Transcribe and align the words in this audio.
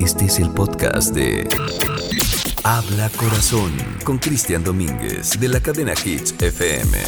Este 0.00 0.24
es 0.24 0.38
el 0.38 0.50
podcast 0.50 1.14
de 1.14 1.46
Habla 2.64 3.10
Corazón 3.10 3.70
con 4.02 4.16
Cristian 4.16 4.64
Domínguez 4.64 5.38
de 5.38 5.48
la 5.48 5.60
cadena 5.60 5.92
Hits 5.92 6.34
FM. 6.40 6.98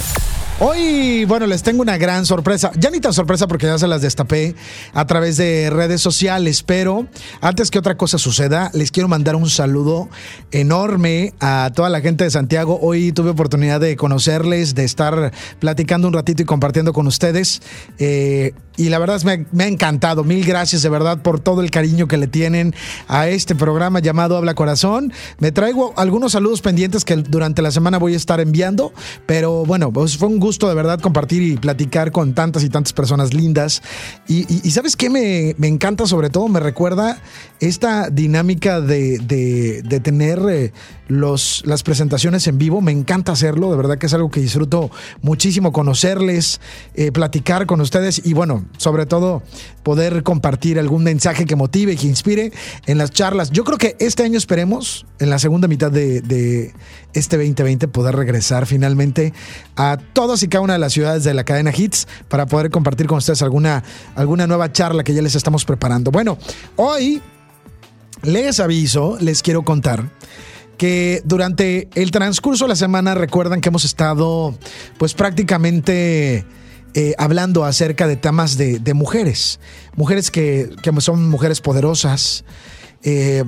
Hoy, 0.61 1.25
bueno, 1.25 1.47
les 1.47 1.63
tengo 1.63 1.83
una 1.83 1.97
gran 1.97 2.27
sorpresa. 2.27 2.71
Ya 2.77 2.91
ni 2.91 3.01
tan 3.01 3.13
sorpresa 3.13 3.49
porque 3.49 3.67
ya 3.67 3.79
se 3.79 3.89
las 3.89 4.03
destapé 4.03 4.55
a 4.93 5.07
través 5.07 5.37
de 5.37 5.71
redes 5.71 6.01
sociales, 6.01 6.63
pero 6.63 7.09
antes 7.41 7.71
que 7.71 7.79
otra 7.79 7.97
cosa 7.97 8.19
suceda, 8.19 8.71
les 8.75 8.93
quiero 8.93 9.09
mandar 9.09 9.35
un 9.35 9.49
saludo 9.49 10.09
enorme 10.53 11.33
a 11.41 11.73
toda 11.75 11.89
la 11.89 12.01
gente 12.01 12.25
de 12.25 12.31
Santiago. 12.31 12.79
Hoy 12.81 13.13
tuve 13.13 13.31
oportunidad 13.31 13.81
de 13.81 13.97
conocerles, 13.97 14.75
de 14.75 14.85
estar 14.85 15.33
platicando 15.59 16.07
un 16.07 16.15
ratito 16.15 16.43
y 16.43 16.47
compartiendo 16.47 16.93
con 16.93 17.07
ustedes. 17.07 17.63
Eh, 17.99 18.53
y 18.77 18.89
la 18.89 18.99
verdad 18.99 19.21
me, 19.23 19.47
me, 19.53 19.65
ha 19.65 19.67
encantado. 19.69 20.25
Mil 20.25 20.45
gracias 20.45 20.83
de 20.83 20.89
verdad 20.89 21.23
por 21.23 21.41
todo 21.41 21.61
el 21.61 21.71
cariño 21.71 22.09
que 22.09 22.17
le 22.17 22.27
tienen 22.27 22.75
a 23.09 23.29
este 23.29 23.55
programa 23.55 24.01
llamado 24.01 24.37
Habla 24.37 24.55
Corazón. 24.55 25.13
Me 25.39 25.53
traigo 25.53 25.93
algunos 25.97 26.33
saludos 26.33 26.63
pendientes 26.63 27.05
que 27.05 27.17
durante 27.17 27.63
la 27.63 27.71
semana 27.71 27.99
voy 27.99 28.15
a 28.15 28.17
estar 28.17 28.41
enviando, 28.41 28.93
pero 29.27 29.65
bueno, 29.65 29.93
pues 29.93 30.17
fue 30.17 30.29
un 30.29 30.39
gusto 30.39 30.69
de 30.69 30.75
verdad 30.75 31.01
compartir 31.01 31.43
y 31.43 31.57
platicar 31.57 32.13
con 32.13 32.35
tantas 32.35 32.65
y 32.65 32.69
tantas 32.69 32.93
personas 32.93 33.35
lindas. 33.35 33.83
Y, 34.29 34.45
¿sabes 34.71 34.97
qué 34.97 35.11
me, 35.11 35.55
me, 35.59 35.69
encanta 35.69 36.07
sobre 36.07 36.31
todo? 36.31 36.49
Me 36.49 36.61
recuerda 36.61 37.21
esta 37.61 38.11
dinámica 38.11 38.81
de, 38.81 39.19
de, 39.19 39.83
de 39.83 40.01
tener 40.01 40.41
eh, 40.49 40.73
los, 41.09 41.63
las 41.67 41.83
presentaciones 41.83 42.47
en 42.47 42.59
vivo. 42.59 42.81
Me 42.81 42.93
encanta 42.93 43.33
hacerlo, 43.33 43.71
de 43.71 43.77
verdad 43.77 43.99
que 43.99 44.07
es 44.07 44.15
algo 44.15 44.31
que 44.31 44.41
disfruto 44.41 44.91
muchísimo 45.21 45.73
conocerles, 45.73 46.61
eh, 46.95 47.13
platicar 47.13 47.67
con 47.67 47.81
ustedes 47.81 48.23
y 48.25 48.33
bueno, 48.33 48.62
sobre 48.77 49.07
todo 49.07 49.43
poder 49.83 50.23
compartir 50.23 50.79
algún 50.79 51.05
mensaje 51.05 51.45
que 51.45 51.57
motive 51.57 51.93
y 51.93 51.97
que 51.97 52.07
inspire 52.07 52.53
en 52.87 52.99
las 52.99 53.11
charlas. 53.11 53.51
Yo 53.51 53.65
creo 53.65 53.79
que 53.79 53.97
este 53.99 54.23
año 54.23 54.39
esperemos, 54.39 55.07
en 55.19 55.31
la 55.31 55.39
segunda 55.39 55.69
mitad 55.69 55.91
de, 55.91 56.21
de 56.21 56.73
este 57.13 57.37
2020, 57.37 57.89
poder 57.89 58.17
regresar 58.17 58.67
finalmente 58.67 59.33
a 59.77 59.99
todas 60.13 60.43
y 60.43 60.49
cada 60.49 60.63
una 60.63 60.75
de 60.75 60.79
las 60.79 60.93
ciudades 60.93 61.25
de 61.25 61.35
la 61.35 61.45
cadena 61.45 61.73
Hits 61.77 62.07
para 62.29 62.47
poder 62.47 62.71
compartir 62.71 63.07
con 63.07 63.19
ustedes 63.19 63.43
alguna, 63.43 63.83
alguna 64.15 64.47
nueva 64.47 64.73
charla 64.73 65.05
que 65.05 65.15
ya 65.15 65.23
les 65.23 65.35
estamos 65.35 65.65
preparando. 65.65 66.11
Bueno, 66.11 66.39
hoy 66.77 67.21
les 68.23 68.61
aviso, 68.61 69.17
les 69.21 69.43
quiero 69.43 69.63
contar 69.63 70.11
que 70.79 71.23
durante 71.25 71.89
el 71.95 72.11
transcurso 72.11 72.65
de 72.65 72.71
la 72.71 72.77
semana 72.77 73.15
recuerdan 73.15 73.61
que 73.61 73.69
hemos 73.69 73.85
estado 73.85 74.55
pues 74.99 75.15
prácticamente 75.15 76.45
eh, 76.95 77.15
hablando 77.19 77.65
acerca 77.65 78.07
de 78.07 78.17
temas 78.17 78.57
de, 78.57 78.95
mujeres, 78.95 79.61
mujeres 79.97 80.31
que, 80.31 80.71
que, 80.83 81.01
son 81.01 81.29
mujeres 81.29 81.61
poderosas, 81.61 82.45
eh, 83.03 83.45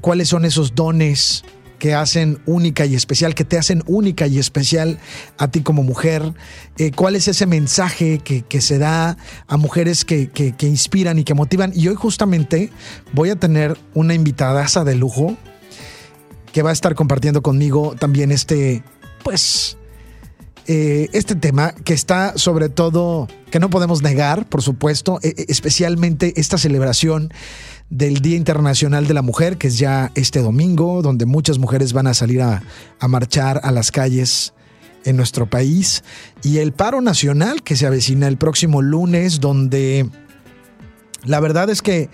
cuáles 0.00 0.28
son 0.28 0.44
esos 0.44 0.74
dones 0.74 1.44
que 1.78 1.94
hacen 1.94 2.40
única 2.46 2.86
y 2.86 2.94
especial, 2.94 3.34
que 3.34 3.44
te 3.44 3.58
hacen 3.58 3.82
única 3.86 4.26
y 4.26 4.38
especial 4.38 4.98
a 5.38 5.50
ti 5.50 5.60
como 5.60 5.82
mujer, 5.82 6.34
eh, 6.78 6.92
cuál 6.92 7.16
es 7.16 7.28
ese 7.28 7.46
mensaje 7.46 8.18
que, 8.18 8.42
que 8.42 8.60
se 8.60 8.78
da 8.78 9.16
a 9.46 9.56
mujeres 9.56 10.04
que, 10.04 10.30
que, 10.30 10.52
que 10.52 10.66
inspiran 10.66 11.18
y 11.18 11.24
que 11.24 11.34
motivan. 11.34 11.72
Y 11.74 11.88
hoy 11.88 11.94
justamente 11.94 12.70
voy 13.12 13.30
a 13.30 13.36
tener 13.36 13.76
una 13.92 14.14
invitadaza 14.14 14.84
de 14.84 14.94
lujo 14.94 15.36
que 16.52 16.62
va 16.62 16.70
a 16.70 16.72
estar 16.72 16.94
compartiendo 16.94 17.42
conmigo 17.42 17.96
también 17.98 18.30
este, 18.30 18.82
pues, 19.22 19.76
eh, 20.66 21.08
este 21.12 21.34
tema 21.34 21.72
que 21.72 21.94
está 21.94 22.36
sobre 22.36 22.68
todo, 22.68 23.28
que 23.50 23.60
no 23.60 23.70
podemos 23.70 24.02
negar, 24.02 24.48
por 24.48 24.62
supuesto, 24.62 25.18
eh, 25.22 25.34
especialmente 25.48 26.32
esta 26.36 26.58
celebración 26.58 27.32
del 27.90 28.20
Día 28.20 28.36
Internacional 28.36 29.06
de 29.06 29.14
la 29.14 29.22
Mujer, 29.22 29.58
que 29.58 29.68
es 29.68 29.78
ya 29.78 30.10
este 30.14 30.40
domingo, 30.40 31.02
donde 31.02 31.26
muchas 31.26 31.58
mujeres 31.58 31.92
van 31.92 32.06
a 32.06 32.14
salir 32.14 32.40
a, 32.40 32.62
a 32.98 33.08
marchar 33.08 33.60
a 33.62 33.70
las 33.72 33.90
calles 33.90 34.54
en 35.04 35.16
nuestro 35.16 35.48
país, 35.50 36.02
y 36.42 36.58
el 36.58 36.72
paro 36.72 37.02
nacional 37.02 37.62
que 37.62 37.76
se 37.76 37.86
avecina 37.86 38.26
el 38.26 38.38
próximo 38.38 38.80
lunes, 38.80 39.40
donde 39.40 40.08
la 41.24 41.40
verdad 41.40 41.68
es 41.68 41.82
que 41.82 42.08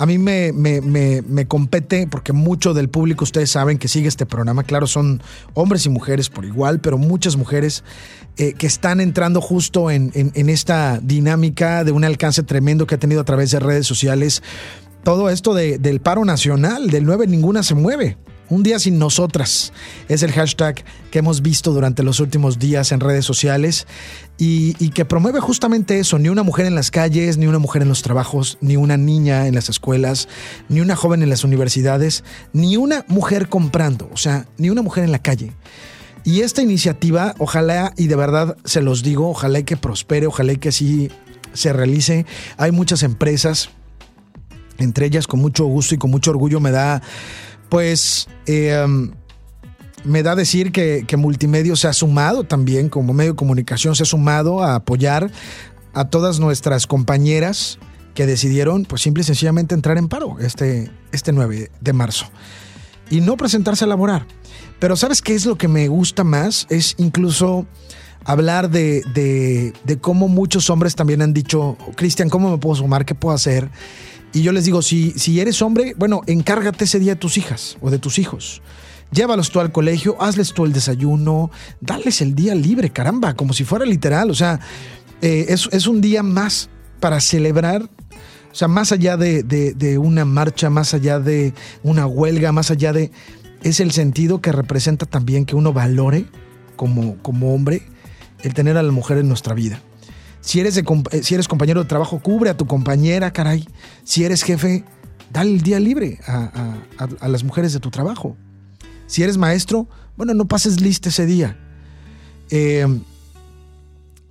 a 0.00 0.06
mí 0.06 0.16
me, 0.16 0.50
me, 0.54 0.80
me, 0.80 1.20
me, 1.20 1.46
compete, 1.46 2.06
porque 2.06 2.32
mucho 2.32 2.72
del 2.72 2.88
público, 2.88 3.22
ustedes 3.22 3.50
saben 3.50 3.76
que 3.76 3.86
sigue 3.86 4.08
este 4.08 4.24
programa, 4.24 4.62
claro, 4.62 4.86
son 4.86 5.22
hombres 5.52 5.84
y 5.84 5.90
mujeres 5.90 6.30
por 6.30 6.46
igual, 6.46 6.80
pero 6.80 6.96
muchas 6.96 7.36
mujeres 7.36 7.84
eh, 8.38 8.54
que 8.54 8.66
están 8.66 9.02
entrando 9.02 9.42
justo 9.42 9.90
en, 9.90 10.10
en, 10.14 10.48
esta 10.48 11.00
dinámica 11.02 11.84
de 11.84 11.92
un 11.92 12.04
alcance 12.04 12.42
tremendo 12.42 12.86
que 12.86 12.94
ha 12.94 12.98
tenido 12.98 13.20
a 13.20 13.24
través 13.24 13.50
de 13.50 13.60
redes 13.60 13.86
sociales. 13.86 14.42
Todo 15.04 15.28
esto 15.28 15.52
de, 15.52 15.76
del 15.76 16.00
paro 16.00 16.24
nacional, 16.24 16.88
del 16.88 17.04
9 17.04 17.26
ninguna 17.26 17.62
se 17.62 17.74
mueve. 17.74 18.16
Un 18.50 18.64
día 18.64 18.80
sin 18.80 18.98
nosotras 18.98 19.72
es 20.08 20.24
el 20.24 20.32
hashtag 20.32 20.84
que 21.12 21.20
hemos 21.20 21.40
visto 21.40 21.72
durante 21.72 22.02
los 22.02 22.18
últimos 22.18 22.58
días 22.58 22.90
en 22.90 22.98
redes 22.98 23.24
sociales 23.24 23.86
y, 24.38 24.74
que 24.90 25.04
promueve 25.04 25.38
justamente 25.38 26.00
eso, 26.00 26.18
ni 26.18 26.28
una 26.30 26.42
mujer 26.42 26.66
en 26.66 26.74
las 26.74 26.90
calles, 26.90 27.38
ni 27.38 27.46
una 27.46 27.60
mujer 27.60 27.82
en 27.82 27.88
los 27.88 28.02
trabajos, 28.02 28.58
ni 28.60 28.76
una 28.76 28.96
niña 28.96 29.46
en 29.46 29.54
las 29.54 29.68
escuelas, 29.68 30.28
ni 30.68 30.80
una 30.80 30.96
joven 30.96 31.22
en 31.22 31.30
las 31.30 31.44
universidades, 31.44 32.24
ni 32.52 32.76
una 32.76 33.04
mujer 33.06 33.48
comprando, 33.48 34.10
o 34.12 34.16
sea, 34.16 34.46
ni 34.58 34.68
una 34.68 34.82
mujer 34.82 35.04
en 35.04 35.12
la 35.12 35.20
calle. 35.20 35.52
Y 36.24 36.40
esta 36.40 36.60
iniciativa, 36.60 37.36
ojalá 37.38 37.92
y 37.96 38.08
de 38.08 38.16
verdad 38.16 38.56
se 38.64 38.82
los 38.82 39.04
digo, 39.04 39.30
ojalá 39.30 39.60
y 39.60 39.64
que 39.64 39.76
prospere, 39.76 40.26
ojalá 40.26 40.54
y 40.54 40.56
que 40.56 40.70
así 40.70 41.08
se 41.52 41.72
realice. 41.72 42.26
Hay 42.56 42.72
muchas 42.72 43.04
empresas, 43.04 43.70
entre 44.78 45.06
ellas 45.06 45.28
con 45.28 45.38
mucho 45.38 45.66
gusto 45.66 45.94
y 45.94 45.98
con 45.98 46.10
mucho 46.10 46.32
orgullo 46.32 46.58
me 46.58 46.72
da 46.72 47.00
pues 47.70 48.28
eh, 48.46 48.86
me 50.04 50.22
da 50.22 50.34
decir 50.34 50.72
que, 50.72 51.04
que, 51.06 51.16
Multimedio 51.16 51.76
se 51.76 51.88
ha 51.88 51.92
sumado 51.92 52.44
también, 52.44 52.88
como 52.88 53.14
medio 53.14 53.32
de 53.32 53.36
comunicación, 53.36 53.94
se 53.94 54.02
ha 54.02 54.06
sumado 54.06 54.62
a 54.62 54.74
apoyar 54.74 55.30
a 55.94 56.08
todas 56.08 56.40
nuestras 56.40 56.86
compañeras 56.86 57.78
que 58.14 58.26
decidieron, 58.26 58.84
pues 58.84 59.02
simple 59.02 59.22
y 59.22 59.24
sencillamente 59.24 59.74
entrar 59.74 59.96
en 59.96 60.08
paro 60.08 60.38
este, 60.40 60.90
este 61.12 61.32
9 61.32 61.70
de 61.80 61.92
marzo 61.92 62.26
y 63.10 63.20
no 63.20 63.36
presentarse 63.36 63.84
a 63.84 63.88
laborar. 63.88 64.26
Pero 64.78 64.96
¿sabes 64.96 65.20
qué 65.20 65.34
es 65.34 65.46
lo 65.46 65.56
que 65.56 65.68
me 65.68 65.88
gusta 65.88 66.24
más? 66.24 66.66
Es 66.70 66.94
incluso 66.98 67.66
hablar 68.24 68.70
de, 68.70 69.02
de, 69.14 69.72
de 69.84 69.98
cómo 69.98 70.28
muchos 70.28 70.70
hombres 70.70 70.94
también 70.94 71.22
han 71.22 71.34
dicho, 71.34 71.76
Cristian, 71.96 72.28
¿cómo 72.30 72.50
me 72.50 72.58
puedo 72.58 72.76
sumar? 72.76 73.04
¿Qué 73.04 73.14
puedo 73.14 73.34
hacer? 73.34 73.70
Y 74.32 74.42
yo 74.42 74.52
les 74.52 74.64
digo, 74.64 74.82
si, 74.82 75.12
si 75.12 75.40
eres 75.40 75.60
hombre, 75.60 75.94
bueno, 75.96 76.22
encárgate 76.26 76.84
ese 76.84 76.98
día 76.98 77.14
de 77.14 77.20
tus 77.20 77.36
hijas 77.36 77.76
o 77.80 77.90
de 77.90 77.98
tus 77.98 78.18
hijos. 78.18 78.62
Llévalos 79.12 79.50
tú 79.50 79.58
al 79.58 79.72
colegio, 79.72 80.16
hazles 80.22 80.54
tú 80.54 80.64
el 80.64 80.72
desayuno, 80.72 81.50
dales 81.80 82.20
el 82.20 82.34
día 82.34 82.54
libre, 82.54 82.90
caramba, 82.90 83.34
como 83.34 83.52
si 83.52 83.64
fuera 83.64 83.84
literal. 83.84 84.30
O 84.30 84.34
sea, 84.34 84.60
eh, 85.20 85.46
es, 85.48 85.68
es, 85.72 85.88
un 85.88 86.00
día 86.00 86.22
más 86.22 86.70
para 87.00 87.20
celebrar, 87.20 87.82
o 87.82 88.54
sea, 88.54 88.68
más 88.68 88.92
allá 88.92 89.16
de, 89.16 89.42
de, 89.42 89.74
de 89.74 89.98
una 89.98 90.24
marcha, 90.24 90.70
más 90.70 90.94
allá 90.94 91.18
de 91.18 91.54
una 91.82 92.06
huelga, 92.06 92.52
más 92.52 92.70
allá 92.70 92.92
de... 92.92 93.10
Es 93.62 93.80
el 93.80 93.90
sentido 93.90 94.40
que 94.40 94.52
representa 94.52 95.06
también 95.06 95.44
que 95.44 95.54
uno 95.54 95.72
valore 95.72 96.24
como, 96.76 97.18
como 97.18 97.52
hombre 97.54 97.82
el 98.42 98.54
tener 98.54 98.78
a 98.78 98.82
la 98.82 98.92
mujer 98.92 99.18
en 99.18 99.28
nuestra 99.28 99.54
vida. 99.54 99.82
Si 100.40 100.60
eres, 100.60 100.74
de, 100.74 100.84
si 101.22 101.34
eres 101.34 101.48
compañero 101.48 101.82
de 101.82 101.88
trabajo, 101.88 102.18
cubre 102.20 102.50
a 102.50 102.56
tu 102.56 102.66
compañera, 102.66 103.32
caray. 103.32 103.68
Si 104.04 104.24
eres 104.24 104.42
jefe, 104.42 104.84
dale 105.32 105.50
el 105.50 105.62
día 105.62 105.78
libre 105.80 106.18
a, 106.26 107.28
las 107.28 107.44
mujeres 107.44 107.72
de 107.72 107.80
tu 107.80 107.90
trabajo. 107.90 108.36
Si 109.06 109.22
eres 109.22 109.36
maestro, 109.36 109.88
bueno, 110.16 110.34
no 110.34 110.46
pases 110.46 110.80
lista 110.80 111.08
ese 111.08 111.26
día. 111.26 111.56
Eh, 112.50 112.86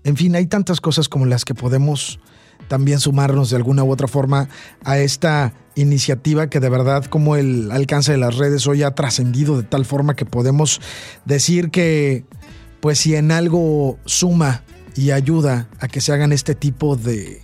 en 0.04 0.18
fin, 0.18 0.36
hay 0.36 0.48
tantas 0.48 0.82
cosas 0.82 1.10
como 1.10 1.26
las 1.26 1.46
que 1.46 1.54
podemos 1.54 2.20
también 2.68 3.00
sumarnos 3.00 3.50
de 3.50 3.58
alguna 3.58 3.84
u 3.84 3.92
otra 3.92 4.08
forma 4.08 4.50
a 4.84 5.00
esta 5.00 5.54
iniciativa 5.76 6.50
que 6.50 6.60
de 6.60 6.70
verdad 6.70 7.06
como 7.06 7.36
el 7.36 7.72
alcance 7.72 8.12
de 8.12 8.18
las 8.18 8.38
redes 8.38 8.68
hoy 8.68 8.84
ha 8.84 8.92
trascendido 8.92 9.58
de 9.58 9.64
tal 9.64 9.86
forma 9.86 10.16
que 10.16 10.26
podemos 10.26 10.82
decir 11.26 11.72
que 11.72 12.26
pues 12.80 13.00
si 13.00 13.16
en 13.16 13.32
algo 13.32 13.98
suma 14.06 14.64
y 15.00 15.12
ayuda 15.12 15.70
a 15.80 15.88
que 15.88 16.02
se 16.02 16.12
hagan 16.12 16.34
este 16.34 16.56
tipo 16.56 16.98
de, 16.98 17.42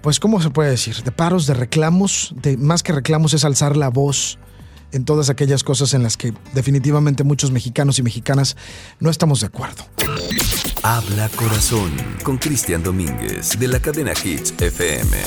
pues, 0.00 0.18
¿cómo 0.18 0.40
se 0.40 0.48
puede 0.48 0.70
decir? 0.70 1.02
De 1.02 1.12
paros, 1.12 1.46
de 1.46 1.52
reclamos, 1.52 2.34
de 2.40 2.56
más 2.56 2.82
que 2.82 2.92
reclamos 2.92 3.34
es 3.34 3.44
alzar 3.44 3.76
la 3.76 3.90
voz 3.90 4.38
en 4.92 5.04
todas 5.04 5.28
aquellas 5.28 5.62
cosas 5.64 5.92
en 5.92 6.02
las 6.02 6.16
que 6.16 6.32
definitivamente 6.54 7.22
muchos 7.22 7.50
mexicanos 7.50 7.98
y 7.98 8.02
mexicanas 8.02 8.56
no 8.98 9.10
estamos 9.10 9.40
de 9.40 9.48
acuerdo. 9.48 9.84
Habla 10.82 11.28
Corazón 11.36 11.92
con 12.22 12.38
Cristian 12.38 12.82
Domínguez 12.82 13.58
de 13.58 13.68
la 13.68 13.78
cadena 13.78 14.12
Hits 14.12 14.54
FM. 14.58 15.18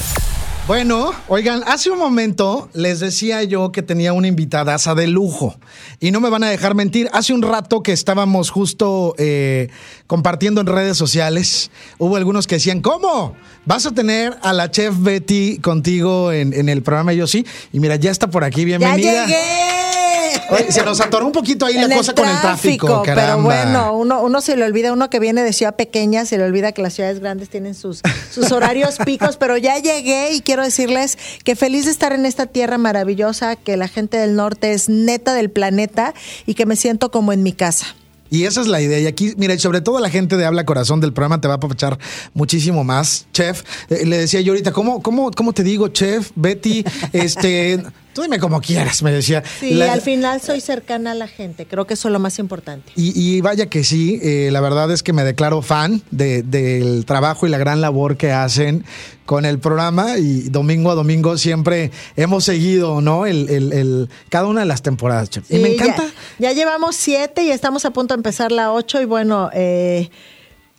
Bueno, 0.68 1.12
oigan, 1.28 1.64
hace 1.66 1.90
un 1.90 1.98
momento 1.98 2.70
les 2.74 3.00
decía 3.00 3.44
yo 3.44 3.72
que 3.72 3.82
tenía 3.82 4.14
una 4.14 4.28
invitada 4.28 4.78
de 4.78 5.08
lujo 5.08 5.56
y 6.00 6.12
no 6.12 6.22
me 6.22 6.30
van 6.30 6.44
a 6.44 6.50
dejar 6.50 6.76
mentir. 6.76 7.10
Hace 7.14 7.34
un 7.34 7.42
rato 7.42 7.82
que 7.82 7.92
estábamos 7.92 8.52
justo 8.52 9.16
eh, 9.18 9.70
compartiendo 10.12 10.60
en 10.60 10.68
redes 10.68 10.98
sociales, 10.98 11.72
hubo 11.98 12.18
algunos 12.18 12.46
que 12.46 12.56
decían, 12.56 12.82
¿cómo? 12.82 13.34
¿Vas 13.66 13.86
a 13.86 13.92
tener 13.92 14.38
a 14.42 14.52
la 14.52 14.70
chef 14.70 14.94
Betty 14.98 15.60
contigo 15.60 16.34
en, 16.34 16.68
el 16.68 16.84
programa? 16.84 17.14
Y 17.14 17.18
yo 17.18 17.28
sí. 17.28 17.46
Y 17.72 17.80
mira, 17.80 17.96
ya 17.96 18.12
está 18.12 18.30
por 18.30 18.44
aquí, 18.44 18.66
bienvenida. 18.66 19.26
¡Ya 19.26 19.26
llegué! 19.28 20.72
se 20.72 20.84
nos 20.84 21.00
atoró 21.00 21.26
un 21.26 21.32
poquito 21.32 21.66
ahí 21.66 21.76
la 21.76 21.96
cosa 21.96 22.14
con 22.14 22.28
el 22.28 22.42
tráfico. 22.42 23.04
Pero 23.06 23.42
bueno, 23.42 23.94
uno, 23.94 24.22
uno 24.22 24.42
se 24.42 24.58
le 24.58 24.66
olvida, 24.66 24.92
uno 24.92 25.10
que 25.10 25.22
viene 25.22 25.44
de 25.44 25.54
ciudad 25.54 25.78
pequeña, 25.78 26.26
se 26.26 26.38
le 26.38 26.44
olvida 26.44 26.74
que 26.74 26.82
las 26.82 26.94
ciudades 26.94 27.22
grandes 27.22 27.48
tienen 27.48 27.74
sus, 27.74 28.02
sus 28.34 28.52
horarios 28.52 28.98
picos, 29.06 29.38
pero 29.38 29.56
ya 29.56 29.78
llegué 29.78 30.34
y 30.34 30.42
quiero 30.42 30.62
decirles 30.62 31.18
que 31.46 31.56
feliz 31.56 31.86
de 31.86 31.92
estar 31.92 32.12
en 32.12 32.26
esta 32.26 32.48
tierra 32.48 32.78
maravillosa, 32.78 33.56
que 33.56 33.78
la 33.78 33.88
gente 33.88 34.18
del 34.18 34.36
norte 34.36 34.74
es 34.74 34.90
neta 34.90 35.34
del 35.34 35.50
planeta 35.50 36.14
y 36.46 36.56
que 36.56 36.66
me 36.66 36.76
siento 36.76 37.12
como 37.12 37.32
en 37.32 37.44
mi 37.44 37.54
casa. 37.54 37.96
Y 38.32 38.46
esa 38.46 38.62
es 38.62 38.68
la 38.68 38.82
idea. 38.82 38.98
Y 38.98 39.08
aquí, 39.08 39.34
mira, 39.36 39.54
y 39.54 39.60
sobre 39.60 39.82
todo 39.82 40.00
la 40.00 40.10
gente 40.10 40.38
de 40.38 40.46
Habla 40.46 40.66
Corazón 40.66 41.02
del 41.02 41.12
programa 41.12 41.42
te 41.42 41.50
va 41.50 41.56
a 41.56 41.58
aprovechar 41.58 42.00
muchísimo 42.34 42.86
más. 42.86 43.28
Chef, 43.34 43.64
eh, 43.90 44.06
le 44.06 44.20
decía 44.20 44.40
yo 44.40 44.54
ahorita, 44.54 44.72
¿cómo, 44.72 45.04
cómo, 45.04 45.32
¿cómo 45.32 45.52
te 45.52 45.64
digo, 45.64 45.90
chef? 45.90 46.32
Betty, 46.36 46.86
este, 47.12 47.84
Tú 48.14 48.24
dime 48.24 48.40
como 48.40 48.60
quieras, 48.62 49.04
me 49.04 49.12
decía. 49.12 49.44
Sí, 49.60 49.82
al 49.82 50.02
final 50.02 50.42
soy 50.42 50.60
cercana 50.60 51.12
a 51.12 51.16
la 51.16 51.28
gente, 51.28 51.66
creo 51.66 51.88
que 51.88 51.94
eso 51.94 52.10
es 52.10 52.12
lo 52.12 52.20
más 52.20 52.40
importante. 52.40 52.92
Y, 52.96 53.40
vaya 53.42 53.68
que 53.68 53.84
sí, 53.84 54.20
eh, 54.22 54.50
la 54.52 54.62
verdad 54.62 54.92
es 54.92 55.04
que 55.04 55.14
me 55.14 55.24
declaro 55.24 55.62
fan 55.62 56.02
del 56.12 57.06
trabajo 57.06 57.48
y 57.48 57.50
la 57.50 57.58
gran 57.58 57.82
labor 57.82 58.18
que 58.18 58.32
hacen 58.32 58.84
con 59.26 59.46
el 59.46 59.60
programa 59.60 60.18
y 60.18 60.50
domingo 60.50 60.92
a 60.92 60.96
domingo 60.96 61.38
siempre 61.38 61.92
hemos 62.18 62.44
seguido, 62.44 63.00
¿no? 63.00 63.26
El, 63.26 64.10
cada 64.30 64.48
una 64.48 64.62
de 64.62 64.66
las 64.66 64.82
temporadas. 64.82 65.30
y 65.50 65.60
me 65.60 65.74
encanta. 65.76 66.04
Ya, 66.38 66.52
llevamos 66.52 66.96
siete 66.96 67.44
y 67.44 67.52
estamos 67.52 67.86
a 67.86 67.92
punto 67.92 68.14
de 68.14 68.20
empezar 68.20 68.52
la 68.52 68.74
ocho 68.74 69.02
y 69.02 69.06
bueno, 69.06 69.50
eh, 69.54 70.10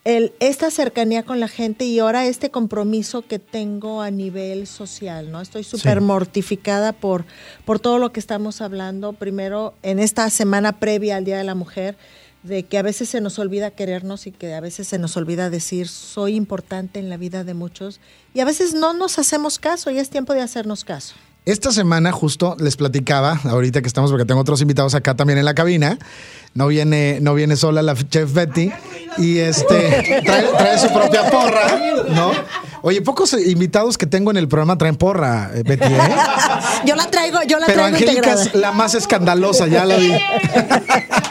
el, 0.04 0.32
esta 0.40 0.70
cercanía 0.70 1.22
con 1.22 1.38
la 1.38 1.48
gente 1.48 1.84
y 1.84 1.98
ahora 2.00 2.26
este 2.26 2.50
compromiso 2.50 3.22
que 3.22 3.38
tengo 3.38 4.02
a 4.02 4.10
nivel 4.10 4.66
social, 4.66 5.30
¿no? 5.30 5.40
Estoy 5.40 5.62
súper 5.62 6.00
mortificada 6.00 6.92
por, 6.92 7.24
por 7.64 7.78
todo 7.78 7.98
lo 7.98 8.12
que 8.12 8.18
estamos 8.18 8.60
hablando. 8.60 9.12
Primero, 9.12 9.74
en 9.82 10.00
esta 10.00 10.28
semana 10.30 10.80
previa 10.80 11.16
al 11.16 11.24
Día 11.24 11.38
de 11.38 11.44
la 11.44 11.54
Mujer, 11.54 11.96
de 12.42 12.64
que 12.64 12.78
a 12.78 12.82
veces 12.82 13.08
se 13.08 13.20
nos 13.20 13.38
olvida 13.38 13.70
querernos 13.70 14.26
y 14.26 14.32
que 14.32 14.54
a 14.54 14.60
veces 14.60 14.88
se 14.88 14.98
nos 14.98 15.16
olvida 15.16 15.50
decir 15.50 15.86
soy 15.86 16.34
importante 16.34 16.98
en 16.98 17.08
la 17.08 17.16
vida 17.16 17.44
de 17.44 17.54
muchos 17.54 18.00
y 18.34 18.40
a 18.40 18.44
veces 18.44 18.74
no 18.74 18.94
nos 18.94 19.20
hacemos 19.20 19.60
caso 19.60 19.92
y 19.92 19.98
es 19.98 20.10
tiempo 20.10 20.34
de 20.34 20.40
hacernos 20.40 20.84
caso. 20.84 21.14
Esta 21.44 21.72
semana 21.72 22.12
justo 22.12 22.54
les 22.60 22.76
platicaba, 22.76 23.40
ahorita 23.42 23.82
que 23.82 23.88
estamos, 23.88 24.12
porque 24.12 24.24
tengo 24.24 24.40
otros 24.40 24.60
invitados 24.60 24.94
acá 24.94 25.16
también 25.16 25.40
en 25.40 25.44
la 25.44 25.54
cabina, 25.54 25.98
no 26.54 26.68
viene, 26.68 27.18
no 27.20 27.34
viene 27.34 27.56
sola 27.56 27.82
la 27.82 27.96
chef 27.96 28.32
Betty 28.32 28.70
y 29.18 29.38
este 29.38 30.22
trae, 30.24 30.78
su 30.78 30.92
propia 30.92 31.28
porra, 31.30 31.80
¿no? 32.10 32.30
Oye, 32.82 33.02
pocos 33.02 33.32
invitados 33.32 33.98
que 33.98 34.06
tengo 34.06 34.30
en 34.30 34.36
el 34.36 34.46
programa 34.46 34.78
traen 34.78 34.94
porra, 34.94 35.50
eh, 35.52 35.64
Betty, 35.64 35.92
¿eh? 35.92 35.98
Yo 36.86 36.94
la 36.94 37.10
traigo, 37.10 37.40
yo 37.48 37.58
la 37.58 37.66
Pero 37.66 37.80
traigo 37.80 37.96
Angélica 37.96 38.34
es 38.34 38.54
la 38.54 38.70
más 38.70 38.94
escandalosa, 38.94 39.66
ya 39.66 39.84
la 39.84 39.96
vi. 39.96 40.12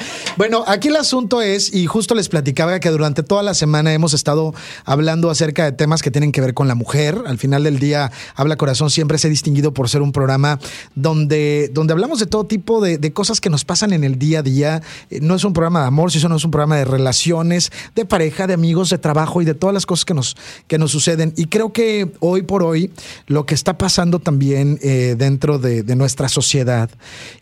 Bueno, 0.41 0.63
aquí 0.65 0.87
el 0.87 0.95
asunto 0.95 1.39
es, 1.43 1.71
y 1.71 1.85
justo 1.85 2.15
les 2.15 2.27
platicaba 2.27 2.79
que 2.79 2.89
durante 2.89 3.21
toda 3.21 3.43
la 3.43 3.53
semana 3.53 3.93
hemos 3.93 4.15
estado 4.15 4.55
hablando 4.85 5.29
acerca 5.29 5.65
de 5.65 5.71
temas 5.71 6.01
que 6.01 6.09
tienen 6.09 6.31
que 6.31 6.41
ver 6.41 6.55
con 6.55 6.67
la 6.67 6.73
mujer. 6.73 7.15
Al 7.27 7.37
final 7.37 7.63
del 7.63 7.77
día, 7.77 8.11
Habla 8.33 8.55
Corazón 8.55 8.89
siempre 8.89 9.19
se 9.19 9.27
ha 9.27 9.29
distinguido 9.29 9.71
por 9.71 9.87
ser 9.87 10.01
un 10.01 10.11
programa 10.11 10.59
donde, 10.95 11.69
donde 11.71 11.93
hablamos 11.93 12.17
de 12.17 12.25
todo 12.25 12.45
tipo 12.45 12.81
de, 12.81 13.13
cosas 13.13 13.39
que 13.39 13.51
nos 13.51 13.65
pasan 13.65 13.93
en 13.93 14.03
el 14.03 14.17
día 14.17 14.39
a 14.39 14.41
día. 14.41 14.81
Eh, 15.11 15.19
no 15.21 15.35
es 15.35 15.43
un 15.43 15.53
programa 15.53 15.81
de 15.81 15.85
amor, 15.89 16.11
sino 16.11 16.35
es 16.35 16.43
un 16.43 16.49
programa 16.49 16.77
de 16.77 16.85
relaciones, 16.85 17.71
de 17.93 18.05
pareja, 18.05 18.47
de 18.47 18.55
amigos, 18.55 18.89
de 18.89 18.97
trabajo 18.97 19.43
y 19.43 19.45
de 19.45 19.53
todas 19.53 19.75
las 19.75 19.85
cosas 19.85 20.05
que 20.05 20.15
nos, 20.15 20.35
que 20.65 20.79
nos 20.79 20.89
suceden. 20.89 21.35
Y 21.37 21.45
creo 21.45 21.71
que 21.71 22.13
hoy 22.19 22.41
por 22.41 22.63
hoy 22.63 22.91
lo 23.27 23.45
que 23.45 23.53
está 23.53 23.77
pasando 23.77 24.17
también 24.17 24.79
eh, 24.81 25.13
dentro 25.15 25.59
de, 25.59 25.83
de 25.83 25.95
nuestra 25.95 26.29
sociedad, 26.29 26.89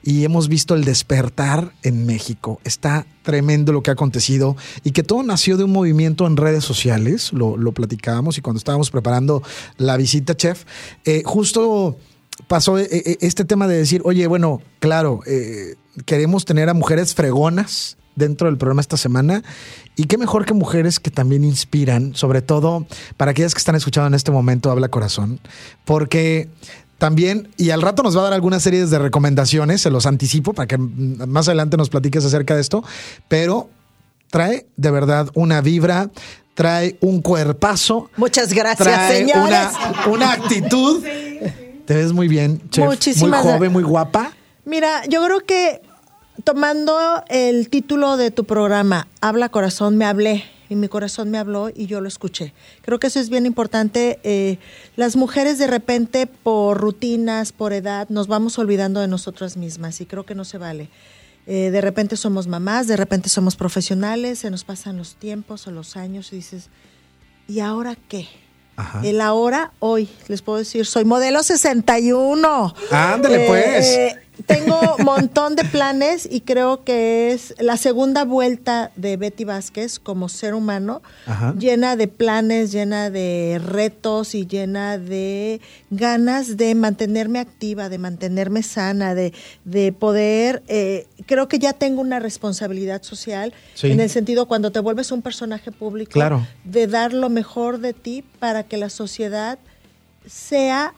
y 0.04 0.26
hemos 0.26 0.50
visto 0.50 0.76
el 0.76 0.84
despertar 0.84 1.72
en 1.82 2.06
México, 2.06 2.60
está 2.66 2.89
tremendo 3.24 3.72
lo 3.74 3.84
que 3.84 3.92
ha 3.92 3.94
acontecido 3.94 4.56
y 4.84 4.92
que 4.92 5.04
todo 5.04 5.24
nació 5.24 5.58
de 5.58 5.64
un 5.64 5.72
movimiento 5.72 6.26
en 6.28 6.38
redes 6.38 6.64
sociales, 6.64 7.32
lo, 7.34 7.72
platicábamos 7.72 8.38
y 8.38 8.42
cuando 8.42 8.58
estábamos 8.58 8.90
preparando 8.92 9.44
la 9.78 9.98
visita, 9.98 10.36
chef, 10.36 10.66
eh, 11.06 11.22
justo 11.26 11.98
pasó 12.48 12.80
eh, 12.80 12.88
eh, 12.92 13.18
este 13.22 13.46
tema 13.46 13.68
de 13.68 13.78
decir, 13.78 14.02
oye, 14.06 14.26
bueno, 14.28 14.62
claro, 14.80 15.22
queremos 16.06 16.46
tener 16.46 16.70
a 16.70 16.74
mujeres 16.74 17.14
fregonas 17.14 17.98
dentro 18.16 18.48
del 18.48 18.58
programa 18.58 18.82
esta 18.82 18.98
semana. 18.98 19.44
Y 19.96 20.06
qué 20.06 20.18
mejor 20.18 20.46
que 20.46 20.54
mujeres 20.54 21.00
que 21.00 21.12
también 21.12 21.44
inspiran, 21.44 22.16
sobre 22.16 22.42
todo 22.42 22.86
para 23.18 23.32
aquellas 23.32 23.54
que 23.54 23.60
están 23.60 23.76
escuchando 23.76 24.08
en 24.08 24.14
este 24.14 24.32
momento, 24.32 24.72
Habla 24.72 24.90
Corazón, 24.90 25.40
porque 25.86 26.50
también, 27.00 27.48
y 27.58 27.72
al 27.72 27.82
rato 27.82 28.04
nos 28.04 28.16
va 28.16 28.22
a 28.22 28.24
dar 28.26 28.34
algunas 28.34 28.62
series 28.62 28.92
de 28.92 29.00
recomendaciones, 29.00 29.82
se 29.82 29.90
los 29.90 30.06
anticipo 30.06 30.54
para 30.54 30.68
que 30.68 30.78
más 30.78 31.48
adelante 31.48 31.78
nos 31.78 31.90
platiques 31.90 32.24
acerca 32.26 32.56
de 32.56 32.62
esto, 32.62 32.84
pero 33.28 33.70
trae 34.30 34.68
de 34.76 34.92
verdad 34.92 35.30
una 35.34 35.62
vibra, 35.62 36.12
trae 36.54 36.98
un 37.00 37.22
cuerpazo. 37.22 38.10
Muchas 38.18 38.54
gracias, 38.54 39.12
señores. 39.12 39.70
Una, 40.08 40.34
actitud. 40.34 41.04
Te 41.86 41.96
ves 41.96 42.12
muy 42.12 42.28
bien, 42.28 42.62
chef. 42.70 42.86
muy 43.22 43.32
joven, 43.32 43.72
muy 43.72 43.84
guapa. 43.84 44.34
Mira, 44.66 45.04
yo 45.08 45.24
creo 45.24 45.40
que 45.40 45.82
tomando 46.44 47.24
el 47.30 47.70
título 47.70 48.18
de 48.18 48.30
tu 48.30 48.44
programa, 48.44 49.08
Habla 49.22 49.50
Corazón, 49.50 49.98
me 49.98 50.06
hablé 50.06 50.44
y 50.70 50.76
mi 50.76 50.88
corazón 50.88 51.32
me 51.32 51.38
habló 51.38 51.70
y 51.70 51.88
yo 51.88 52.00
lo 52.00 52.08
escuché. 52.08 52.54
Creo 52.82 53.00
que 53.00 53.08
eso 53.08 53.20
es 53.20 53.30
bien 53.30 53.46
importante. 53.46 54.20
Eh, 54.24 54.58
las 54.96 55.16
mujeres 55.16 55.58
de 55.58 55.68
repente 55.68 56.28
por 56.28 56.78
rutinas, 56.78 57.52
por 57.52 57.74
edad, 57.74 58.08
nos 58.10 58.28
vamos 58.28 58.60
olvidando 58.60 59.02
de 59.02 59.08
nosotras 59.08 59.58
mismas 59.58 60.00
y 60.00 60.06
creo 60.06 60.26
que 60.26 60.36
no 60.36 60.46
se 60.46 60.58
vale. 60.58 60.90
Eh, 61.48 61.72
de 61.72 61.82
repente 61.82 62.16
somos 62.16 62.48
mamás, 62.48 62.88
de 62.88 62.96
repente 62.96 63.28
somos 63.28 63.56
profesionales, 63.56 64.40
se 64.40 64.52
nos 64.52 64.64
pasan 64.64 64.98
los 64.98 65.16
tiempos 65.16 65.66
o 65.66 65.72
los 65.72 65.98
años 65.98 66.32
y 66.32 66.38
dices, 66.38 66.70
¿y 67.48 67.60
ahora 67.60 67.98
qué? 68.08 68.28
El 69.04 69.20
ahora, 69.20 69.74
hoy, 69.80 70.08
les 70.30 70.42
puedo 70.42 70.60
decir, 70.60 70.86
soy 70.86 71.04
modelo 71.04 71.44
61. 71.44 72.76
Ándale, 72.92 73.46
pues. 73.46 74.16
Tengo 74.46 74.96
un 74.98 75.06
montón 75.06 75.56
de 75.56 75.64
planes 75.64 76.28
y 76.30 76.42
creo 76.42 76.84
que 76.84 77.32
es 77.32 77.54
la 77.60 77.78
segunda 77.78 78.24
vuelta 78.24 78.92
de 78.96 79.18
Betty 79.18 79.44
Vázquez 79.44 80.00
como 80.00 80.30
ser 80.30 80.54
humano, 80.54 81.02
llena 81.58 81.96
de 81.96 82.08
planes, 82.08 82.72
llena 82.72 83.10
de 83.10 83.62
retos 83.64 84.36
y 84.36 84.46
llena 84.46 84.98
de 84.98 85.62
ganas 85.90 86.58
de 86.58 86.76
mantenerme 86.76 87.40
activa, 87.40 87.90
de 87.90 87.98
mantenerme 87.98 88.64
sana, 88.64 89.16
de, 89.16 89.34
de 89.66 89.92
poder, 89.92 90.64
eh, 90.68 91.08
creo 91.26 91.48
que 91.48 91.60
ya 91.60 91.74
tengo 91.74 92.02
una 92.02 92.20
responsabilidad 92.20 93.04
social 93.04 93.54
en 93.82 94.00
el 94.00 94.10
sentido 94.10 94.48
cuando 94.48 94.72
te 94.72 94.80
vuelves 94.80 95.12
un 95.12 95.22
personaje 95.22 95.72
público, 95.72 96.20
de 96.64 96.88
dar 96.88 97.14
lo 97.14 97.30
mejor 97.30 97.80
de 97.80 97.94
ti 97.94 98.24
para 98.40 98.64
que 98.64 98.78
la 98.78 98.90
sociedad 98.90 99.60
sea 100.26 100.94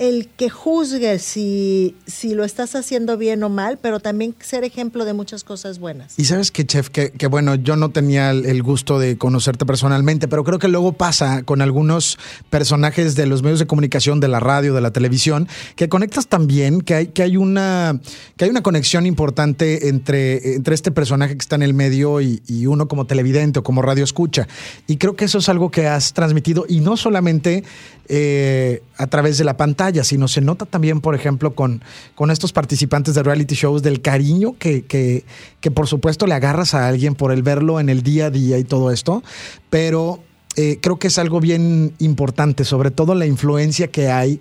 el 0.00 0.28
que 0.28 0.48
juzgue 0.48 1.18
si, 1.18 1.94
si 2.06 2.34
lo 2.34 2.44
estás 2.44 2.74
haciendo 2.74 3.18
bien 3.18 3.42
o 3.42 3.50
mal, 3.50 3.78
pero 3.80 4.00
también 4.00 4.34
ser 4.40 4.64
ejemplo 4.64 5.04
de 5.04 5.12
muchas 5.12 5.44
cosas 5.44 5.78
buenas. 5.78 6.14
Y 6.18 6.24
sabes 6.24 6.50
que, 6.50 6.64
chef, 6.64 6.88
que, 6.88 7.26
bueno, 7.26 7.54
yo 7.54 7.76
no 7.76 7.90
tenía 7.90 8.30
el, 8.30 8.62
gusto 8.62 8.98
de 8.98 9.18
conocerte 9.18 9.66
personalmente, 9.66 10.26
pero 10.26 10.42
creo 10.42 10.58
que 10.58 10.68
luego 10.68 10.94
pasa 10.94 11.42
con 11.42 11.60
algunos 11.60 12.18
personajes 12.48 13.14
de 13.14 13.26
los 13.26 13.42
medios 13.42 13.58
de 13.58 13.66
comunicación, 13.66 14.20
de 14.20 14.28
la 14.28 14.40
radio, 14.40 14.72
de 14.72 14.80
la 14.80 14.90
televisión, 14.90 15.48
que 15.76 15.90
conectas 15.90 16.28
también, 16.28 16.80
que 16.80 16.94
hay, 16.94 17.06
que 17.08 17.22
hay, 17.22 17.36
una, 17.36 18.00
que 18.38 18.46
hay 18.46 18.50
una 18.50 18.62
conexión 18.62 19.04
importante 19.04 19.88
entre, 19.88 20.54
entre 20.54 20.74
este 20.74 20.92
personaje 20.92 21.34
que 21.34 21.42
está 21.42 21.56
en 21.56 21.62
el 21.62 21.74
medio 21.74 22.22
y, 22.22 22.42
y 22.46 22.64
uno 22.64 22.88
como 22.88 23.06
televidente 23.06 23.58
o 23.58 23.62
como 23.62 23.82
radio 23.82 24.04
escucha. 24.04 24.48
Y 24.86 24.96
creo 24.96 25.14
que 25.14 25.26
eso 25.26 25.38
es 25.38 25.50
algo 25.50 25.70
que 25.70 25.88
has 25.88 26.14
transmitido 26.14 26.64
y 26.66 26.80
no 26.80 26.96
solamente 26.96 27.64
eh, 28.12 28.82
a 28.96 29.06
través 29.06 29.38
de 29.38 29.44
la 29.44 29.56
pantalla, 29.56 30.02
sino 30.02 30.26
se 30.26 30.40
nota 30.40 30.66
también, 30.66 31.00
por 31.00 31.14
ejemplo, 31.14 31.54
con, 31.54 31.80
con 32.16 32.32
estos 32.32 32.52
participantes 32.52 33.14
de 33.14 33.22
reality 33.22 33.54
shows 33.54 33.84
del 33.84 34.02
cariño 34.02 34.56
que, 34.58 34.82
que, 34.82 35.24
que, 35.60 35.70
por 35.70 35.86
supuesto 35.86 36.26
le 36.26 36.34
agarras 36.34 36.74
a 36.74 36.88
alguien 36.88 37.14
por 37.14 37.30
el 37.30 37.44
verlo 37.44 37.78
en 37.78 37.88
el 37.88 38.02
día 38.02 38.26
a 38.26 38.30
día 38.30 38.58
y 38.58 38.64
todo 38.64 38.90
esto, 38.90 39.22
pero 39.70 40.18
eh, 40.56 40.78
creo 40.82 40.98
que 40.98 41.06
es 41.06 41.18
algo 41.18 41.38
bien 41.38 41.94
importante, 42.00 42.64
sobre 42.64 42.90
todo 42.90 43.14
la 43.14 43.26
influencia 43.26 43.86
que 43.86 44.08
hay 44.08 44.40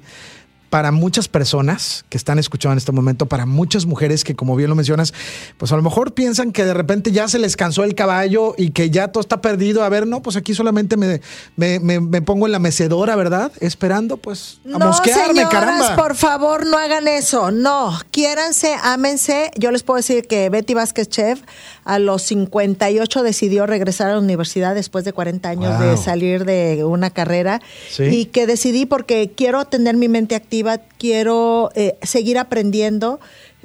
para 0.70 0.92
muchas 0.92 1.28
personas 1.28 2.06
que 2.10 2.18
están 2.18 2.40
escuchando 2.40 2.74
en 2.74 2.78
este 2.78 2.92
momento, 2.92 3.26
para 3.26 3.46
muchas 3.46 3.86
mujeres 3.86 4.24
que, 4.24 4.36
como 4.36 4.56
bien 4.56 4.70
lo 4.70 4.76
mencionas, 4.76 5.14
pues 5.58 5.72
a 5.72 5.76
lo 5.76 5.82
mejor 5.82 6.14
piensan 6.14 6.52
que 6.52 6.64
de 6.64 6.74
repente 6.74 7.12
ya 7.12 7.28
se 7.28 7.40
les 7.40 7.56
cansó 7.56 7.84
el 7.84 7.96
caballo 7.96 8.54
y 8.58 8.72
que 8.72 8.90
ya 8.90 9.10
todo 9.10 9.22
está 9.22 9.42
perdido. 9.42 9.84
A 9.84 9.90
ver, 9.90 10.06
no, 10.08 10.22
pues 10.22 10.36
aquí 10.36 10.54
solamente 10.54 10.98
me, 10.98 11.22
me, 11.58 12.22
pongo 12.22 12.46
en 12.46 12.52
la 12.52 12.60
mecedora, 12.60 13.16
¿verdad? 13.16 13.52
Esperando, 13.60 14.18
pues, 14.18 14.60
a 14.66 14.78
no, 14.78 14.88
mosquearme, 14.88 15.46
señoras, 15.46 15.92
por 15.92 16.16
favor, 16.16 16.66
no 16.66 16.78
hagan 16.78 17.08
eso. 17.08 17.52
No, 17.52 17.98
quiéranse, 18.12 18.76
ámense. 18.84 19.52
Yo 19.58 19.72
les 19.72 19.84
puedo 19.84 19.98
decir 19.98 20.28
que 20.28 20.50
Betty 20.50 20.74
Vázquez 20.74 21.10
Chef 21.10 21.42
a 21.89 21.98
los 21.98 22.22
58 22.22 23.24
decidió 23.24 23.65
regresar 23.65 24.10
a 24.10 24.13
la 24.13 24.19
universidad 24.19 24.75
después 24.75 25.05
de 25.05 25.12
40 25.12 25.50
años 25.50 25.79
de 25.79 25.98
salir 25.98 26.46
de 26.46 26.84
una 26.84 27.10
carrera. 27.10 27.62
Y 27.98 28.25
que 28.25 28.46
decidí 28.46 28.86
porque 28.86 29.31
quiero 29.36 29.65
tener 29.65 29.98
mi 29.98 30.08
mente 30.08 30.36
activa, 30.36 30.77
quiero 31.00 31.72
eh, 31.74 31.98
seguir 32.03 32.38
aprendiendo. 32.38 33.19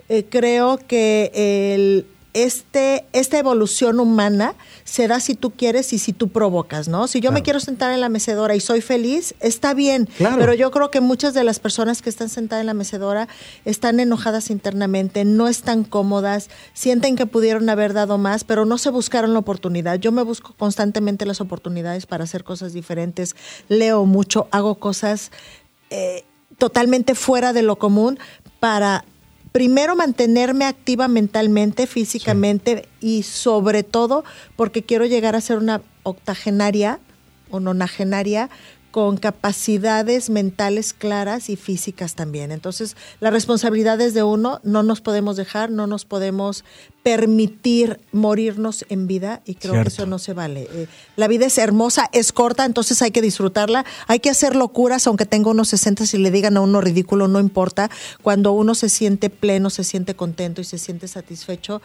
Eh, 0.08 0.24
creo 0.28 0.78
que 0.78 1.32
el, 1.34 2.06
este, 2.34 3.06
esta 3.12 3.38
evolución 3.38 4.00
humana 4.00 4.54
se 4.82 5.06
da 5.06 5.20
si 5.20 5.34
tú 5.36 5.52
quieres 5.52 5.92
y 5.92 5.98
si 5.98 6.12
tú 6.12 6.28
provocas, 6.28 6.88
¿no? 6.88 7.06
Si 7.06 7.20
yo 7.20 7.30
me 7.30 7.42
quiero 7.42 7.60
sentar 7.60 7.92
en 7.92 8.00
la 8.00 8.08
mecedora 8.08 8.56
y 8.56 8.60
soy 8.60 8.80
feliz, 8.80 9.34
está 9.38 9.72
bien, 9.72 10.08
pero 10.18 10.52
yo 10.52 10.72
creo 10.72 10.90
que 10.90 11.00
muchas 11.00 11.32
de 11.32 11.44
las 11.44 11.60
personas 11.60 12.02
que 12.02 12.10
están 12.10 12.28
sentadas 12.28 12.62
en 12.62 12.66
la 12.66 12.74
mecedora 12.74 13.28
están 13.64 14.00
enojadas 14.00 14.50
internamente, 14.50 15.24
no 15.24 15.48
están 15.48 15.84
cómodas, 15.84 16.50
sienten 16.72 17.14
que 17.14 17.26
pudieron 17.26 17.70
haber 17.70 17.92
dado 17.92 18.18
más, 18.18 18.42
pero 18.42 18.66
no 18.66 18.78
se 18.78 18.90
buscaron 18.90 19.32
la 19.32 19.38
oportunidad. 19.38 20.00
Yo 20.00 20.10
me 20.10 20.22
busco 20.22 20.54
constantemente 20.58 21.26
las 21.26 21.40
oportunidades 21.40 22.06
para 22.06 22.24
hacer 22.24 22.42
cosas 22.42 22.72
diferentes, 22.72 23.36
leo 23.68 24.04
mucho, 24.06 24.48
hago 24.50 24.74
cosas 24.74 25.30
eh, 25.90 26.24
totalmente 26.58 27.14
fuera 27.14 27.52
de 27.52 27.62
lo 27.62 27.76
común 27.76 28.18
para 28.58 29.04
primero 29.54 29.94
mantenerme 29.94 30.64
activa 30.64 31.06
mentalmente, 31.06 31.86
físicamente 31.86 32.88
y 33.00 33.22
sobre 33.22 33.84
todo 33.84 34.24
porque 34.56 34.82
quiero 34.82 35.06
llegar 35.06 35.36
a 35.36 35.40
ser 35.40 35.58
una 35.58 35.80
octogenaria 36.02 36.98
o 37.50 37.60
nonagenaria 37.60 38.50
con 38.94 39.16
capacidades 39.16 40.30
mentales 40.30 40.92
claras 40.92 41.50
y 41.50 41.56
físicas 41.56 42.14
también. 42.14 42.52
Entonces, 42.52 42.96
la 43.18 43.32
responsabilidad 43.32 44.00
es 44.00 44.14
de 44.14 44.22
uno, 44.22 44.60
no 44.62 44.84
nos 44.84 45.00
podemos 45.00 45.36
dejar, 45.36 45.68
no 45.72 45.88
nos 45.88 46.04
podemos 46.04 46.64
permitir 47.02 47.98
morirnos 48.12 48.84
en 48.90 49.08
vida 49.08 49.42
y 49.46 49.56
creo 49.56 49.82
que 49.82 49.88
eso 49.88 50.06
no 50.06 50.20
se 50.20 50.32
vale. 50.32 50.68
Eh, 50.72 50.86
la 51.16 51.26
vida 51.26 51.44
es 51.44 51.58
hermosa, 51.58 52.08
es 52.12 52.30
corta, 52.30 52.64
entonces 52.64 53.02
hay 53.02 53.10
que 53.10 53.20
disfrutarla, 53.20 53.84
hay 54.06 54.20
que 54.20 54.30
hacer 54.30 54.54
locuras, 54.54 55.08
aunque 55.08 55.26
tenga 55.26 55.50
unos 55.50 55.70
60, 55.70 56.06
si 56.06 56.18
le 56.18 56.30
digan 56.30 56.56
a 56.56 56.60
uno 56.60 56.80
ridículo, 56.80 57.26
no 57.26 57.40
importa. 57.40 57.90
Cuando 58.22 58.52
uno 58.52 58.76
se 58.76 58.88
siente 58.88 59.28
pleno, 59.28 59.70
se 59.70 59.82
siente 59.82 60.14
contento 60.14 60.60
y 60.60 60.64
se 60.64 60.78
siente 60.78 61.08
satisfecho, 61.08 61.82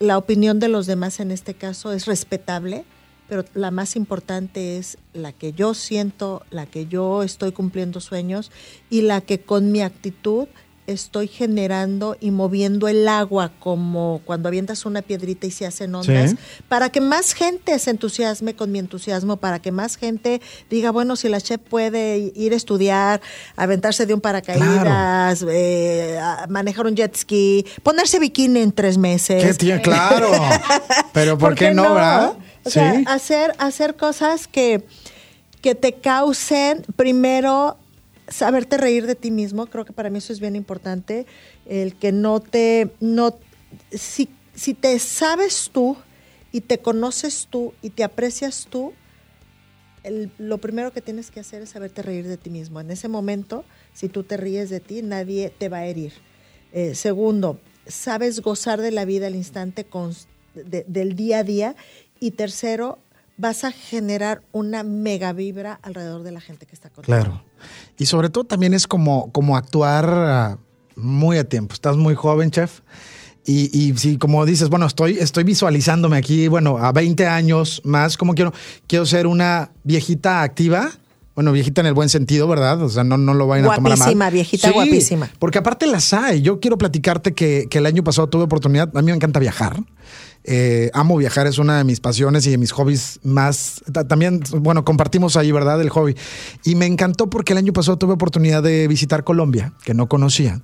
la 0.00 0.18
opinión 0.18 0.58
de 0.58 0.66
los 0.66 0.86
demás 0.86 1.20
en 1.20 1.30
este 1.30 1.54
caso 1.54 1.92
es 1.92 2.06
respetable 2.06 2.84
pero 3.28 3.44
la 3.54 3.70
más 3.70 3.96
importante 3.96 4.78
es 4.78 4.98
la 5.12 5.32
que 5.32 5.52
yo 5.52 5.74
siento, 5.74 6.42
la 6.50 6.66
que 6.66 6.86
yo 6.86 7.22
estoy 7.22 7.52
cumpliendo 7.52 8.00
sueños 8.00 8.50
y 8.90 9.02
la 9.02 9.20
que 9.20 9.40
con 9.40 9.70
mi 9.72 9.82
actitud 9.82 10.48
estoy 10.88 11.28
generando 11.28 12.16
y 12.18 12.30
moviendo 12.30 12.88
el 12.88 13.06
agua 13.08 13.52
como 13.60 14.22
cuando 14.24 14.48
avientas 14.48 14.86
una 14.86 15.02
piedrita 15.02 15.46
y 15.46 15.50
se 15.50 15.66
hacen 15.66 15.94
ondas, 15.94 16.34
para 16.66 16.88
que 16.88 17.02
más 17.02 17.34
gente 17.34 17.78
se 17.78 17.90
entusiasme 17.90 18.54
con 18.54 18.72
mi 18.72 18.78
entusiasmo, 18.78 19.36
para 19.36 19.60
que 19.60 19.70
más 19.70 19.96
gente 19.96 20.40
diga, 20.70 20.90
bueno, 20.90 21.16
si 21.16 21.28
la 21.28 21.42
chef 21.42 21.60
puede 21.60 22.32
ir 22.34 22.54
a 22.54 22.56
estudiar, 22.56 23.20
aventarse 23.54 24.06
de 24.06 24.14
un 24.14 24.22
paracaídas, 24.22 25.44
eh, 25.50 26.18
manejar 26.48 26.86
un 26.86 26.96
jet 26.96 27.14
ski, 27.14 27.66
ponerse 27.82 28.18
bikini 28.18 28.60
en 28.60 28.72
tres 28.72 28.96
meses. 28.96 29.58
¿Qué 29.58 29.80
Claro, 29.82 30.30
pero 31.12 31.36
¿por, 31.36 31.54
qué, 31.54 31.72
no, 31.72 31.94
verdad? 31.94 32.32
O 32.64 32.70
sea, 32.70 33.02
hacer, 33.06 33.54
hacer 33.58 33.96
cosas 33.96 34.46
que, 34.46 34.84
que 35.60 35.74
te 35.74 35.94
causen, 35.94 36.84
primero, 36.96 37.78
saberte 38.28 38.76
reír 38.76 39.06
de 39.06 39.14
ti 39.14 39.30
mismo, 39.30 39.66
creo 39.66 39.84
que 39.84 39.92
para 39.92 40.10
mí 40.10 40.18
eso 40.18 40.32
es 40.32 40.40
bien 40.40 40.56
importante, 40.56 41.26
el 41.66 41.96
que 41.96 42.12
no 42.12 42.40
te, 42.40 42.90
no, 43.00 43.36
si, 43.90 44.28
si 44.54 44.74
te 44.74 44.98
sabes 44.98 45.70
tú 45.72 45.96
y 46.52 46.60
te 46.60 46.78
conoces 46.78 47.48
tú 47.50 47.74
y 47.82 47.90
te 47.90 48.04
aprecias 48.04 48.66
tú, 48.70 48.92
lo 50.38 50.58
primero 50.58 50.92
que 50.92 51.00
tienes 51.00 51.30
que 51.30 51.40
hacer 51.40 51.62
es 51.62 51.70
saberte 51.70 52.02
reír 52.02 52.26
de 52.26 52.36
ti 52.36 52.50
mismo. 52.50 52.80
En 52.80 52.90
ese 52.90 53.08
momento, 53.08 53.64
si 53.92 54.08
tú 54.08 54.22
te 54.22 54.36
ríes 54.36 54.70
de 54.70 54.80
ti, 54.80 55.02
nadie 55.02 55.52
te 55.56 55.68
va 55.68 55.78
a 55.78 55.86
herir. 55.86 56.12
Eh, 56.72 56.94
segundo, 56.94 57.60
sabes 57.86 58.40
gozar 58.40 58.80
de 58.80 58.90
la 58.90 59.04
vida 59.04 59.26
al 59.26 59.34
instante 59.34 59.86
del 60.54 61.14
día 61.14 61.38
a 61.38 61.44
día 61.44 61.76
y 62.20 62.32
tercero, 62.32 62.98
vas 63.38 63.64
a 63.64 63.72
generar 63.72 64.42
una 64.52 64.82
mega 64.82 65.32
vibra 65.32 65.78
alrededor 65.82 66.24
de 66.24 66.32
la 66.32 66.40
gente 66.40 66.66
que 66.66 66.74
está 66.74 66.90
contigo. 66.90 67.16
Claro. 67.16 67.42
Y 67.96 68.06
sobre 68.06 68.28
todo 68.28 68.44
también 68.44 68.74
es 68.74 68.86
como, 68.86 69.32
como 69.32 69.56
actuar 69.56 70.08
ah, 70.08 70.58
muy 70.96 71.38
a 71.38 71.44
tiempo. 71.44 71.72
Estás 71.72 71.96
muy 71.96 72.14
joven, 72.14 72.50
chef. 72.50 72.80
Y, 73.46 73.70
y 73.72 73.96
si 73.96 74.18
como 74.18 74.44
dices, 74.44 74.68
bueno, 74.68 74.86
estoy, 74.86 75.18
estoy 75.18 75.44
visualizándome 75.44 76.18
aquí, 76.18 76.48
bueno, 76.48 76.76
a 76.76 76.92
20 76.92 77.26
años 77.26 77.80
más, 77.84 78.18
como 78.18 78.34
quiero, 78.34 78.52
quiero 78.86 79.06
ser 79.06 79.26
una 79.26 79.70
viejita 79.84 80.42
activa. 80.42 80.90
Bueno, 81.34 81.52
viejita 81.52 81.80
en 81.80 81.86
el 81.86 81.94
buen 81.94 82.08
sentido, 82.08 82.48
¿verdad? 82.48 82.82
O 82.82 82.88
sea, 82.88 83.04
no, 83.04 83.16
no 83.16 83.32
lo 83.32 83.46
vayan 83.46 83.66
a 83.66 83.76
tomar 83.76 83.90
mal. 83.90 83.98
Guapísima, 83.98 84.28
viejita 84.28 84.72
guapísima. 84.72 85.30
Porque 85.38 85.58
aparte 85.58 85.86
las 85.86 86.12
hay. 86.12 86.42
Yo 86.42 86.58
quiero 86.58 86.76
platicarte 86.76 87.32
que, 87.32 87.68
que 87.70 87.78
el 87.78 87.86
año 87.86 88.02
pasado 88.02 88.28
tuve 88.28 88.42
oportunidad, 88.42 88.90
a 88.94 89.02
mí 89.02 89.06
me 89.06 89.16
encanta 89.16 89.38
viajar. 89.38 89.76
Eh, 90.50 90.90
amo 90.94 91.14
viajar, 91.18 91.46
es 91.46 91.58
una 91.58 91.76
de 91.76 91.84
mis 91.84 92.00
pasiones 92.00 92.46
y 92.46 92.50
de 92.50 92.56
mis 92.56 92.72
hobbies 92.72 93.20
más. 93.22 93.82
También, 94.08 94.42
bueno, 94.50 94.82
compartimos 94.82 95.36
ahí, 95.36 95.52
¿verdad? 95.52 95.78
El 95.82 95.90
hobby. 95.90 96.16
Y 96.64 96.74
me 96.74 96.86
encantó 96.86 97.28
porque 97.28 97.52
el 97.52 97.58
año 97.58 97.74
pasado 97.74 97.98
tuve 97.98 98.14
oportunidad 98.14 98.62
de 98.62 98.88
visitar 98.88 99.24
Colombia, 99.24 99.74
que 99.84 99.92
no 99.92 100.08
conocía. 100.08 100.62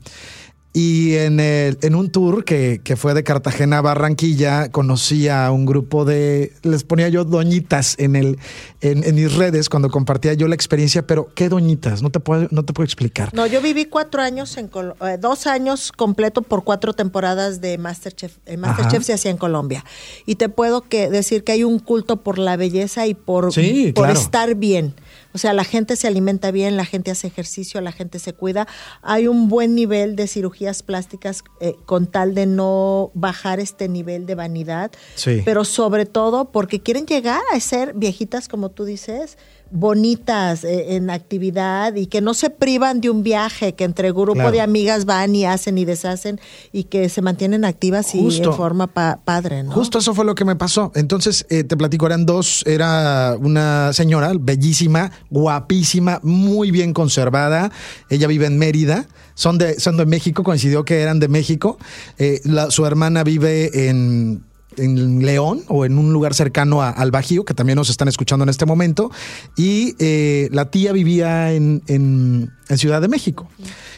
Y 0.76 1.14
en, 1.14 1.38
el, 1.38 1.78
en 1.82 1.94
un 1.94 2.10
tour 2.10 2.44
que, 2.44 2.80
que, 2.82 2.96
fue 2.96 3.14
de 3.14 3.22
Cartagena 3.22 3.78
a 3.78 3.80
Barranquilla, 3.80 4.72
conocí 4.72 5.28
a 5.28 5.52
un 5.52 5.66
grupo 5.66 6.04
de, 6.04 6.52
les 6.64 6.82
ponía 6.82 7.08
yo 7.08 7.24
doñitas 7.24 7.94
en, 8.00 8.16
el, 8.16 8.40
en, 8.80 9.04
en, 9.04 9.14
mis 9.14 9.32
redes 9.36 9.68
cuando 9.68 9.88
compartía 9.88 10.34
yo 10.34 10.48
la 10.48 10.56
experiencia, 10.56 11.06
pero 11.06 11.32
¿qué 11.36 11.48
doñitas? 11.48 12.02
No 12.02 12.10
te 12.10 12.18
puedo, 12.18 12.48
no 12.50 12.64
te 12.64 12.72
puedo 12.72 12.84
explicar. 12.84 13.32
No, 13.34 13.46
yo 13.46 13.62
viví 13.62 13.84
cuatro 13.84 14.20
años, 14.20 14.56
en 14.56 14.68
eh, 14.74 15.16
dos 15.16 15.46
años 15.46 15.92
completo 15.92 16.42
por 16.42 16.64
cuatro 16.64 16.92
temporadas 16.92 17.60
de 17.60 17.78
Masterchef. 17.78 18.38
Eh, 18.44 18.56
Masterchef 18.56 19.04
se 19.04 19.12
hacía 19.12 19.30
en 19.30 19.36
Colombia. 19.36 19.84
Y 20.26 20.34
te 20.34 20.48
puedo 20.48 20.80
que 20.80 21.08
decir 21.08 21.44
que 21.44 21.52
hay 21.52 21.62
un 21.62 21.78
culto 21.78 22.24
por 22.24 22.36
la 22.36 22.56
belleza 22.56 23.06
y 23.06 23.14
por, 23.14 23.50
por 23.94 24.10
estar 24.10 24.56
bien. 24.56 24.96
O 25.34 25.38
sea, 25.38 25.52
la 25.52 25.64
gente 25.64 25.96
se 25.96 26.06
alimenta 26.06 26.52
bien, 26.52 26.76
la 26.76 26.84
gente 26.84 27.10
hace 27.10 27.26
ejercicio, 27.26 27.80
la 27.80 27.90
gente 27.90 28.20
se 28.20 28.32
cuida. 28.32 28.68
Hay 29.02 29.26
un 29.26 29.48
buen 29.48 29.74
nivel 29.74 30.14
de 30.14 30.28
cirugías 30.28 30.84
plásticas 30.84 31.42
eh, 31.60 31.74
con 31.86 32.06
tal 32.06 32.34
de 32.34 32.46
no 32.46 33.10
bajar 33.14 33.58
este 33.58 33.88
nivel 33.88 34.26
de 34.26 34.36
vanidad. 34.36 34.92
Sí. 35.16 35.42
Pero 35.44 35.64
sobre 35.64 36.06
todo 36.06 36.52
porque 36.52 36.80
quieren 36.80 37.04
llegar 37.04 37.42
a 37.52 37.58
ser 37.58 37.94
viejitas, 37.94 38.46
como 38.46 38.70
tú 38.70 38.84
dices, 38.84 39.36
bonitas 39.74 40.62
eh, 40.62 40.94
en 40.94 41.10
actividad 41.10 41.96
y 41.96 42.06
que 42.06 42.20
no 42.20 42.32
se 42.32 42.48
privan 42.48 43.00
de 43.00 43.10
un 43.10 43.24
viaje, 43.24 43.74
que 43.74 43.82
entre 43.82 44.12
grupo 44.12 44.52
de 44.52 44.60
amigas 44.60 45.04
van 45.04 45.34
y 45.34 45.44
hacen 45.44 45.76
y 45.78 45.84
deshacen 45.84 46.40
y 46.72 46.84
que 46.84 47.08
se 47.08 47.20
mantienen 47.22 47.64
activas 47.64 48.14
y 48.14 48.20
en 48.20 48.54
forma 48.54 48.86
padre, 48.86 49.64
¿no? 49.64 49.72
Justo 49.72 49.98
eso 49.98 50.14
fue 50.14 50.24
lo 50.24 50.36
que 50.36 50.44
me 50.44 50.54
pasó. 50.54 50.92
Entonces, 50.94 51.44
eh, 51.50 51.64
te 51.64 51.76
platico, 51.76 52.06
eran 52.06 52.24
dos, 52.24 52.62
era 52.66 53.36
una 53.40 53.92
señora 53.92 54.32
bellísima, 54.38 55.10
guapísima, 55.28 56.20
muy 56.22 56.70
bien 56.70 56.92
conservada. 56.92 57.72
Ella 58.10 58.28
vive 58.28 58.46
en 58.46 58.58
Mérida. 58.58 59.06
Son 59.34 59.58
de, 59.58 59.80
son 59.80 59.96
de 59.96 60.06
México, 60.06 60.44
coincidió 60.44 60.84
que 60.84 61.00
eran 61.00 61.18
de 61.18 61.26
México. 61.26 61.78
Eh, 62.18 62.40
su 62.68 62.86
hermana 62.86 63.24
vive 63.24 63.88
en 63.88 64.44
en 64.76 65.24
León 65.24 65.62
o 65.68 65.84
en 65.84 65.98
un 65.98 66.12
lugar 66.12 66.34
cercano 66.34 66.82
al 66.82 67.10
Bajío, 67.10 67.44
que 67.44 67.54
también 67.54 67.76
nos 67.76 67.90
están 67.90 68.08
escuchando 68.08 68.42
en 68.42 68.48
este 68.48 68.66
momento, 68.66 69.10
y 69.56 69.94
eh, 69.98 70.48
la 70.52 70.70
tía 70.70 70.92
vivía 70.92 71.52
en, 71.52 71.82
en, 71.86 72.50
Ciudad 72.76 73.00
de 73.00 73.08
México. 73.08 73.48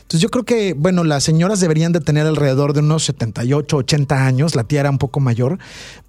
Entonces 0.03 0.21
yo 0.21 0.29
creo 0.29 0.45
que, 0.45 0.75
bueno, 0.75 1.03
las 1.03 1.25
señoras 1.25 1.61
deberían 1.61 1.93
de 1.93 2.01
tener 2.01 2.27
alrededor 2.27 2.75
de 2.75 2.81
unos 2.81 3.05
78, 3.05 3.77
80 3.77 4.27
años, 4.27 4.55
la 4.55 4.65
tía 4.65 4.81
era 4.81 4.91
un 4.91 4.99
poco 4.99 5.19
mayor, 5.21 5.59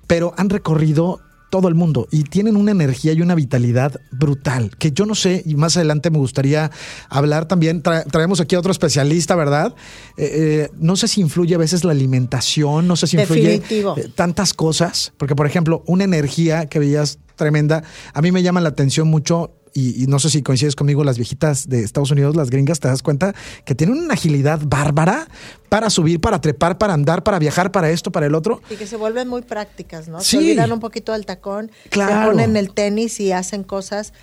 pero 0.06 0.34
han 0.38 0.50
recorrido 0.50 1.22
todo 1.50 1.68
el 1.68 1.76
mundo 1.76 2.08
y 2.12 2.24
tienen 2.24 2.56
una 2.56 2.72
energía 2.72 3.14
y 3.14 3.22
una 3.22 3.36
vitalidad 3.36 4.00
brutal 4.12 4.72
que 4.78 4.92
yo 4.92 5.06
no 5.06 5.16
sé 5.16 5.44
y 5.46 5.56
más 5.56 5.78
adelante 5.78 6.10
me 6.10 6.18
gustaría 6.18 6.72
hablar 7.10 7.48
también. 7.48 7.82
Traemos 7.82 8.42
aquí 8.42 8.56
a 8.56 8.60
otro 8.60 8.72
especialista 8.72 9.36
verdad 9.36 9.76
eh, 10.18 10.30
eh, 10.34 10.70
no 10.80 10.96
sé 10.96 11.08
si 11.08 11.22
influye 11.22 11.56
a 11.56 11.58
veces 11.58 11.84
la 11.84 11.92
alimentación 11.92 12.88
no 12.88 12.96
sé 12.96 13.08
si 13.08 13.18
influye 13.18 13.62
eh, 13.70 14.10
tantas 14.16 14.54
cosas 14.54 15.14
porque 15.18 15.36
por 15.36 15.46
ejemplo 15.46 15.84
una 15.86 16.04
energía 16.04 16.68
que 16.68 16.80
veías 16.80 17.20
tremenda 17.36 17.84
a 18.14 18.22
mí 18.22 18.32
me 18.32 18.44
llama 18.44 18.62
la 18.62 18.70
atención 18.70 19.08
mucho 19.08 19.54
y, 19.80 20.08
no 20.08 20.18
sé 20.18 20.32
si 20.32 20.42
coincides 20.42 20.76
conmigo, 20.76 21.04
las 21.04 21.18
viejitas 21.18 21.70
de 21.70 21.84
Estados 21.84 22.10
Unidos, 22.10 22.36
las 22.36 22.50
gringas, 22.50 22.80
te 22.80 22.88
das 22.88 23.04
cuenta 23.04 23.36
que 23.64 23.76
tienen 23.76 24.00
una 24.00 24.16
agilidad 24.16 24.60
bárbara 24.66 25.28
para 25.70 25.92
subir, 25.92 26.20
para 26.20 26.42
trepar, 26.42 26.80
para 26.80 26.94
andar, 26.94 27.24
para 27.24 27.38
viajar, 27.38 27.72
para 27.72 27.92
esto, 27.92 28.12
para 28.12 28.26
el 28.26 28.34
otro. 28.34 28.62
Y 28.72 28.76
que 28.76 28.88
se 28.88 28.96
vuelven 28.96 29.28
muy 29.28 29.44
prácticas, 29.44 30.08
¿no? 30.08 30.20
Se 30.20 30.40
olvidan 30.40 30.72
un 30.72 30.80
poquito 30.80 31.12
del 31.14 31.28
tacón, 31.28 31.72
claro. 31.90 32.22
se 32.22 32.28
ponen 32.28 32.58
el 32.58 32.74
tenis 32.74 33.20
y 33.20 33.32
hacen 33.32 33.64
cosas 33.64 34.14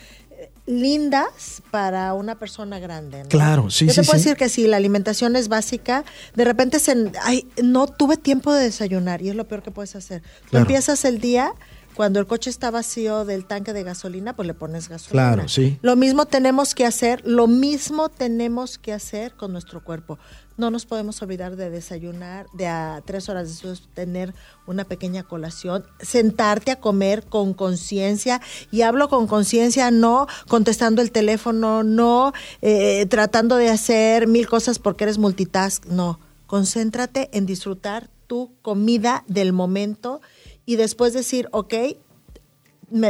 lindas 0.66 1.62
para 1.70 2.14
una 2.14 2.36
persona 2.36 2.78
grande. 2.78 3.22
Claro, 3.28 3.70
sí, 3.70 3.86
Yo 3.86 3.94
te 3.94 4.02
puedo 4.02 4.18
decir 4.18 4.36
que 4.36 4.48
si 4.48 4.66
la 4.66 4.76
alimentación 4.76 5.36
es 5.36 5.48
básica, 5.48 6.04
de 6.34 6.44
repente 6.44 6.78
se, 6.78 7.12
ay, 7.22 7.46
no 7.62 7.86
tuve 7.86 8.16
tiempo 8.16 8.52
de 8.52 8.64
desayunar 8.64 9.20
y 9.22 9.28
es 9.28 9.36
lo 9.36 9.46
peor 9.46 9.62
que 9.62 9.70
puedes 9.70 9.94
hacer. 9.94 10.22
Tú 10.50 10.56
empiezas 10.56 11.04
el 11.04 11.20
día 11.20 11.52
cuando 11.94 12.20
el 12.20 12.26
coche 12.26 12.50
está 12.50 12.70
vacío 12.70 13.24
del 13.24 13.46
tanque 13.46 13.72
de 13.72 13.82
gasolina, 13.82 14.34
pues 14.34 14.46
le 14.46 14.54
pones 14.54 14.88
gasolina. 14.88 15.34
Claro, 15.34 15.48
sí. 15.48 15.78
Lo 15.82 15.96
mismo 15.96 16.26
tenemos 16.26 16.74
que 16.74 16.84
hacer, 16.84 17.22
lo 17.24 17.46
mismo 17.46 18.08
tenemos 18.08 18.78
que 18.78 18.92
hacer 18.92 19.34
con 19.34 19.52
nuestro 19.52 19.82
cuerpo. 19.82 20.18
No 20.56 20.70
nos 20.70 20.86
podemos 20.86 21.20
olvidar 21.20 21.56
de 21.56 21.70
desayunar, 21.70 22.46
de 22.52 22.68
a 22.68 23.02
tres 23.04 23.28
horas 23.28 23.48
después 23.48 23.88
tener 23.92 24.34
una 24.66 24.84
pequeña 24.84 25.24
colación, 25.24 25.84
sentarte 26.00 26.70
a 26.70 26.80
comer 26.80 27.24
con 27.24 27.54
conciencia. 27.54 28.40
Y 28.70 28.82
hablo 28.82 29.08
con 29.08 29.26
conciencia, 29.26 29.90
no 29.90 30.28
contestando 30.48 31.02
el 31.02 31.10
teléfono, 31.10 31.82
no 31.82 32.32
eh, 32.62 33.06
tratando 33.06 33.56
de 33.56 33.68
hacer 33.68 34.28
mil 34.28 34.48
cosas 34.48 34.78
porque 34.78 35.04
eres 35.04 35.18
multitask. 35.18 35.86
No, 35.86 36.20
concéntrate 36.46 37.30
en 37.32 37.46
disfrutar 37.46 38.10
tu 38.26 38.52
comida 38.62 39.24
del 39.26 39.52
momento 39.52 40.20
y 40.66 40.76
después 40.76 41.12
decir, 41.12 41.48
ok, 41.52 41.74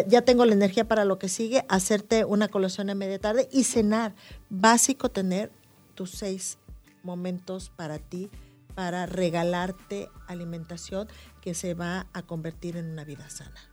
ya 0.07 0.23
tengo 0.23 0.45
la 0.45 0.55
energía 0.55 0.87
para 0.87 1.05
lo 1.05 1.19
que 1.19 1.29
sigue, 1.29 1.65
hacerte 1.69 2.25
una 2.25 2.49
colación 2.49 2.91
a 2.91 2.95
media 2.95 3.19
tarde 3.19 3.49
y 3.53 3.65
cenar. 3.65 4.15
Básico 4.49 5.11
tener 5.11 5.51
tus 5.95 6.11
seis 6.11 6.59
momentos 7.03 7.71
para 7.75 7.99
ti, 7.99 8.31
para 8.75 9.07
regalarte 9.07 10.09
alimentación 10.27 11.09
que 11.41 11.55
se 11.55 11.75
va 11.75 12.07
a 12.13 12.23
convertir 12.23 12.77
en 12.77 12.91
una 12.91 13.05
vida 13.05 13.29
sana. 13.31 13.69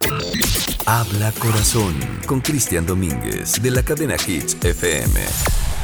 Habla 0.86 1.32
Corazón 1.40 1.96
con 2.28 2.42
Cristian 2.42 2.86
Domínguez 2.86 3.62
de 3.62 3.72
la 3.72 3.84
cadena 3.84 4.16
Hits 4.16 4.58
FM. 4.64 5.22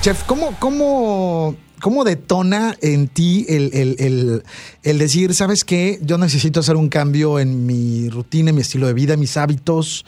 Chef, 0.02 0.24
¿cómo, 0.24 0.56
cómo 0.60 1.56
¿Cómo 1.82 2.04
detona 2.04 2.76
en 2.82 3.08
ti 3.08 3.46
el, 3.50 4.42
decir, 4.84 5.36
sabes 5.36 5.64
qué, 5.64 6.00
yo 6.02 6.18
necesito 6.18 6.60
hacer 6.60 6.76
un 6.76 6.90
cambio 6.90 7.38
en 7.40 7.68
mi 7.68 8.10
rutina, 8.10 8.50
en 8.50 8.56
mi 8.56 8.62
estilo 8.62 8.88
de 8.88 8.94
vida, 8.94 9.14
en 9.14 9.20
mis 9.20 9.38
hábitos? 9.38 10.04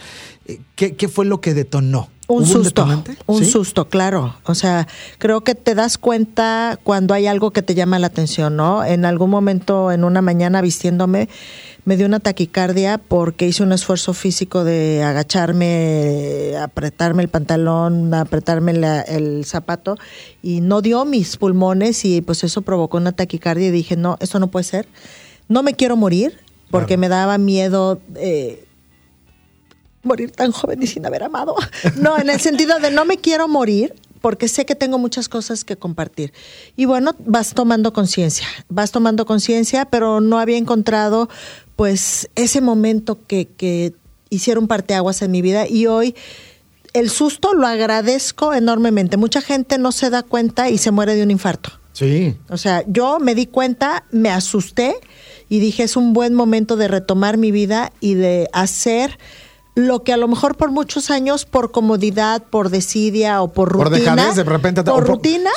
Eh, 0.48 0.62
¿Qué, 0.76 1.08
fue 1.08 1.26
lo 1.26 1.42
que 1.42 1.54
detonó? 1.54 2.10
Un 2.28 2.46
susto, 2.46 2.88
un, 3.26 3.46
susto, 3.46 3.90
claro. 3.90 4.36
O 4.46 4.56
sea, 4.56 4.88
creo 5.18 5.42
que 5.42 5.56
te 5.56 5.74
das 5.74 5.98
cuenta 5.98 6.80
cuando 6.84 7.14
hay 7.14 7.28
algo 7.28 7.52
que 7.52 7.62
te 7.62 7.74
llama 7.74 7.98
la 7.98 8.08
atención, 8.08 8.56
¿no? 8.56 8.84
En 8.84 9.04
algún 9.04 9.32
momento, 9.32 9.92
en 9.92 10.04
una 10.04 10.22
mañana 10.22 10.62
vistiéndome, 10.62 11.28
me 11.90 11.98
dio 11.98 12.06
una 12.06 12.20
taquicardia 12.20 13.00
porque 13.00 13.48
hice 13.48 13.64
un 13.64 13.72
esfuerzo 13.72 14.14
físico 14.14 14.64
de 14.64 15.02
agacharme, 15.02 16.56
apretarme 16.62 17.24
el 17.24 17.30
pantalón, 17.30 18.14
apretarme 18.14 18.74
el 19.08 19.44
zapato 19.44 19.98
y 20.44 20.62
no 20.62 20.84
dio 20.84 21.04
mis 21.06 21.38
pulmones 21.38 22.06
y 22.06 22.22
pues 22.22 22.44
eso 22.44 22.62
provocó 22.62 22.98
una 22.98 23.14
taquicardia 23.14 23.70
y 23.70 23.72
dije, 23.72 23.96
no, 23.96 24.18
esto 24.20 24.38
no 24.38 24.52
puede 24.52 24.66
ser. 24.66 24.88
No 25.48 25.64
me 25.64 25.74
quiero 25.74 25.96
morir 25.96 26.38
porque 26.70 26.96
me 26.96 27.10
daba 27.10 27.40
miedo. 27.40 28.00
Eh, 28.18 28.68
morir 30.04 30.30
tan 30.30 30.52
joven 30.52 30.84
y 30.84 30.86
sin 30.86 31.08
haber 31.08 31.24
amado. 31.24 31.56
No, 31.96 32.20
en 32.20 32.30
el 32.30 32.40
sentido 32.40 32.78
de 32.78 32.92
no 32.92 33.04
me 33.04 33.18
quiero 33.18 33.48
morir 33.48 33.96
porque 34.22 34.48
sé 34.48 34.66
que 34.66 34.76
tengo 34.76 34.98
muchas 34.98 35.28
cosas 35.28 35.64
que 35.64 35.76
compartir. 35.76 36.34
Y 36.76 36.86
bueno, 36.86 37.16
vas 37.26 37.54
tomando 37.54 37.94
conciencia, 37.94 38.48
vas 38.68 38.92
tomando 38.92 39.26
conciencia, 39.26 39.86
pero 39.86 40.22
no 40.22 40.38
había 40.38 40.58
encontrado 40.58 41.30
pues 41.80 42.30
ese 42.36 42.60
momento 42.60 43.26
que, 43.26 43.48
que 43.48 43.94
hicieron 44.30 44.68
parteaguas 44.68 45.22
en 45.22 45.32
mi 45.32 45.42
vida 45.42 45.66
y 45.66 45.88
hoy 45.88 46.14
el 46.92 47.10
susto 47.10 47.54
lo 47.54 47.66
agradezco 47.66 48.54
enormemente. 48.54 49.16
Mucha 49.16 49.40
gente 49.40 49.78
no 49.78 49.94
se 49.94 50.10
da 50.10 50.22
cuenta 50.22 50.70
y 50.70 50.78
se 50.78 50.92
muere 50.92 51.16
de 51.16 51.24
un 51.24 51.32
infarto. 51.32 51.70
Sí. 51.94 52.36
O 52.50 52.58
sea, 52.58 52.84
yo 52.86 53.20
me 53.20 53.34
di 53.34 53.46
cuenta, 53.46 54.04
me 54.12 54.30
asusté 54.30 54.98
y 55.48 55.60
dije, 55.60 55.84
es 55.84 55.96
un 55.96 56.12
buen 56.12 56.34
momento 56.34 56.76
de 56.76 56.90
retomar 56.90 57.38
mi 57.38 57.50
vida 57.50 57.94
y 58.02 58.16
de 58.16 58.50
hacer 58.52 59.18
lo 59.80 60.04
que 60.04 60.14
a 60.14 60.18
lo 60.18 60.28
mejor 60.28 60.56
por 60.58 60.72
muchos 60.72 61.10
años, 61.10 61.46
por 61.46 61.72
comodidad, 61.72 62.44
por 62.44 62.70
desidia 62.70 63.42
o 63.42 63.52
por 63.52 63.72
rutina, 63.72 64.28
por 64.28 64.36
de 64.36 64.44
repente 64.44 64.84
por 64.84 65.08
rutina, 65.08 65.50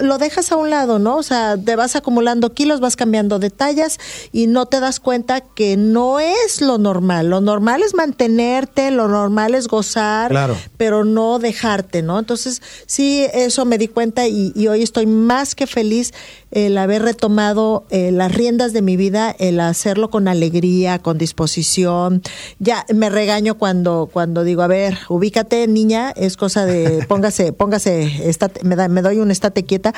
lo, 0.00 0.18
dejas 0.18 0.52
a 0.52 0.56
un 0.56 0.70
lado, 0.70 0.98
¿no? 0.98 1.16
O 1.16 1.22
sea, 1.22 1.56
te 1.56 1.74
vas 1.76 1.96
acumulando 1.96 2.52
kilos, 2.52 2.80
vas 2.80 2.96
cambiando 2.96 3.38
detalles 3.38 3.98
y 4.32 4.46
no 4.46 4.66
te 4.66 4.80
das 4.80 5.00
cuenta 5.00 5.40
que 5.40 5.76
no 5.76 6.20
es 6.20 6.60
lo 6.60 6.78
normal. 6.78 7.28
Lo 7.28 7.40
normal 7.40 7.82
es 7.82 7.94
mantenerte, 7.94 8.90
lo 8.90 9.08
normal 9.08 9.54
es 9.54 9.66
gozar, 9.66 10.32
pero 10.76 11.04
no 11.04 11.38
dejarte, 11.38 12.02
¿no? 12.02 12.18
Entonces, 12.18 12.62
sí, 12.86 13.26
eso 13.32 13.64
me 13.64 13.78
di 13.78 13.88
cuenta 13.88 14.26
y, 14.28 14.52
y 14.54 14.68
hoy 14.68 14.82
estoy 14.82 15.06
más 15.06 15.54
que 15.54 15.66
feliz 15.66 16.12
el 16.54 16.78
haber 16.78 17.02
retomado 17.02 17.84
eh, 17.90 18.12
las 18.12 18.32
riendas 18.32 18.72
de 18.72 18.80
mi 18.80 18.96
vida, 18.96 19.34
el 19.38 19.60
hacerlo 19.60 20.08
con 20.08 20.28
alegría, 20.28 21.00
con 21.00 21.18
disposición. 21.18 22.22
Ya 22.58 22.86
me 22.94 23.10
regaño 23.10 23.58
cuando, 23.58 24.08
cuando 24.10 24.44
digo, 24.44 24.62
a 24.62 24.68
ver, 24.68 24.96
ubícate, 25.08 25.66
niña, 25.66 26.12
es 26.16 26.36
cosa 26.36 26.64
de 26.64 27.04
póngase, 27.08 27.52
póngase, 27.52 28.32
me, 28.62 28.76
da, 28.76 28.88
me 28.88 29.02
doy 29.02 29.18
un 29.18 29.30
estate 29.30 29.64
quieta. 29.64 29.92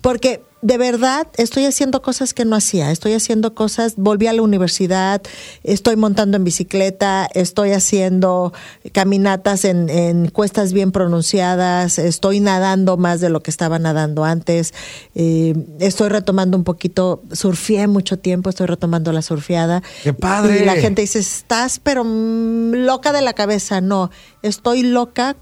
Porque 0.00 0.40
de 0.60 0.76
verdad 0.76 1.28
estoy 1.36 1.64
haciendo 1.66 2.02
cosas 2.02 2.34
que 2.34 2.44
no 2.44 2.56
hacía, 2.56 2.90
estoy 2.90 3.12
haciendo 3.12 3.54
cosas, 3.54 3.94
volví 3.96 4.26
a 4.26 4.32
la 4.32 4.42
universidad, 4.42 5.22
estoy 5.62 5.96
montando 5.96 6.36
en 6.36 6.44
bicicleta, 6.44 7.28
estoy 7.32 7.72
haciendo 7.72 8.52
caminatas 8.92 9.64
en, 9.64 10.28
cuestas 10.28 10.72
bien 10.72 10.90
pronunciadas, 10.90 11.98
estoy 11.98 12.40
nadando 12.40 12.96
más 12.96 13.20
de 13.20 13.30
lo 13.30 13.40
que 13.40 13.50
estaba 13.50 13.78
nadando 13.78 14.24
antes, 14.24 14.74
eh, 15.14 15.54
estoy 15.78 16.08
retomando 16.08 16.56
un 16.56 16.64
poquito, 16.64 17.22
surfié 17.32 17.86
mucho 17.86 18.18
tiempo, 18.18 18.50
estoy 18.50 18.66
retomando 18.66 19.12
la 19.12 19.22
surfeada. 19.22 19.82
¡Qué 20.02 20.12
padre! 20.12 20.62
Y 20.62 20.64
la 20.64 20.74
gente 20.74 21.02
dice, 21.02 21.20
estás 21.20 21.78
pero 21.78 22.02
loca 22.04 23.12
de 23.12 23.22
la 23.22 23.32
cabeza, 23.32 23.80
no, 23.80 24.10
estoy 24.42 24.82
loca 24.82 25.36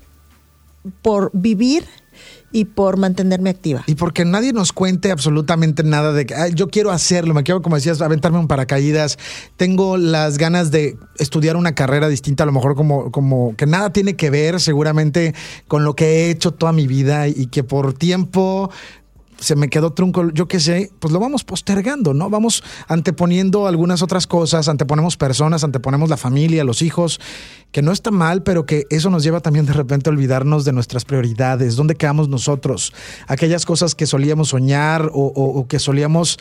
por 1.03 1.31
vivir 1.33 1.85
y 2.57 2.65
por 2.65 2.97
mantenerme 2.97 3.51
activa. 3.51 3.85
Y 3.87 3.97
porque 3.97 4.25
nadie 4.25 4.55
nos 4.55 4.73
cuente 4.73 5.11
absolutamente 5.11 5.83
nada 5.83 6.15
de 6.15 6.25
que 6.25 6.35
yo 6.55 6.69
quiero 6.69 6.91
hacerlo, 6.91 7.35
me 7.35 7.43
quiero, 7.43 7.61
como 7.61 7.77
decías, 7.77 8.01
aventarme 8.01 8.39
un 8.39 8.49
paracaídas, 8.49 9.19
tengo 9.59 9.99
las 9.99 10.39
ganas 10.39 10.71
de 10.71 10.97
estudiar 11.19 11.57
una 11.57 11.75
carrera 11.75 12.09
distinta, 12.09 12.45
a 12.45 12.47
lo 12.47 12.53
mejor 12.53 12.75
como, 12.75 13.11
como 13.11 13.55
que 13.57 13.67
nada 13.67 13.91
tiene 13.91 14.17
que 14.17 14.31
ver 14.31 14.59
seguramente 14.59 15.35
con 15.69 15.85
lo 15.85 15.95
que 15.95 16.07
he 16.07 16.31
hecho 16.31 16.53
toda 16.53 16.73
mi 16.73 16.87
vida 16.87 17.29
y 17.29 17.49
que 17.49 17.63
por 17.63 17.93
tiempo 17.93 18.71
se 19.39 19.57
me 19.57 19.69
quedó 19.69 19.93
trunco, 19.93 20.31
yo 20.31 20.49
qué 20.49 20.61
sé, 20.61 20.91
pues 20.99 21.13
lo 21.13 21.21
vamos 21.21 21.45
postergando, 21.45 22.15
¿no? 22.15 22.31
Vamos 22.31 22.63
anteponiendo 22.89 23.67
algunas 23.67 24.03
otras 24.03 24.27
cosas, 24.27 24.69
anteponemos 24.69 25.17
personas, 25.17 25.65
anteponemos 25.65 26.09
la 26.09 26.17
familia, 26.17 26.65
los 26.65 26.83
hijos, 26.83 27.21
que 27.73 27.83
no 27.83 27.93
está 27.93 28.11
mal, 28.11 28.43
pero 28.43 28.65
que 28.65 28.85
eso 28.91 29.11
nos 29.11 29.23
lleva 29.23 29.41
también 29.41 29.67
de 29.67 29.73
repente 29.73 30.09
a 30.09 30.13
olvidarnos 30.13 30.65
de 30.65 30.73
nuestras 30.73 31.05
prioridades, 31.05 31.77
dónde 31.77 31.95
quedamos 31.95 32.29
nosotros, 32.29 32.93
aquellas 33.27 33.67
cosas 33.67 33.95
que 33.95 34.07
solíamos 34.07 34.49
soñar 34.49 35.11
o, 35.13 35.27
o 35.27 35.69
que 35.69 35.79
solíamos 35.79 36.39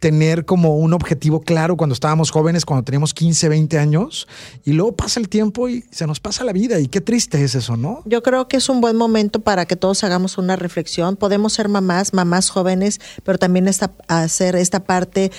tener 0.00 0.46
como 0.46 0.76
un 0.76 0.92
objetivo 0.94 1.40
claro 1.42 1.76
cuando 1.76 1.92
estábamos 1.92 2.30
jóvenes, 2.30 2.64
cuando 2.64 2.84
teníamos 2.84 3.14
15, 3.14 3.48
20 3.48 3.78
años, 3.78 4.26
y 4.64 4.72
luego 4.72 4.96
pasa 4.96 5.20
el 5.20 5.28
tiempo 5.28 5.68
y 5.68 5.84
se 5.90 6.06
nos 6.06 6.18
pasa 6.20 6.42
la 6.42 6.52
vida. 6.52 6.80
Y 6.80 6.88
qué 6.88 7.00
triste 7.00 7.44
es 7.44 7.54
eso, 7.54 7.76
¿no? 7.76 8.02
Yo 8.06 8.22
creo 8.22 8.48
que 8.48 8.56
es 8.56 8.68
un 8.68 8.80
buen 8.80 8.96
momento 8.96 9.40
para 9.40 9.66
que 9.66 9.76
todos 9.76 10.02
hagamos 10.02 10.38
una 10.38 10.56
reflexión. 10.56 11.16
Podemos 11.16 11.52
ser 11.52 11.68
mamás, 11.68 12.14
mamás 12.14 12.50
jóvenes, 12.50 13.00
pero 13.22 13.38
también 13.38 13.68
esta, 13.68 13.92
hacer 14.08 14.56
esta 14.56 14.84
parte 14.84 15.30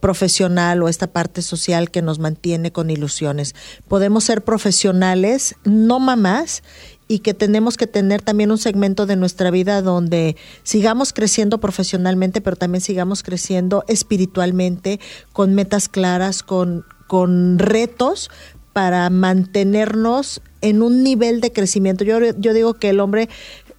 profesional 0.00 0.82
o 0.82 0.88
esta 0.88 1.06
parte 1.06 1.42
social 1.42 1.90
que 1.90 2.02
nos 2.02 2.18
mantiene 2.18 2.72
con 2.72 2.90
ilusiones. 2.90 3.54
Podemos 3.88 4.24
ser 4.24 4.42
profesionales, 4.42 5.54
no 5.64 6.00
mamás, 6.00 6.62
y 7.10 7.18
que 7.18 7.34
tenemos 7.34 7.76
que 7.76 7.88
tener 7.88 8.22
también 8.22 8.52
un 8.52 8.58
segmento 8.58 9.04
de 9.04 9.16
nuestra 9.16 9.50
vida 9.50 9.82
donde 9.82 10.36
sigamos 10.62 11.12
creciendo 11.12 11.58
profesionalmente, 11.58 12.40
pero 12.40 12.54
también 12.54 12.80
sigamos 12.80 13.24
creciendo 13.24 13.82
espiritualmente, 13.88 15.00
con 15.32 15.56
metas 15.56 15.88
claras, 15.88 16.44
con, 16.44 16.84
con 17.08 17.58
retos 17.58 18.30
para 18.72 19.10
mantenernos 19.10 20.40
en 20.60 20.82
un 20.82 21.02
nivel 21.02 21.40
de 21.40 21.52
crecimiento. 21.52 22.04
Yo, 22.04 22.20
yo 22.38 22.54
digo 22.54 22.74
que 22.74 22.90
el 22.90 23.00
hombre 23.00 23.28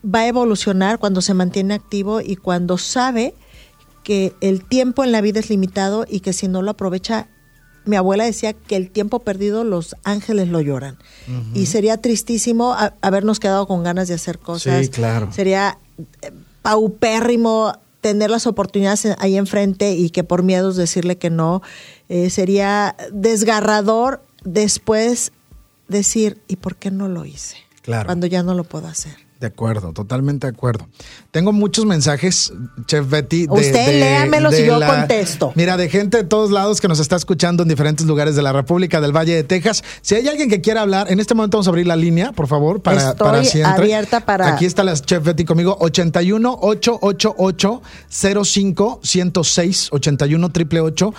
va 0.03 0.19
a 0.19 0.27
evolucionar 0.27 0.99
cuando 0.99 1.21
se 1.21 1.33
mantiene 1.33 1.73
activo 1.73 2.19
y 2.19 2.35
cuando 2.35 2.77
sabe 2.77 3.33
que 4.03 4.33
el 4.41 4.65
tiempo 4.65 5.05
en 5.05 5.13
la 5.13 5.21
vida 5.21 5.39
es 5.39 5.49
limitado 5.49 6.05
y 6.05 6.19
que 6.19 6.33
si 6.33 6.49
no 6.49 6.61
lo 6.61 6.71
aprovecha 6.71 7.29
mi 7.85 7.95
abuela 7.95 8.25
decía 8.25 8.53
que 8.53 8.75
el 8.75 8.89
tiempo 8.89 9.19
perdido 9.19 9.63
los 9.63 9.95
ángeles 10.03 10.49
lo 10.49 10.61
lloran. 10.61 10.97
Y 11.53 11.65
sería 11.65 11.97
tristísimo 11.97 12.75
habernos 13.01 13.39
quedado 13.39 13.67
con 13.67 13.83
ganas 13.83 14.07
de 14.07 14.13
hacer 14.13 14.39
cosas. 14.39 14.85
Sí, 14.85 14.91
claro. 14.91 15.31
Sería 15.31 15.77
eh, 16.21 16.31
paupérrimo 16.61 17.73
tener 18.01 18.29
las 18.29 18.47
oportunidades 18.47 19.07
ahí 19.19 19.37
enfrente 19.37 19.93
y 19.93 20.09
que 20.09 20.23
por 20.23 20.43
miedos 20.43 20.75
decirle 20.75 21.17
que 21.17 21.29
no. 21.29 21.61
Eh, 22.09 22.29
sería 22.29 22.95
desgarrador 23.11 24.23
después 24.43 25.31
decir, 25.87 26.41
¿y 26.47 26.57
por 26.57 26.75
qué 26.75 26.91
no 26.91 27.07
lo 27.07 27.25
hice? 27.25 27.57
Claro. 27.81 28.07
Cuando 28.07 28.27
ya 28.27 28.43
no 28.43 28.53
lo 28.53 28.63
puedo 28.63 28.87
hacer. 28.87 29.15
De 29.41 29.47
acuerdo, 29.47 29.91
totalmente 29.91 30.45
de 30.45 30.53
acuerdo. 30.53 30.87
Tengo 31.31 31.51
muchos 31.51 31.87
mensajes, 31.87 32.53
Chef 32.85 33.09
Betty. 33.09 33.47
De, 33.47 33.53
Usted 33.53 33.99
léamelos 33.99 34.53
y 34.59 34.67
yo 34.67 34.79
contesto. 34.79 35.51
Mira, 35.55 35.77
de 35.77 35.89
gente 35.89 36.17
de 36.17 36.23
todos 36.25 36.51
lados 36.51 36.79
que 36.79 36.87
nos 36.87 36.99
está 36.99 37.15
escuchando 37.15 37.63
en 37.63 37.69
diferentes 37.69 38.05
lugares 38.05 38.35
de 38.35 38.43
la 38.43 38.53
República 38.53 39.01
del 39.01 39.17
Valle 39.17 39.33
de 39.33 39.43
Texas. 39.43 39.83
Si 40.03 40.13
hay 40.13 40.27
alguien 40.27 40.47
que 40.47 40.61
quiera 40.61 40.83
hablar, 40.83 41.11
en 41.11 41.19
este 41.19 41.33
momento 41.33 41.57
vamos 41.57 41.65
a 41.65 41.71
abrir 41.71 41.87
la 41.87 41.95
línea, 41.95 42.33
por 42.33 42.45
favor, 42.45 42.83
para, 42.83 43.09
Estoy 43.09 43.61
para 43.63 43.73
abierta 43.73 44.19
para. 44.19 44.53
Aquí 44.53 44.65
está 44.65 44.83
la 44.83 44.93
Chef 44.93 45.23
Betty 45.23 45.43
conmigo, 45.43 45.75
81 45.79 46.59
888 46.61 47.81
05 48.43 48.99
106 49.01 49.89
81 49.91 50.45
888 50.45 51.13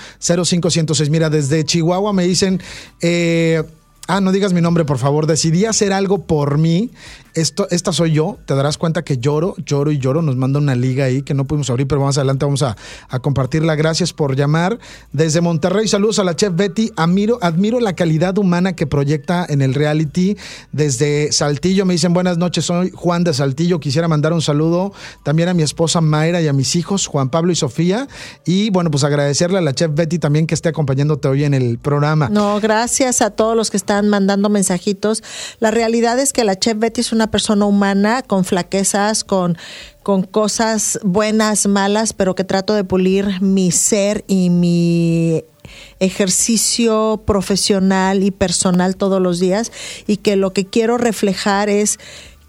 05 0.44 0.70
106. 0.70 1.10
Mira, 1.10 1.28
desde 1.28 1.64
Chihuahua 1.64 2.12
me 2.12 2.22
dicen. 2.22 2.62
Eh, 3.00 3.64
Ah, 4.08 4.20
no 4.20 4.32
digas 4.32 4.52
mi 4.52 4.60
nombre, 4.60 4.84
por 4.84 4.98
favor. 4.98 5.26
Decidí 5.26 5.64
hacer 5.64 5.92
algo 5.92 6.26
por 6.26 6.58
mí 6.58 6.90
esto, 7.34 7.66
esta 7.70 7.92
soy 7.92 8.12
yo, 8.12 8.38
te 8.46 8.54
darás 8.54 8.78
cuenta 8.78 9.02
que 9.02 9.18
lloro, 9.18 9.54
lloro 9.64 9.90
y 9.90 9.98
lloro. 9.98 10.22
Nos 10.22 10.36
manda 10.36 10.58
una 10.58 10.74
liga 10.74 11.06
ahí 11.06 11.22
que 11.22 11.34
no 11.34 11.46
pudimos 11.46 11.70
abrir, 11.70 11.86
pero 11.86 12.00
más 12.00 12.18
adelante 12.18 12.44
vamos 12.44 12.62
a, 12.62 12.76
compartirla. 13.20 13.74
Gracias 13.74 14.12
por 14.12 14.36
llamar. 14.36 14.78
Desde 15.12 15.40
Monterrey, 15.40 15.86
saludos 15.88 16.18
a 16.18 16.24
la 16.24 16.34
chef 16.34 16.54
Betty. 16.54 16.90
Admiro, 16.96 17.38
admiro 17.40 17.80
la 17.80 17.94
calidad 17.94 18.36
humana 18.38 18.74
que 18.74 18.86
proyecta 18.86 19.46
en 19.48 19.62
el 19.62 19.74
reality. 19.74 20.36
Desde 20.72 21.30
Saltillo 21.32 21.84
me 21.84 21.94
dicen 21.94 22.12
buenas 22.14 22.38
noches, 22.38 22.64
soy 22.64 22.90
Juan 22.90 23.24
de 23.24 23.34
Saltillo. 23.34 23.80
Quisiera 23.80 24.08
mandar 24.08 24.32
un 24.32 24.42
saludo 24.42 24.92
también 25.22 25.48
a 25.48 25.54
mi 25.54 25.62
esposa 25.62 26.00
Mayra 26.00 26.40
y 26.40 26.48
a 26.48 26.52
mis 26.52 26.74
hijos, 26.76 27.06
Juan 27.06 27.30
Pablo 27.30 27.52
y 27.52 27.56
Sofía. 27.56 28.08
Y 28.44 28.70
bueno, 28.70 28.90
pues 28.90 29.04
agradecerle 29.04 29.58
a 29.58 29.62
la 29.62 29.74
chef 29.74 29.94
Betty 29.94 30.18
también 30.18 30.46
que 30.46 30.54
esté 30.54 30.70
acompañándote 30.70 31.28
hoy 31.28 31.44
en 31.44 31.54
el 31.54 31.78
programa. 31.78 32.28
No, 32.28 32.60
gracias 32.60 33.22
a 33.22 33.30
todos 33.30 33.56
los 33.56 33.70
que 33.70 33.76
están 33.76 34.08
mandando 34.08 34.48
mensajitos. 34.48 35.22
La 35.60 35.70
realidad 35.70 36.18
es 36.18 36.32
que 36.32 36.44
la 36.44 36.58
chef 36.58 36.78
Betty 36.78 37.00
es 37.00 37.12
una 37.12 37.21
persona 37.30 37.66
humana 37.66 38.22
con 38.22 38.44
flaquezas, 38.44 39.24
con, 39.24 39.56
con 40.02 40.22
cosas 40.22 40.98
buenas, 41.02 41.66
malas, 41.66 42.12
pero 42.12 42.34
que 42.34 42.44
trato 42.44 42.74
de 42.74 42.84
pulir 42.84 43.40
mi 43.40 43.70
ser 43.70 44.24
y 44.26 44.50
mi 44.50 45.44
ejercicio 46.00 47.22
profesional 47.24 48.22
y 48.22 48.30
personal 48.30 48.96
todos 48.96 49.20
los 49.20 49.38
días 49.38 49.72
y 50.06 50.18
que 50.18 50.36
lo 50.36 50.52
que 50.52 50.66
quiero 50.66 50.98
reflejar 50.98 51.68
es 51.68 51.98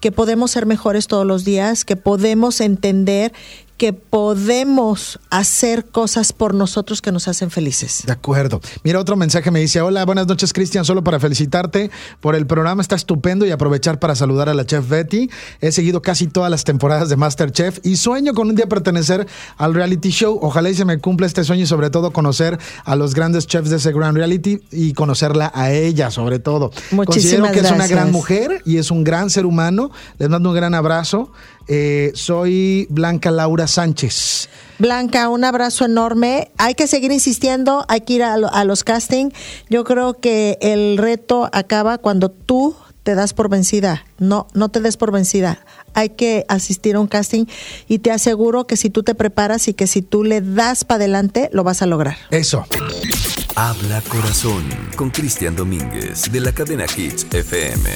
que 0.00 0.12
podemos 0.12 0.50
ser 0.50 0.66
mejores 0.66 1.06
todos 1.06 1.24
los 1.24 1.46
días, 1.46 1.86
que 1.86 1.96
podemos 1.96 2.60
entender 2.60 3.32
que 3.76 3.92
podemos 3.92 5.18
hacer 5.30 5.86
cosas 5.86 6.32
por 6.32 6.54
nosotros 6.54 7.02
que 7.02 7.12
nos 7.12 7.28
hacen 7.28 7.50
felices. 7.50 8.02
De 8.06 8.12
acuerdo. 8.12 8.60
Mira, 8.82 9.00
otro 9.00 9.16
mensaje 9.16 9.50
me 9.50 9.60
dice, 9.60 9.80
hola, 9.80 10.04
buenas 10.04 10.26
noches 10.26 10.52
Cristian, 10.52 10.84
solo 10.84 11.02
para 11.02 11.18
felicitarte 11.18 11.90
por 12.20 12.34
el 12.34 12.46
programa, 12.46 12.82
está 12.82 12.94
estupendo 12.96 13.46
y 13.46 13.50
aprovechar 13.50 13.98
para 13.98 14.14
saludar 14.14 14.48
a 14.48 14.54
la 14.54 14.64
chef 14.64 14.88
Betty. 14.88 15.28
He 15.60 15.72
seguido 15.72 16.02
casi 16.02 16.26
todas 16.26 16.50
las 16.50 16.64
temporadas 16.64 17.08
de 17.08 17.16
Masterchef 17.16 17.80
y 17.82 17.96
sueño 17.96 18.34
con 18.34 18.48
un 18.48 18.54
día 18.54 18.68
pertenecer 18.68 19.26
al 19.56 19.74
reality 19.74 20.10
show. 20.10 20.38
Ojalá 20.40 20.70
y 20.70 20.74
se 20.74 20.84
me 20.84 20.98
cumpla 20.98 21.26
este 21.26 21.44
sueño 21.44 21.64
y 21.64 21.66
sobre 21.66 21.90
todo 21.90 22.12
conocer 22.12 22.58
a 22.84 22.96
los 22.96 23.14
grandes 23.14 23.46
chefs 23.46 23.70
de 23.70 23.76
ese 23.76 23.92
gran 23.92 24.14
reality 24.14 24.60
y 24.70 24.92
conocerla 24.92 25.50
a 25.54 25.72
ella 25.72 26.10
sobre 26.10 26.38
todo. 26.38 26.70
Muchísimas 26.90 27.06
Considero 27.06 27.52
que 27.52 27.60
es 27.60 27.70
una 27.70 27.86
gran 27.86 28.12
mujer 28.12 28.62
y 28.64 28.78
es 28.78 28.90
un 28.90 29.04
gran 29.04 29.30
ser 29.30 29.46
humano. 29.46 29.90
Les 30.18 30.28
mando 30.28 30.50
un 30.50 30.54
gran 30.54 30.74
abrazo. 30.74 31.32
Eh, 31.68 32.12
soy 32.14 32.86
Blanca 32.90 33.30
Laura 33.30 33.66
Sánchez. 33.66 34.48
Blanca, 34.78 35.28
un 35.28 35.44
abrazo 35.44 35.84
enorme. 35.84 36.50
Hay 36.58 36.74
que 36.74 36.86
seguir 36.86 37.12
insistiendo, 37.12 37.84
hay 37.88 38.02
que 38.02 38.14
ir 38.14 38.22
a, 38.22 38.34
a 38.34 38.64
los 38.64 38.84
casting. 38.84 39.30
Yo 39.70 39.84
creo 39.84 40.20
que 40.20 40.58
el 40.60 40.98
reto 40.98 41.48
acaba 41.52 41.98
cuando 41.98 42.30
tú 42.30 42.74
te 43.04 43.14
das 43.14 43.34
por 43.34 43.48
vencida. 43.48 44.04
No, 44.18 44.48
no 44.54 44.70
te 44.70 44.80
des 44.80 44.96
por 44.96 45.12
vencida. 45.12 45.64
Hay 45.92 46.10
que 46.10 46.44
asistir 46.48 46.96
a 46.96 47.00
un 47.00 47.06
casting 47.06 47.44
y 47.86 48.00
te 48.00 48.10
aseguro 48.10 48.66
que 48.66 48.76
si 48.76 48.90
tú 48.90 49.02
te 49.04 49.14
preparas 49.14 49.68
y 49.68 49.74
que 49.74 49.86
si 49.86 50.02
tú 50.02 50.24
le 50.24 50.40
das 50.40 50.84
para 50.84 50.96
adelante, 50.96 51.50
lo 51.52 51.62
vas 51.62 51.82
a 51.82 51.86
lograr. 51.86 52.16
Eso. 52.30 52.66
Habla 53.54 54.00
Corazón 54.08 54.64
con 54.96 55.10
Cristian 55.10 55.54
Domínguez 55.54 56.32
de 56.32 56.40
la 56.40 56.52
cadena 56.52 56.86
Hits 56.96 57.26
FM. 57.30 57.90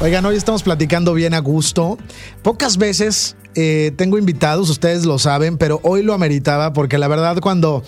Oigan, 0.00 0.26
hoy 0.26 0.36
estamos 0.36 0.62
platicando 0.62 1.14
bien 1.14 1.32
a 1.34 1.38
gusto. 1.38 1.96
Pocas 2.42 2.76
veces 2.76 3.36
eh, 3.54 3.92
tengo 3.96 4.18
invitados, 4.18 4.68
ustedes 4.68 5.04
lo 5.04 5.18
saben, 5.18 5.58
pero 5.58 5.80
hoy 5.84 6.02
lo 6.02 6.14
ameritaba 6.14 6.72
porque 6.72 6.98
la 6.98 7.08
verdad 7.08 7.38
cuando 7.40 7.84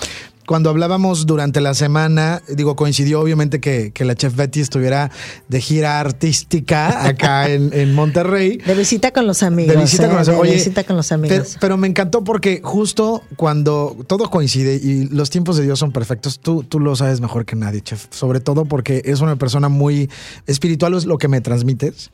cuando 0.46 0.70
hablábamos 0.70 1.26
durante 1.26 1.60
la 1.60 1.74
semana, 1.74 2.42
digo, 2.48 2.76
coincidió 2.76 3.20
obviamente 3.20 3.60
que, 3.60 3.92
la 4.04 4.14
chef 4.14 4.36
Betty 4.36 4.60
estuviera 4.60 5.10
de 5.48 5.60
gira 5.60 6.00
artística 6.00 7.06
acá 7.06 7.48
en, 7.48 7.94
Monterrey. 7.94 8.58
De 8.58 8.74
visita 8.74 9.12
con 9.12 9.26
los 9.26 9.42
amigos. 9.42 9.74
De 9.74 9.80
visita, 9.80 10.08
con, 10.08 10.20
¿eh? 10.20 10.24
los, 10.26 10.42
visita 10.42 10.84
con 10.84 10.96
los 10.96 11.10
amigos. 11.12 11.56
Pero, 11.60 11.76
me 11.76 11.88
encantó 11.88 12.24
porque 12.24 12.60
justo 12.62 13.22
cuando 13.36 13.96
todo 14.06 14.30
coincide 14.30 14.74
y 14.76 15.08
los 15.08 15.30
tiempos 15.30 15.56
de 15.56 15.64
Dios 15.64 15.78
son 15.78 15.92
perfectos, 15.92 16.38
tú, 16.40 16.62
tú 16.62 16.80
lo 16.80 16.94
sabes 16.96 17.20
mejor 17.20 17.46
que 17.46 17.56
nadie, 17.56 17.80
chef. 17.80 18.06
Sobre 18.10 18.40
todo 18.40 18.64
porque 18.64 19.02
es 19.04 19.20
una 19.20 19.36
persona 19.36 19.68
muy 19.68 20.10
espiritual, 20.46 20.94
es 20.94 21.06
lo 21.06 21.18
que 21.18 21.28
me 21.28 21.40
transmites. 21.40 22.10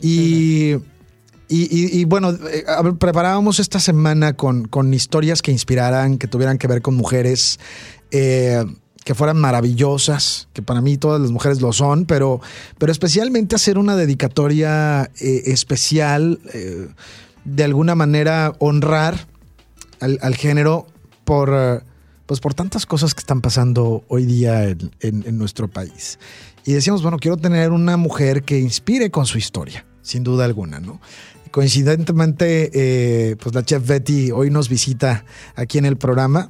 Y... 0.00 0.76
Y, 1.50 2.04
bueno, 2.04 2.30
eh, 2.30 2.64
preparábamos 2.98 3.58
esta 3.58 3.80
semana 3.80 4.34
con, 4.34 4.68
historias 4.92 5.40
que 5.40 5.50
inspiraran, 5.50 6.18
que 6.18 6.28
tuvieran 6.28 6.58
que 6.58 6.66
ver 6.66 6.82
con 6.82 6.94
mujeres, 6.94 7.58
eh, 8.10 8.62
que 9.02 9.14
fueran 9.14 9.38
maravillosas, 9.38 10.48
que 10.52 10.60
para 10.60 10.82
mí 10.82 10.98
todas 10.98 11.20
las 11.22 11.30
mujeres 11.30 11.62
lo 11.62 11.72
son, 11.72 12.04
pero, 12.04 12.42
pero 12.76 12.92
especialmente 12.92 13.56
hacer 13.56 13.78
una 13.78 13.96
dedicatoria 13.96 15.10
eh, 15.20 15.42
especial, 15.46 16.38
de 17.44 17.64
alguna 17.64 17.94
manera 17.94 18.54
honrar 18.58 19.26
al, 20.00 20.34
género 20.34 20.86
por, 21.24 21.82
pues 22.26 22.40
por 22.40 22.52
tantas 22.52 22.84
cosas 22.84 23.14
que 23.14 23.20
están 23.20 23.40
pasando 23.40 24.04
hoy 24.08 24.26
día 24.26 24.68
en, 24.68 24.90
en 25.00 25.38
nuestro 25.38 25.68
país. 25.68 26.18
Y 26.66 26.74
decíamos, 26.74 27.02
bueno, 27.02 27.16
quiero 27.18 27.38
tener 27.38 27.70
una 27.70 27.96
mujer 27.96 28.42
que 28.42 28.58
inspire 28.58 29.10
con 29.10 29.24
su 29.24 29.38
historia, 29.38 29.86
sin 30.02 30.22
duda 30.24 30.44
alguna, 30.44 30.80
¿no? 30.80 31.00
Coincidentemente, 31.50 32.70
eh, 32.72 33.36
pues 33.36 33.54
la 33.54 33.64
chef 33.64 33.86
Betty 33.86 34.30
hoy 34.30 34.50
nos 34.50 34.68
visita 34.68 35.24
aquí 35.56 35.78
en 35.78 35.84
el 35.84 35.96
programa 35.96 36.48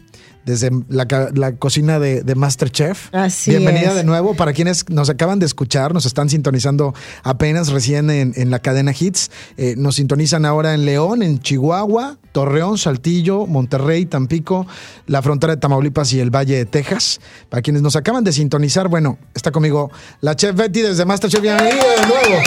desde 0.48 0.70
la, 0.88 1.52
cocina 1.56 1.98
de, 1.98 2.34
Masterchef. 2.34 3.14
Así 3.14 3.50
Bienvenida 3.50 3.92
de 3.92 4.02
nuevo. 4.02 4.34
Para 4.34 4.54
quienes 4.54 4.88
nos 4.88 5.10
acaban 5.10 5.38
de 5.38 5.46
escuchar, 5.46 5.92
nos 5.92 6.06
están 6.06 6.30
sintonizando 6.30 6.94
apenas 7.22 7.68
recién 7.68 8.08
en, 8.08 8.50
la 8.50 8.58
cadena 8.58 8.94
Hits. 8.98 9.30
Eh, 9.58 9.74
nos 9.76 9.96
sintonizan 9.96 10.46
ahora 10.46 10.72
en 10.72 10.86
León, 10.86 11.22
en 11.22 11.40
Chihuahua, 11.40 12.16
Torreón, 12.32 12.78
Saltillo, 12.78 13.46
Monterrey, 13.46 14.06
Tampico, 14.06 14.66
la 15.06 15.20
frontera 15.20 15.54
de 15.54 15.60
Tamaulipas 15.60 16.14
y 16.14 16.20
el 16.20 16.34
Valle 16.34 16.56
de 16.56 16.64
Texas. 16.64 17.20
Para 17.50 17.60
quienes 17.60 17.82
nos 17.82 17.94
acaban 17.96 18.24
de 18.24 18.32
sintonizar, 18.32 18.88
bueno, 18.88 19.18
está 19.34 19.52
conmigo 19.52 19.90
la 20.22 20.34
chef 20.34 20.56
Betty 20.56 20.80
desde 20.80 21.04
Masterchef. 21.04 21.42
Bienvenida 21.42 21.74
de 21.74 22.06
nuevo. 22.06 22.42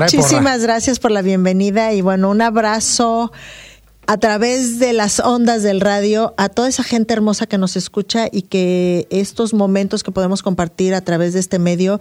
Muchísimas 0.00 0.62
gracias 0.62 0.98
por 0.98 1.10
la 1.10 1.22
bienvenida 1.22 1.92
y 1.92 2.00
bueno, 2.00 2.30
un 2.30 2.42
abrazo 2.42 3.32
a 4.06 4.16
través 4.16 4.78
de 4.78 4.94
las 4.94 5.20
ondas 5.20 5.62
del 5.62 5.80
radio 5.82 6.32
a 6.38 6.48
toda 6.48 6.68
esa 6.68 6.82
gente 6.82 7.12
hermosa 7.12 7.46
que 7.46 7.58
nos 7.58 7.76
escucha 7.76 8.26
y 8.32 8.42
que 8.42 9.06
estos 9.10 9.52
momentos 9.52 10.02
que 10.02 10.10
podemos 10.12 10.42
compartir 10.42 10.94
a 10.94 11.02
través 11.02 11.34
de 11.34 11.40
este 11.40 11.58
medio, 11.58 12.00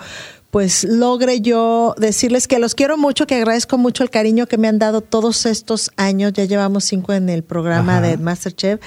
pues 0.50 0.86
logre 0.86 1.42
yo 1.42 1.96
decirles 1.98 2.48
que 2.48 2.60
los 2.60 2.76
quiero 2.76 2.98
mucho, 2.98 3.28
que 3.28 3.36
agradezco 3.36 3.78
mucho 3.78 4.04
el 4.04 4.10
cariño 4.10 4.48
que 4.48 4.58
me 4.58 4.70
han 4.70 4.80
dado 4.80 5.02
todos 5.02 5.46
estos 5.46 5.92
años, 5.98 6.32
ya 6.32 6.46
llevamos 6.46 6.86
cinco 6.86 7.12
en 7.12 7.28
el 7.28 7.44
programa 7.44 8.00
de 8.00 8.18
Masterchef 8.18 8.80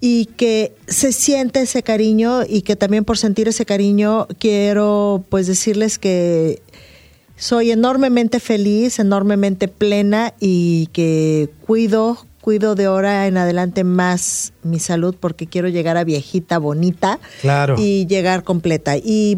y 0.00 0.26
que 0.26 0.76
se 0.86 1.12
siente 1.12 1.62
ese 1.62 1.82
cariño 1.82 2.42
y 2.46 2.62
que 2.62 2.76
también 2.76 3.04
por 3.04 3.18
sentir 3.18 3.48
ese 3.48 3.64
cariño 3.64 4.28
quiero 4.38 5.24
pues 5.30 5.46
decirles 5.46 5.98
que 5.98 6.62
soy 7.36 7.70
enormemente 7.70 8.40
feliz, 8.40 8.98
enormemente 8.98 9.68
plena 9.68 10.34
y 10.40 10.88
que 10.92 11.50
cuido, 11.66 12.18
cuido 12.40 12.74
de 12.74 12.86
ahora 12.86 13.26
en 13.26 13.36
adelante 13.36 13.84
más 13.84 14.52
mi 14.62 14.78
salud 14.78 15.14
porque 15.18 15.46
quiero 15.46 15.68
llegar 15.68 15.96
a 15.96 16.04
viejita, 16.04 16.58
bonita 16.58 17.18
claro. 17.40 17.76
y 17.78 18.06
llegar 18.06 18.42
completa. 18.42 18.96
Y 18.96 19.36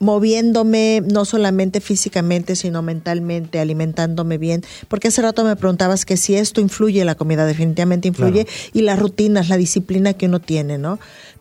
moviéndome 0.00 1.02
no 1.04 1.24
solamente 1.24 1.80
físicamente, 1.80 2.56
sino 2.56 2.82
mentalmente, 2.82 3.60
alimentándome 3.60 4.38
bien. 4.38 4.62
Porque 4.88 5.08
hace 5.08 5.22
rato 5.22 5.44
me 5.44 5.54
preguntabas 5.56 6.04
que 6.04 6.16
si 6.16 6.34
esto 6.34 6.60
influye, 6.60 7.04
la 7.04 7.14
comida 7.14 7.46
definitivamente 7.46 8.08
influye, 8.08 8.46
y 8.72 8.80
las 8.82 8.98
rutinas, 8.98 9.48
la 9.48 9.58
disciplina 9.58 10.14
que 10.14 10.26
uno 10.26 10.40
tiene, 10.40 10.78
¿no? 10.78 10.98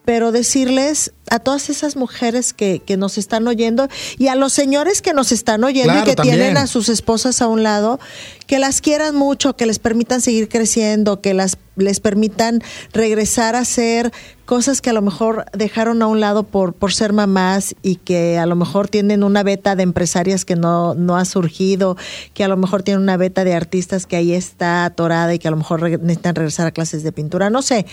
Pero 0.10 0.32
decirles 0.32 1.14
a 1.30 1.38
todas 1.38 1.70
esas 1.70 1.96
mujeres 1.96 2.52
que, 2.52 2.82
que, 2.84 2.98
nos 2.98 3.20
están 3.20 3.48
oyendo 3.48 3.88
y 4.18 4.30
a 4.30 4.34
los 4.34 4.54
señores 4.54 5.04
que 5.04 5.14
nos 5.14 5.32
están 5.32 5.64
oyendo 5.64 6.00
y 6.00 6.04
que 6.04 6.16
tienen 6.16 6.58
a 6.58 6.66
sus 6.66 6.90
esposas 6.90 7.44
a 7.44 7.48
un 7.48 7.62
lado, 7.62 8.00
que 8.50 8.58
las 8.58 8.82
quieran 8.82 9.16
mucho, 9.16 9.56
que 9.56 9.68
les 9.68 9.78
permitan 9.78 10.22
seguir 10.22 10.50
creciendo, 10.50 11.22
que 11.22 11.36
las 11.36 11.60
les 11.76 12.00
permitan 12.00 12.64
regresar 12.92 13.56
a 13.56 13.60
hacer 13.60 14.12
cosas 14.46 14.82
que 14.82 14.90
a 14.90 14.94
lo 14.94 15.04
mejor 15.04 15.46
dejaron 15.54 16.02
a 16.02 16.08
un 16.08 16.20
lado 16.20 16.42
por, 16.42 16.74
por 16.74 16.92
ser 16.92 17.14
mamás 17.14 17.76
y 17.84 17.98
que 17.98 18.40
a 18.40 18.48
lo 18.48 18.56
mejor 18.56 18.88
tienen 18.88 19.24
una 19.24 19.44
beta 19.44 19.76
de 19.76 19.84
empresarias 19.84 20.46
que 20.46 20.56
no, 20.56 20.96
no 20.96 21.16
ha 21.16 21.26
surgido, 21.26 21.96
que 22.34 22.44
a 22.44 22.48
lo 22.48 22.58
mejor 22.58 22.82
tienen 22.82 23.04
una 23.04 23.18
beta 23.18 23.44
de 23.44 23.54
artistas 23.54 24.08
que 24.08 24.16
ahí 24.16 24.34
está 24.34 24.84
atorada 24.84 25.32
y 25.32 25.38
que 25.38 25.48
a 25.48 25.52
lo 25.52 25.58
mejor 25.58 25.88
necesitan 25.88 26.34
regresar 26.34 26.66
a 26.66 26.72
clases 26.72 27.04
de 27.04 27.12
pintura, 27.12 27.52
no 27.52 27.62
sé, 27.62 27.86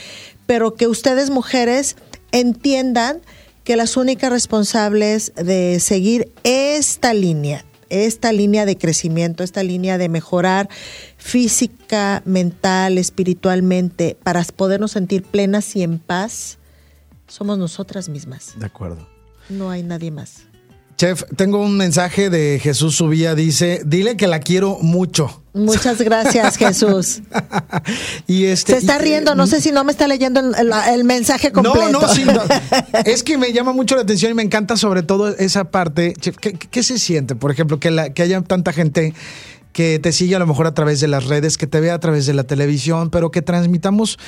pero 0.46 0.74
que 0.74 0.86
ustedes 0.86 1.28
mujeres 1.28 1.96
entiendan 2.32 3.20
que 3.62 3.76
las 3.76 3.98
únicas 3.98 4.30
responsables 4.30 5.34
de 5.34 5.80
seguir 5.80 6.32
esta 6.44 7.12
línea, 7.12 7.66
esta 7.90 8.33
línea 8.33 8.66
de 8.66 8.77
crecimiento, 8.77 9.42
esta 9.44 9.62
línea 9.62 9.99
de 9.99 10.09
mejorar 10.09 10.68
física, 11.16 12.22
mental, 12.25 12.99
espiritualmente, 12.99 14.16
para 14.22 14.44
podernos 14.44 14.92
sentir 14.92 15.22
plenas 15.22 15.75
y 15.77 15.83
en 15.83 15.99
paz, 15.99 16.59
somos 17.27 17.59
nosotras 17.59 18.09
mismas. 18.09 18.55
De 18.59 18.66
acuerdo. 18.66 19.09
No 19.49 19.70
hay 19.70 19.83
nadie 19.83 20.11
más. 20.11 20.42
Chef, 20.96 21.24
tengo 21.37 21.59
un 21.59 21.76
mensaje 21.76 22.30
de 22.30 22.59
Jesús 22.59 22.96
Subía, 22.96 23.35
dice, 23.35 23.82
dile 23.85 24.16
que 24.16 24.26
la 24.26 24.40
quiero 24.40 24.78
mucho. 24.80 25.42
Muchas 25.52 26.00
gracias, 26.00 26.56
Jesús. 26.59 27.20
y 28.26 28.46
este, 28.46 28.72
Se 28.72 28.78
está 28.78 28.96
riendo, 28.96 29.35
no 29.35 29.46
sé 29.46 29.61
si 29.61 29.72
no 29.72 29.85
me 29.85 29.92
está 29.92 30.09
leyendo 30.09 30.40
el, 30.40 31.04
mensaje 31.04 31.52
completo. 31.52 31.90
No, 31.90 32.00
no, 32.00 32.09
sí, 32.09 32.24
es 33.04 33.22
que 33.22 33.37
me 33.37 33.52
llama 33.52 33.74
mucho 33.74 33.94
la 33.94 34.02
atención 34.02 34.32
y 34.32 34.35
me 34.35 34.42
encanta 34.42 34.78
sobre 34.78 35.02
todo 35.02 35.28
esa 35.37 35.70
parte. 35.70 36.14
Chef, 36.18 36.37
¿qué, 36.38 36.82
se 36.82 36.98
siente, 36.98 37.35
por 37.35 37.50
ejemplo, 37.50 37.78
que, 37.78 37.90
la, 37.90 38.14
que 38.14 38.22
haya 38.22 38.40
tanta 38.40 38.72
gente 38.72 39.12
que 39.74 39.98
te 39.98 40.12
sigue 40.12 40.35
a 40.35 40.38
lo 40.38 40.46
mejor 40.46 40.66
a 40.66 40.72
través 40.72 41.00
de 41.00 41.09
las 41.09 41.26
redes, 41.26 41.59
que 41.59 41.66
te 41.66 41.78
vea 41.80 41.92
a 41.92 42.00
través 42.00 42.24
de 42.24 42.32
la 42.32 42.44
televisión, 42.44 43.11
pero 43.11 43.30
que 43.30 43.42
transmitamos 43.42 44.18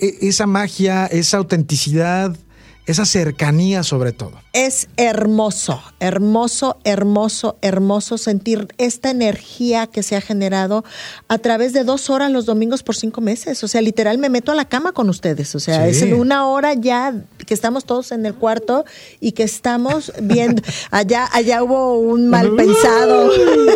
e, 0.00 0.18
esa 0.28 0.46
magia, 0.46 1.06
esa 1.06 1.38
autenticidad, 1.38 2.36
esa 2.84 3.04
cercanía 3.04 3.84
sobre 3.84 4.12
todo. 4.12 4.32
Es 4.52 4.88
hermoso, 4.96 5.80
hermoso, 6.00 6.78
hermoso, 6.82 7.56
hermoso 7.62 8.18
sentir 8.18 8.68
esta 8.76 9.10
energía 9.10 9.86
que 9.86 10.02
se 10.02 10.16
ha 10.16 10.20
generado 10.20 10.84
a 11.28 11.38
través 11.38 11.72
de 11.72 11.84
dos 11.84 12.10
horas 12.10 12.30
los 12.32 12.44
domingos 12.44 12.82
por 12.82 12.96
cinco 12.96 13.20
meses. 13.20 13.62
O 13.62 13.68
sea, 13.68 13.80
literal 13.82 14.18
me 14.18 14.28
meto 14.30 14.50
a 14.50 14.56
la 14.56 14.64
cama 14.64 14.92
con 14.92 15.08
ustedes. 15.08 15.54
O 15.54 15.60
sea, 15.60 15.86
es 15.86 16.02
una 16.02 16.48
hora 16.48 16.74
ya 16.74 17.14
que 17.46 17.54
estamos 17.54 17.84
todos 17.84 18.10
en 18.10 18.26
el 18.26 18.34
cuarto 18.34 18.84
y 19.20 19.32
que 19.32 19.44
estamos 19.44 20.12
viendo. 20.20 20.62
Allá, 20.90 21.28
allá 21.32 21.62
hubo 21.62 21.98
un 21.98 22.28
mal 22.28 22.54
pensado. 22.56 23.30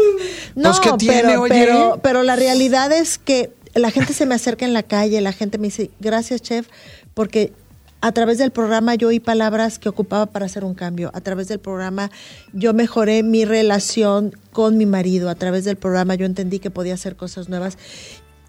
no, 0.55 0.73
pero, 0.99 1.45
pero, 1.49 2.01
pero 2.03 2.23
la 2.23 2.37
realidad 2.37 2.93
es 2.93 3.19
que 3.19 3.53
la 3.75 3.91
gente 3.91 4.13
se 4.13 4.27
me 4.27 4.35
acerca 4.35 4.65
en 4.65 4.73
la 4.73 4.83
calle, 4.83 5.21
la 5.21 5.33
gente 5.33 5.59
me 5.59 5.69
dice, 5.69 5.91
gracias, 6.01 6.43
chef, 6.43 6.67
porque 7.15 7.53
a 8.01 8.13
través 8.13 8.39
del 8.39 8.51
programa 8.51 8.95
yo 8.95 9.09
oí 9.09 9.21
palabras 9.21 9.79
que 9.79 9.89
ocupaba 9.89 10.27
para 10.27 10.47
hacer 10.47 10.65
un 10.65 10.75
cambio. 10.75 11.11
A 11.15 11.21
través 11.21 11.49
del 11.49 11.59
programa 11.59 12.11
yo 12.53 12.75
mejoré 12.75 13.23
mi 13.23 13.45
relación 13.45 14.37
con 14.53 14.77
mi 14.77 14.87
marido. 14.87 15.29
A 15.29 15.35
través 15.35 15.65
del 15.65 15.77
programa 15.77 16.15
yo 16.15 16.27
entendí 16.27 16.59
que 16.59 16.71
podía 16.71 16.95
hacer 16.95 17.17
cosas 17.17 17.49
nuevas. 17.49 17.79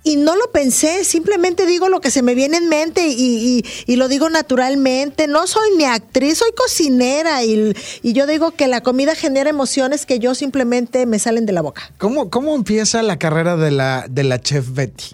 Y 0.04 0.16
no 0.16 0.38
lo 0.38 0.52
pensé, 0.54 1.04
simplemente 1.04 1.66
digo 1.66 1.90
lo 1.90 2.00
que 2.00 2.12
se 2.12 2.22
me 2.22 2.34
viene 2.34 2.58
en 2.58 2.70
mente 2.70 3.08
y, 3.10 3.64
lo 3.88 4.08
digo 4.08 4.30
naturalmente. 4.30 5.28
No 5.28 5.48
soy 5.48 5.70
ni 5.78 5.84
actriz, 5.84 6.38
soy 6.38 6.52
cocinera 6.56 7.44
y, 7.44 7.74
yo 8.04 8.26
digo 8.26 8.52
que 8.52 8.68
la 8.68 8.82
comida 8.82 9.16
genera 9.16 9.50
emociones 9.50 10.06
que 10.06 10.20
yo 10.20 10.34
simplemente 10.34 11.06
me 11.06 11.20
salen 11.20 11.46
de 11.46 11.52
la 11.52 11.62
boca. 11.62 11.92
¿Cómo, 11.98 12.30
cómo 12.30 12.56
empieza 12.56 13.04
la 13.04 13.20
carrera 13.20 13.58
de 13.58 13.72
la, 13.72 14.06
de 14.10 14.24
la 14.24 14.40
chef 14.40 14.74
Betty? 14.74 15.08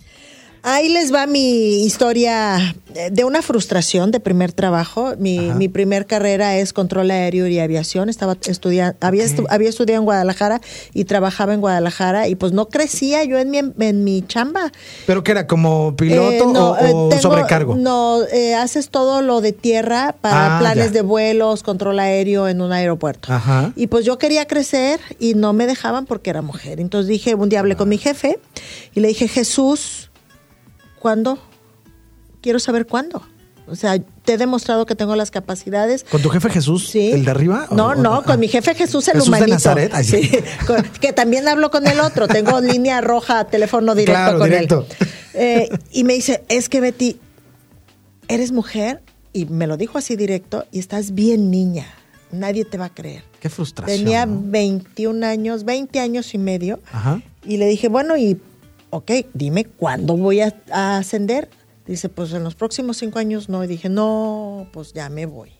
Ahí 0.65 0.87
les 0.87 1.13
va 1.13 1.27
mi 1.27 1.83
historia 1.83 2.73
de 3.11 3.25
una 3.25 3.41
frustración 3.41 4.11
de 4.11 4.21
primer 4.21 4.53
trabajo. 4.53 5.13
Mi, 5.17 5.67
primer 5.67 6.05
carrera 6.05 6.55
es 6.55 6.71
control 6.71 7.11
aéreo 7.11 7.47
y 7.47 7.59
aviación. 7.59 8.07
Estaba 8.07 8.37
estudiando, 8.45 8.95
había, 9.01 9.25
había 9.49 9.67
estudiado 9.67 9.99
en 9.99 10.05
Guadalajara 10.05 10.61
y 10.93 11.03
trabajaba 11.03 11.53
en 11.53 11.59
Guadalajara 11.59 12.29
y 12.29 12.35
pues 12.35 12.53
no 12.53 12.69
crecía 12.69 13.25
yo 13.25 13.39
en 13.39 13.49
mi, 13.49 13.59
en 13.77 14.05
mi 14.05 14.21
chamba. 14.25 14.71
¿Pero 15.05 15.21
qué 15.21 15.31
era? 15.31 15.47
¿Como 15.47 15.97
piloto 15.97 16.45
o, 16.45 17.11
eh, 17.11 17.19
sobrecargo? 17.19 17.75
No, 17.75 18.23
eh, 18.31 18.55
haces 18.55 18.89
todo 18.89 19.21
lo 19.21 19.41
de 19.41 19.51
tierra 19.51 20.15
para 20.21 20.55
ah, 20.55 20.59
planes 20.59 20.93
de 20.93 21.01
vuelos, 21.01 21.61
control 21.61 21.99
aéreo 21.99 22.47
en 22.47 22.61
un 22.61 22.71
aeropuerto. 22.71 23.27
Y 23.75 23.87
pues 23.87 24.05
yo 24.05 24.17
quería 24.17 24.47
crecer 24.47 25.01
y 25.19 25.33
no 25.33 25.51
me 25.51 25.67
dejaban 25.67 26.05
porque 26.05 26.29
era 26.29 26.41
mujer. 26.41 26.79
Entonces 26.79 27.09
dije, 27.09 27.35
un 27.35 27.49
día 27.49 27.59
hablé 27.59 27.75
con 27.75 27.89
mi 27.89 27.97
jefe 27.97 28.39
y 28.95 29.01
le 29.01 29.09
dije, 29.09 29.27
Jesús, 29.27 30.09
¿Cuándo? 31.03 31.37
Quiero 32.39 32.59
saber 32.59 32.87
cuándo. 32.87 33.21
O 33.67 33.75
sea, 33.75 33.99
te 33.99 34.33
he 34.35 34.37
demostrado 34.37 34.85
que 34.85 34.95
tengo 34.95 35.17
las 35.17 35.31
capacidades. 35.31 36.05
¿Con 36.05 36.21
tu 36.21 36.29
jefe 36.29 36.49
Jesús? 36.49 36.87
Sí. 36.87 37.11
¿El 37.11 37.25
de 37.25 37.31
arriba? 37.31 37.67
No, 37.71 37.93
no, 37.93 38.23
con 38.23 38.39
mi 38.39 38.47
jefe 38.47 38.73
Jesús 38.73 39.09
el 39.09 39.15
Jesús 39.15 39.27
humanito. 39.27 39.47
De 39.47 39.51
Nazaret. 39.51 39.93
sí. 40.01 40.31
que 41.01 41.11
también 41.11 41.45
hablo 41.49 41.71
con 41.71 41.85
el 41.87 41.99
otro. 41.99 42.29
Tengo 42.29 42.61
línea 42.61 43.01
roja, 43.01 43.43
teléfono 43.43 43.95
directo 43.95 44.37
con 44.37 44.53
él. 44.53 44.69
Eh, 45.33 45.67
y 45.91 46.05
me 46.05 46.13
dice, 46.13 46.45
es 46.47 46.69
que 46.69 46.79
Betty, 46.79 47.19
eres 48.29 48.53
mujer, 48.53 49.01
y 49.33 49.43
me 49.47 49.67
lo 49.67 49.75
dijo 49.75 49.97
así 49.97 50.15
directo, 50.15 50.63
y 50.71 50.79
estás 50.79 51.13
bien 51.13 51.51
niña. 51.51 51.85
Nadie 52.31 52.63
te 52.63 52.77
va 52.77 52.85
a 52.85 52.93
creer. 52.93 53.25
Qué 53.41 53.49
frustración. 53.49 53.97
Tenía 53.97 54.25
21 54.25 55.25
años, 55.25 55.65
20 55.65 55.99
años 55.99 56.33
y 56.33 56.37
medio. 56.37 56.79
Ajá. 56.93 57.21
Y 57.43 57.57
le 57.57 57.67
dije, 57.67 57.89
bueno, 57.89 58.15
¿y 58.15 58.39
ok, 58.93 59.11
dime 59.33 59.65
cuándo 59.65 60.15
voy 60.15 60.41
a, 60.41 60.53
ascender. 60.71 61.49
Dice, 61.85 62.09
pues 62.09 62.31
en 62.33 62.43
los 62.43 62.55
próximos 62.55 62.97
cinco 62.97 63.19
años 63.19 63.49
no. 63.49 63.63
Y 63.63 63.67
dije, 63.67 63.89
no, 63.89 64.69
pues 64.71 64.93
ya 64.93 65.09
me 65.09 65.25
voy. 65.25 65.51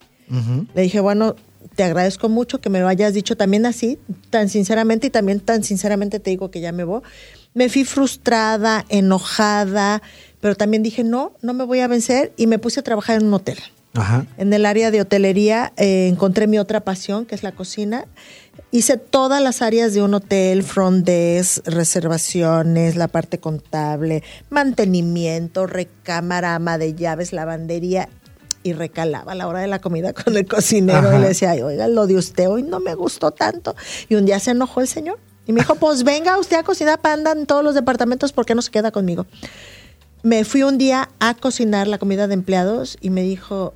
Le 0.73 0.81
dije, 0.81 0.99
bueno, 0.99 1.35
te 1.75 1.83
agradezco 1.83 2.29
mucho 2.29 2.59
que 2.59 2.69
me 2.69 2.79
lo 2.79 2.87
hayas 2.87 3.13
dicho 3.13 3.35
también 3.35 3.65
así, 3.65 3.99
tan 4.29 4.49
sinceramente, 4.49 5.07
y 5.07 5.09
también 5.09 5.39
tan 5.39 5.63
sinceramente 5.63 6.19
te 6.19 6.29
digo 6.31 6.49
que 6.49 6.59
ya 6.61 6.71
me 6.71 6.83
voy. 6.85 7.01
Me 7.53 7.69
fui 7.69 7.83
frustrada, 7.83 8.85
enojada, 8.89 10.01
pero 10.39 10.55
también 10.55 10.81
dije, 10.81 11.03
no, 11.03 11.33
no 11.41 11.53
me 11.53 11.65
voy 11.65 11.81
a 11.81 11.87
vencer 11.87 12.33
y 12.37 12.47
me 12.47 12.57
puse 12.57 12.79
a 12.79 12.83
trabajar 12.83 13.19
en 13.19 13.27
un 13.27 13.33
hotel. 13.33 13.59
En 14.37 14.51
el 14.51 14.65
área 14.65 14.89
de 14.89 15.01
hotelería 15.01 15.71
eh, 15.77 16.07
encontré 16.07 16.47
mi 16.47 16.57
otra 16.57 16.79
pasión, 16.79 17.25
que 17.27 17.35
es 17.35 17.43
la 17.43 17.51
cocina. 17.51 18.05
Hice 18.71 18.97
todas 18.97 19.41
las 19.41 19.61
áreas 19.61 19.93
de 19.93 20.01
un 20.01 20.13
hotel, 20.15 20.63
front 20.63 21.05
desk, 21.05 21.67
reservaciones, 21.67 22.95
la 22.95 23.07
parte 23.07 23.39
contable, 23.39 24.23
mantenimiento, 24.49 25.67
recámara, 25.67 26.55
ama 26.55 26.77
de 26.77 26.95
llaves, 26.95 27.33
lavandería 27.33 28.09
y 28.63 28.73
recalaba 28.73 29.33
a 29.33 29.35
la 29.35 29.47
hora 29.47 29.59
de 29.59 29.67
la 29.67 29.79
comida 29.79 30.13
con 30.13 30.35
el 30.35 30.47
cocinero 30.47 31.15
y 31.15 31.19
le 31.19 31.27
decía, 31.29 31.53
oiga, 31.63 31.87
lo 31.87 32.07
de 32.07 32.15
usted 32.15 32.49
hoy 32.49 32.63
no 32.63 32.79
me 32.79 32.95
gustó 32.95 33.31
tanto. 33.31 33.75
Y 34.09 34.15
un 34.15 34.25
día 34.25 34.39
se 34.39 34.51
enojó 34.51 34.81
el 34.81 34.87
señor 34.87 35.19
y 35.45 35.51
me 35.51 35.61
dijo, 35.61 35.75
pues 35.75 36.03
venga 36.03 36.39
usted 36.39 36.57
a 36.57 36.63
cocinar 36.63 37.01
panda 37.01 37.31
en 37.31 37.45
todos 37.45 37.63
los 37.63 37.75
departamentos, 37.75 38.31
¿por 38.31 38.45
qué 38.45 38.55
no 38.55 38.61
se 38.61 38.71
queda 38.71 38.91
conmigo? 38.91 39.25
Me 40.23 40.45
fui 40.45 40.63
un 40.63 40.77
día 40.77 41.09
a 41.19 41.35
cocinar 41.35 41.87
la 41.87 41.97
comida 41.97 42.27
de 42.27 42.33
empleados 42.33 42.97
y 43.01 43.09
me 43.09 43.23
dijo, 43.23 43.73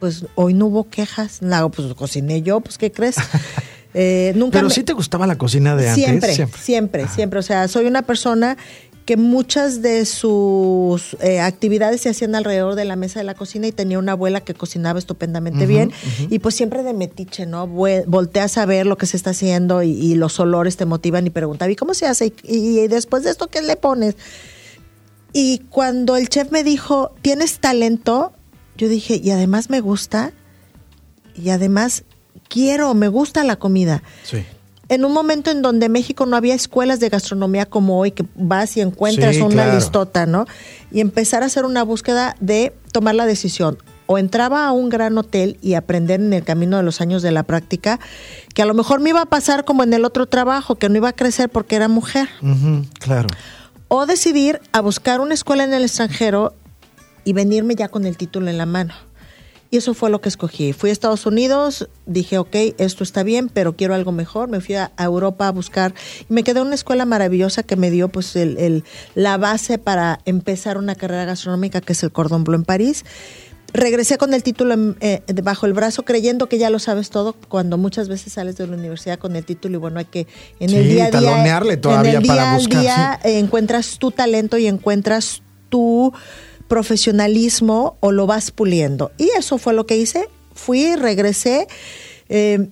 pues 0.00 0.24
hoy 0.34 0.54
no 0.54 0.66
hubo 0.66 0.88
quejas. 0.88 1.42
No, 1.42 1.70
pues 1.70 1.92
cociné 1.94 2.42
yo, 2.42 2.60
pues 2.60 2.78
¿qué 2.78 2.90
crees? 2.90 3.16
Eh, 3.94 4.32
nunca 4.36 4.58
Pero 4.58 4.70
sí 4.70 4.82
te 4.82 4.92
gustaba 4.92 5.26
la 5.26 5.38
cocina 5.38 5.74
de 5.76 5.88
antes. 5.88 6.04
Siempre, 6.04 6.34
siempre, 6.58 7.08
siempre, 7.08 7.38
O 7.38 7.42
sea, 7.42 7.68
soy 7.68 7.86
una 7.86 8.02
persona 8.02 8.56
que 9.06 9.16
muchas 9.16 9.80
de 9.80 10.04
sus 10.04 11.16
eh, 11.20 11.40
actividades 11.40 12.02
se 12.02 12.10
hacían 12.10 12.34
alrededor 12.34 12.74
de 12.74 12.84
la 12.84 12.94
mesa 12.94 13.20
de 13.20 13.24
la 13.24 13.34
cocina 13.34 13.66
y 13.66 13.72
tenía 13.72 13.98
una 13.98 14.12
abuela 14.12 14.42
que 14.42 14.52
cocinaba 14.52 14.98
estupendamente 14.98 15.64
bien 15.64 15.92
y 16.28 16.40
pues 16.40 16.54
siempre 16.54 16.82
de 16.82 16.92
metiche, 16.92 17.46
¿no? 17.46 17.66
Volteas 17.66 18.58
a 18.58 18.66
ver 18.66 18.84
lo 18.84 18.98
que 18.98 19.06
se 19.06 19.16
está 19.16 19.30
haciendo 19.30 19.82
y, 19.82 20.14
los 20.14 20.38
olores 20.40 20.76
te 20.76 20.84
motivan 20.84 21.26
y 21.26 21.30
preguntaba, 21.30 21.70
¿y 21.70 21.76
cómo 21.76 21.94
se 21.94 22.06
hace? 22.06 22.34
y 22.42 22.86
después 22.88 23.22
de 23.22 23.30
esto, 23.30 23.46
¿qué 23.46 23.62
le 23.62 23.76
pones? 23.76 24.14
Y 25.32 25.60
cuando 25.70 26.16
el 26.16 26.28
chef 26.28 26.50
me 26.50 26.62
dijo, 26.62 27.14
¿tienes 27.22 27.60
talento? 27.60 28.34
yo 28.78 28.88
dije, 28.88 29.20
y 29.22 29.30
además 29.32 29.68
me 29.68 29.80
gusta, 29.80 30.32
y 31.34 31.50
además 31.50 32.04
quiero, 32.48 32.94
me 32.94 33.08
gusta 33.08 33.44
la 33.44 33.56
comida. 33.56 34.02
Sí. 34.22 34.44
En 34.88 35.04
un 35.04 35.12
momento 35.12 35.50
en 35.50 35.60
donde 35.60 35.90
México 35.90 36.24
no 36.24 36.36
había 36.36 36.54
escuelas 36.54 36.98
de 36.98 37.10
gastronomía 37.10 37.66
como 37.66 37.98
hoy, 37.98 38.10
que 38.10 38.24
vas 38.34 38.76
y 38.76 38.80
encuentras 38.80 39.36
una 39.36 39.74
listota, 39.74 40.24
¿no? 40.24 40.46
Y 40.90 41.00
empezar 41.00 41.42
a 41.42 41.46
hacer 41.46 41.66
una 41.66 41.82
búsqueda 41.82 42.36
de 42.40 42.74
tomar 42.92 43.14
la 43.14 43.26
decisión. 43.26 43.76
O 44.06 44.16
entraba 44.16 44.66
a 44.66 44.72
un 44.72 44.88
gran 44.88 45.18
hotel 45.18 45.58
y 45.60 45.74
aprender 45.74 46.20
en 46.20 46.32
el 46.32 46.42
camino 46.42 46.78
de 46.78 46.82
los 46.82 47.02
años 47.02 47.20
de 47.20 47.30
la 47.30 47.42
práctica, 47.42 48.00
que 48.54 48.62
a 48.62 48.64
lo 48.64 48.72
mejor 48.72 49.00
me 49.00 49.10
iba 49.10 49.20
a 49.20 49.26
pasar 49.26 49.66
como 49.66 49.82
en 49.82 49.92
el 49.92 50.06
otro 50.06 50.24
trabajo, 50.24 50.76
que 50.76 50.88
no 50.88 50.96
iba 50.96 51.10
a 51.10 51.12
crecer 51.12 51.50
porque 51.50 51.76
era 51.76 51.88
mujer. 51.88 52.28
claro. 52.98 53.28
O 53.88 54.06
decidir 54.06 54.60
a 54.72 54.80
buscar 54.80 55.20
una 55.20 55.34
escuela 55.34 55.64
en 55.64 55.74
el 55.74 55.82
extranjero 55.82 56.54
y 57.24 57.34
venirme 57.34 57.74
ya 57.74 57.88
con 57.88 58.06
el 58.06 58.16
título 58.16 58.48
en 58.48 58.56
la 58.56 58.64
mano. 58.64 58.94
Y 59.70 59.76
eso 59.76 59.92
fue 59.92 60.08
lo 60.08 60.20
que 60.20 60.30
escogí. 60.30 60.72
Fui 60.72 60.88
a 60.88 60.92
Estados 60.92 61.26
Unidos, 61.26 61.90
dije, 62.06 62.38
ok, 62.38 62.56
esto 62.78 63.04
está 63.04 63.22
bien, 63.22 63.50
pero 63.50 63.76
quiero 63.76 63.94
algo 63.94 64.12
mejor. 64.12 64.48
Me 64.48 64.60
fui 64.60 64.76
a 64.76 64.92
Europa 64.98 65.46
a 65.46 65.52
buscar 65.52 65.94
y 66.28 66.32
me 66.32 66.42
quedé 66.42 66.60
en 66.60 66.66
una 66.66 66.74
escuela 66.74 67.04
maravillosa 67.04 67.62
que 67.62 67.76
me 67.76 67.90
dio 67.90 68.08
pues 68.08 68.34
el, 68.36 68.84
la 69.14 69.36
base 69.36 69.76
para 69.76 70.20
empezar 70.24 70.78
una 70.78 70.94
carrera 70.94 71.26
gastronómica 71.26 71.82
que 71.82 71.92
es 71.92 72.02
el 72.02 72.12
Cordon 72.12 72.44
Bleu 72.44 72.56
en 72.56 72.64
París. 72.64 73.04
Regresé 73.74 74.16
con 74.16 74.32
el 74.32 74.42
título 74.42 74.74
eh, 75.00 75.20
bajo 75.42 75.66
el 75.66 75.74
brazo 75.74 76.02
creyendo 76.02 76.48
que 76.48 76.56
ya 76.56 76.70
lo 76.70 76.78
sabes 76.78 77.10
todo 77.10 77.34
cuando 77.34 77.76
muchas 77.76 78.08
veces 78.08 78.32
sales 78.32 78.56
de 78.56 78.66
la 78.66 78.74
universidad 78.74 79.18
con 79.18 79.36
el 79.36 79.44
título 79.44 79.74
y 79.74 79.78
bueno 79.78 79.98
hay 79.98 80.06
que 80.06 80.26
en 80.58 80.70
el 80.70 80.88
día 80.88 81.04
a 81.04 81.10
día 81.10 81.20
todavía 81.78 82.12
en 82.12 82.16
el 82.16 82.22
día, 82.22 82.54
buscar, 82.54 82.80
día 82.80 83.20
encuentras 83.24 83.98
tu 83.98 84.10
talento 84.10 84.56
y 84.56 84.68
encuentras 84.68 85.42
tu 85.68 86.14
profesionalismo 86.68 87.96
o 88.00 88.12
lo 88.12 88.26
vas 88.26 88.50
puliendo. 88.50 89.10
Y 89.18 89.30
eso 89.36 89.58
fue 89.58 89.72
lo 89.72 89.86
que 89.86 89.96
hice. 89.96 90.28
Fui, 90.54 90.94
regresé. 90.96 91.66
Eh, 92.28 92.68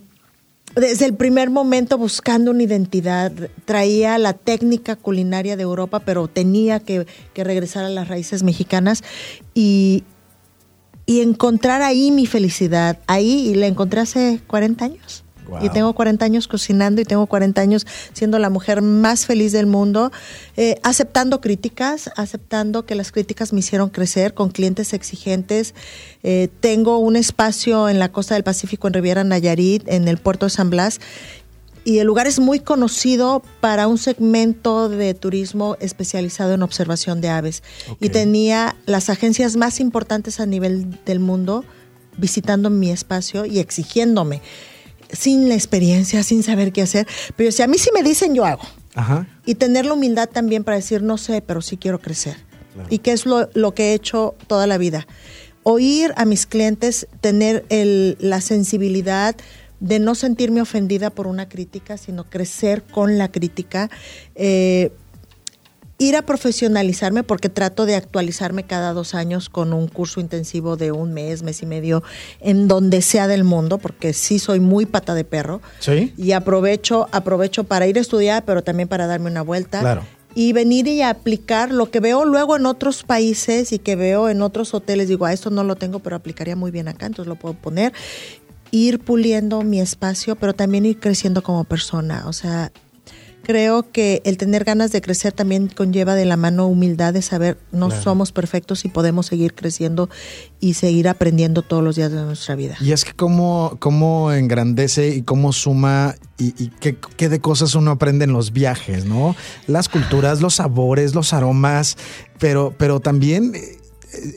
desde 0.75 1.05
el 1.05 1.15
primer 1.15 1.49
momento 1.49 1.97
buscando 1.97 2.51
una 2.51 2.63
identidad, 2.63 3.31
traía 3.65 4.17
la 4.17 4.33
técnica 4.33 4.95
culinaria 4.95 5.57
de 5.57 5.63
Europa, 5.63 5.99
pero 5.99 6.27
tenía 6.27 6.79
que, 6.79 7.07
regresar 7.35 7.83
a 7.83 7.89
las 7.89 8.07
raíces 8.07 8.43
mexicanas 8.43 9.03
y, 9.53 10.03
y 11.05 11.21
encontrar 11.21 11.81
ahí 11.81 12.11
mi 12.11 12.27
felicidad. 12.27 12.99
Ahí 13.07 13.49
y 13.49 13.55
la 13.55 13.67
encontré 13.67 14.01
hace 14.01 14.39
40 14.47 14.85
años. 14.85 15.23
Y 15.61 15.69
tengo 15.69 15.93
40 15.93 16.25
años 16.25 16.47
cocinando 16.47 17.01
y 17.01 17.05
tengo 17.05 17.25
40 17.25 17.61
años 17.61 17.85
siendo 18.13 18.39
la 18.39 18.49
mujer 18.49 18.81
más 18.81 19.25
feliz 19.25 19.51
del 19.51 19.65
mundo, 19.65 20.11
eh, 20.55 20.75
aceptando 20.83 21.41
críticas, 21.41 22.09
aceptando 22.15 22.85
que 22.85 22.95
las 22.95 23.11
críticas 23.11 23.53
me 23.53 23.59
hicieron 23.59 23.89
crecer 23.89 24.33
con 24.33 24.49
clientes 24.49 24.93
exigentes. 24.93 25.73
Eh, 26.23 26.49
tengo 26.59 26.97
un 26.99 27.15
espacio 27.15 27.89
en 27.89 27.99
la 27.99 28.11
costa 28.11 28.35
del 28.35 28.43
Pacífico, 28.43 28.87
en 28.87 28.93
Riviera 28.93 29.23
Nayarit, 29.23 29.87
en 29.87 30.07
el 30.07 30.17
puerto 30.17 30.45
de 30.45 30.49
San 30.49 30.69
Blas, 30.69 30.99
y 31.87 31.99
el 31.99 32.07
lugar 32.07 32.27
es 32.27 32.39
muy 32.39 32.59
conocido 32.59 33.41
para 33.61 33.87
un 33.87 33.97
segmento 33.97 34.89
de 34.89 35.13
turismo 35.13 35.77
especializado 35.79 36.53
en 36.53 36.61
observación 36.61 37.21
de 37.21 37.29
aves. 37.29 37.63
Y 38.01 38.09
tenía 38.09 38.75
las 38.85 39.09
agencias 39.09 39.55
más 39.55 39.79
importantes 39.79 40.41
a 40.41 40.45
nivel 40.45 40.99
del 41.05 41.21
mundo 41.21 41.63
visitando 42.17 42.69
mi 42.69 42.89
espacio 42.89 43.45
y 43.45 43.59
exigiéndome 43.59 44.41
sin 45.11 45.49
la 45.49 45.55
experiencia, 45.55 46.23
sin 46.23 46.43
saber 46.43 46.71
qué 46.71 46.81
hacer. 46.81 47.07
Pero 47.35 47.51
si 47.51 47.61
a 47.63 47.67
mí 47.67 47.77
sí 47.77 47.89
me 47.93 48.03
dicen, 48.03 48.33
yo 48.33 48.45
hago. 48.45 48.63
Y 49.45 49.55
tener 49.55 49.85
la 49.85 49.93
humildad 49.93 50.27
también 50.27 50.63
para 50.63 50.77
decir, 50.77 51.03
no 51.03 51.17
sé, 51.17 51.41
pero 51.41 51.61
sí 51.61 51.77
quiero 51.77 51.99
crecer. 51.99 52.35
Y 52.89 52.99
qué 52.99 53.11
es 53.11 53.25
lo, 53.25 53.49
lo, 53.53 53.73
que 53.73 53.91
he 53.91 53.93
hecho 53.93 54.35
toda 54.47 54.65
la 54.67 54.77
vida. 54.77 55.07
Oír 55.63 56.13
a 56.15 56.25
mis 56.25 56.45
clientes, 56.45 57.07
tener 57.21 57.65
el, 57.69 58.17
la 58.19 58.41
sensibilidad 58.41 59.35
de 59.79 59.99
no 59.99 60.15
sentirme 60.15 60.61
ofendida 60.61 61.09
por 61.09 61.27
una 61.27 61.49
crítica, 61.49 61.97
sino 61.97 62.23
crecer 62.23 62.83
con 62.83 63.17
la 63.17 63.31
crítica. 63.31 63.89
Eh, 64.35 64.91
ir 65.99 66.15
a 66.15 66.21
profesionalizarme 66.21 67.23
porque 67.23 67.49
trato 67.49 67.85
de 67.85 67.95
actualizarme 67.95 68.63
cada 68.63 68.93
dos 68.93 69.15
años 69.15 69.49
con 69.49 69.73
un 69.73 69.87
curso 69.87 70.19
intensivo 70.19 70.77
de 70.77 70.91
un 70.91 71.13
mes, 71.13 71.43
mes 71.43 71.61
y 71.63 71.65
medio, 71.65 72.03
en 72.39 72.67
donde 72.67 73.01
sea 73.01 73.27
del 73.27 73.43
mundo, 73.43 73.77
porque 73.77 74.13
sí 74.13 74.39
soy 74.39 74.59
muy 74.59 74.85
pata 74.85 75.15
de 75.15 75.23
perro. 75.23 75.61
Sí. 75.79 76.13
Y 76.17 76.33
aprovecho, 76.33 77.07
aprovecho 77.11 77.63
para 77.63 77.87
ir 77.87 77.97
a 77.97 78.01
estudiar, 78.01 78.45
pero 78.45 78.63
también 78.63 78.87
para 78.87 79.07
darme 79.07 79.31
una 79.31 79.41
vuelta. 79.41 79.79
Claro. 79.79 80.03
Y 80.35 80.53
venir 80.53 80.87
y 80.87 81.01
aplicar 81.01 81.71
lo 81.71 81.89
que 81.89 81.99
veo 81.99 82.23
luego 82.23 82.55
en 82.55 82.67
otros 82.67 83.03
países 83.03 83.71
y 83.71 83.79
que 83.79 83.95
veo 83.95 84.29
en 84.29 84.43
otros 84.43 84.75
hoteles. 84.75 85.07
Digo, 85.07 85.25
a 85.25 85.33
esto 85.33 85.49
no 85.49 85.63
lo 85.63 85.77
tengo, 85.77 85.97
pero 85.99 86.15
aplicaría 86.15 86.55
muy 86.55 86.69
bien 86.69 86.87
acá, 86.87 87.07
entonces 87.07 87.27
lo 87.27 87.37
puedo 87.37 87.55
poner. 87.55 87.91
Ir 88.69 88.99
puliendo 88.99 89.63
mi 89.63 89.79
espacio, 89.79 90.35
pero 90.35 90.53
también 90.53 90.85
ir 90.85 90.99
creciendo 90.99 91.41
como 91.41 91.63
persona. 91.63 92.25
O 92.27 92.33
sea, 92.33 92.71
creo 93.47 93.89
que 93.89 94.21
el 94.25 94.35
tener 94.35 94.65
ganas 94.65 94.91
de 94.91 94.99
crecer 94.99 95.31
también 95.31 95.69
conlleva 95.69 96.15
de 96.15 96.25
la 96.25 96.35
mano 96.35 96.67
humildad 96.67 97.13
de 97.13 97.21
saber 97.21 97.57
no 97.71 97.89
somos 97.91 98.33
perfectos 98.33 98.83
y 98.83 98.89
podemos 98.89 99.27
seguir 99.27 99.53
creciendo 99.55 100.09
y 100.59 100.73
seguir 100.73 101.07
aprendiendo 101.07 101.61
todos 101.61 101.81
los 101.81 101.95
días 101.95 102.11
de 102.11 102.21
nuestra 102.23 102.55
vida. 102.55 102.75
Y 102.81 102.91
es 102.91 103.05
que 103.05 103.13
cómo, 103.13 103.77
cómo 103.79 104.33
engrandece 104.33 105.15
y 105.15 105.21
cómo 105.21 105.53
suma 105.53 106.15
y, 106.37 106.61
y 106.61 106.71
qué, 106.81 106.97
qué, 107.15 107.29
de 107.29 107.39
cosas 107.39 107.73
uno 107.73 107.91
aprende 107.91 108.25
en 108.25 108.33
los 108.33 108.51
viajes, 108.51 109.05
¿no? 109.05 109.33
Las 109.65 109.87
culturas, 109.87 110.41
los 110.41 110.55
sabores, 110.55 111.15
los 111.15 111.31
aromas, 111.31 111.95
pero, 112.39 112.75
pero 112.77 112.99
también 112.99 113.53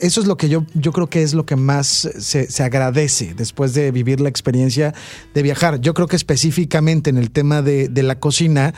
eso 0.01 0.21
es 0.21 0.27
lo 0.27 0.37
que 0.37 0.49
yo, 0.49 0.65
yo 0.73 0.91
creo 0.91 1.07
que 1.07 1.23
es 1.23 1.33
lo 1.33 1.45
que 1.45 1.55
más 1.55 2.09
se, 2.19 2.49
se, 2.51 2.63
agradece 2.63 3.33
después 3.35 3.73
de 3.73 3.91
vivir 3.91 4.19
la 4.19 4.29
experiencia 4.29 4.93
de 5.33 5.41
viajar. 5.41 5.79
Yo 5.79 5.93
creo 5.93 6.07
que 6.07 6.15
específicamente 6.15 7.09
en 7.09 7.17
el 7.17 7.31
tema 7.31 7.61
de, 7.61 7.87
de, 7.87 8.03
la 8.03 8.19
cocina, 8.19 8.73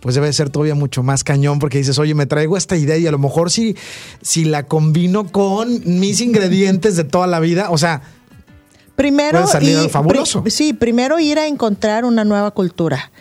pues 0.00 0.14
debe 0.14 0.32
ser 0.32 0.50
todavía 0.50 0.74
mucho 0.74 1.02
más 1.02 1.22
cañón 1.22 1.58
porque 1.58 1.78
dices, 1.78 1.98
oye, 1.98 2.14
me 2.14 2.26
traigo 2.26 2.56
esta 2.56 2.76
idea 2.76 2.96
y 2.96 3.06
a 3.06 3.10
lo 3.10 3.18
mejor 3.18 3.50
si, 3.50 3.76
si 4.22 4.44
la 4.44 4.66
combino 4.66 5.30
con 5.30 5.82
mis 5.84 6.20
ingredientes 6.20 6.96
de 6.96 7.04
toda 7.04 7.26
la 7.26 7.40
vida, 7.40 7.70
o 7.70 7.78
sea, 7.78 8.02
Primero, 8.98 9.46
salir 9.46 9.88
fabuloso. 9.90 10.42
sí, 10.48 10.72
primero 10.72 11.20
ir 11.20 11.38
a 11.38 11.46
encontrar 11.46 12.04
una 12.04 12.24
nueva 12.24 12.50
cultura. 12.50 13.12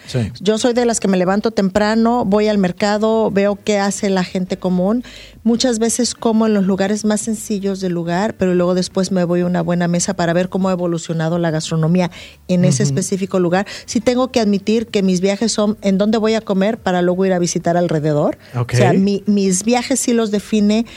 Yo 0.41 0.57
soy 0.57 0.73
de 0.73 0.85
las 0.85 0.99
que 0.99 1.07
me 1.07 1.17
levanto 1.17 1.51
temprano, 1.51 2.25
voy 2.25 2.47
al 2.47 2.57
mercado, 2.57 3.29
veo 3.29 3.59
qué 3.63 3.77
hace 3.77 4.09
la 4.09 4.23
gente 4.23 4.57
común. 4.57 5.03
Muchas 5.43 5.77
veces 5.77 6.15
como 6.15 6.47
en 6.47 6.55
los 6.55 6.65
lugares 6.65 7.05
más 7.05 7.21
sencillos 7.21 7.79
del 7.79 7.93
lugar, 7.93 8.33
pero 8.39 8.55
luego 8.55 8.73
después 8.73 9.11
me 9.11 9.23
voy 9.23 9.41
a 9.41 9.45
una 9.45 9.61
buena 9.61 9.87
mesa 9.87 10.15
para 10.15 10.33
ver 10.33 10.49
cómo 10.49 10.69
ha 10.69 10.71
evolucionado 10.71 11.37
la 11.37 11.51
gastronomía 11.51 12.09
en 12.47 12.65
ese 12.65 12.81
específico 12.81 13.39
lugar. 13.39 13.67
Sí 13.85 14.01
tengo 14.01 14.31
que 14.31 14.39
admitir 14.39 14.87
que 14.87 15.03
mis 15.03 15.21
viajes 15.21 15.51
son 15.51 15.77
en 15.83 15.99
dónde 15.99 16.17
voy 16.17 16.33
a 16.33 16.41
comer 16.41 16.79
para 16.79 17.03
luego 17.03 17.23
ir 17.27 17.33
a 17.33 17.39
visitar 17.39 17.77
alrededor. 17.77 18.39
O 18.55 18.65
sea, 18.67 18.93
mis 18.93 19.63
viajes 19.63 19.99
sí 19.99 20.13
los 20.13 20.31
define 20.31 20.87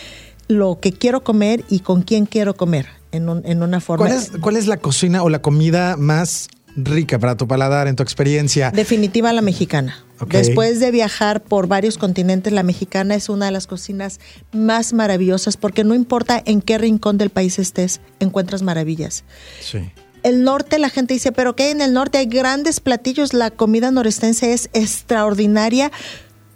lo 0.48 0.80
que 0.80 0.92
quiero 0.94 1.22
comer 1.22 1.64
y 1.68 1.80
con 1.80 2.00
quién 2.00 2.24
quiero 2.24 2.56
comer 2.56 2.99
en, 3.12 3.28
en 3.44 3.62
una 3.62 3.80
forma. 3.80 4.06
¿Cuál 4.06 4.18
es, 4.18 4.32
¿Cuál 4.40 4.56
es 4.56 4.66
la 4.66 4.76
cocina 4.76 5.22
o 5.22 5.28
la 5.28 5.42
comida 5.42 5.96
más 5.96 6.48
rica 6.76 7.18
para 7.18 7.36
tu 7.36 7.46
paladar 7.46 7.88
en 7.88 7.96
tu 7.96 8.02
experiencia? 8.02 8.70
Definitiva 8.70 9.32
la 9.32 9.42
mexicana. 9.42 10.04
Después 10.28 10.80
de 10.80 10.90
viajar 10.90 11.42
por 11.42 11.66
varios 11.66 11.96
continentes, 11.96 12.52
la 12.52 12.62
mexicana 12.62 13.14
es 13.14 13.30
una 13.30 13.46
de 13.46 13.52
las 13.52 13.66
cocinas 13.66 14.20
más 14.52 14.92
maravillosas 14.92 15.56
porque 15.56 15.82
no 15.82 15.94
importa 15.94 16.42
en 16.44 16.60
qué 16.60 16.76
rincón 16.76 17.16
del 17.16 17.30
país 17.30 17.58
estés, 17.58 18.00
encuentras 18.18 18.62
maravillas. 18.62 19.24
Sí. 19.60 19.90
El 20.22 20.44
norte, 20.44 20.78
la 20.78 20.90
gente 20.90 21.14
dice, 21.14 21.32
pero 21.32 21.56
que 21.56 21.70
en 21.70 21.80
el 21.80 21.94
norte 21.94 22.18
hay 22.18 22.26
grandes 22.26 22.80
platillos, 22.80 23.32
la 23.32 23.50
comida 23.50 23.90
norestense 23.90 24.52
es 24.52 24.68
extraordinaria 24.74 25.90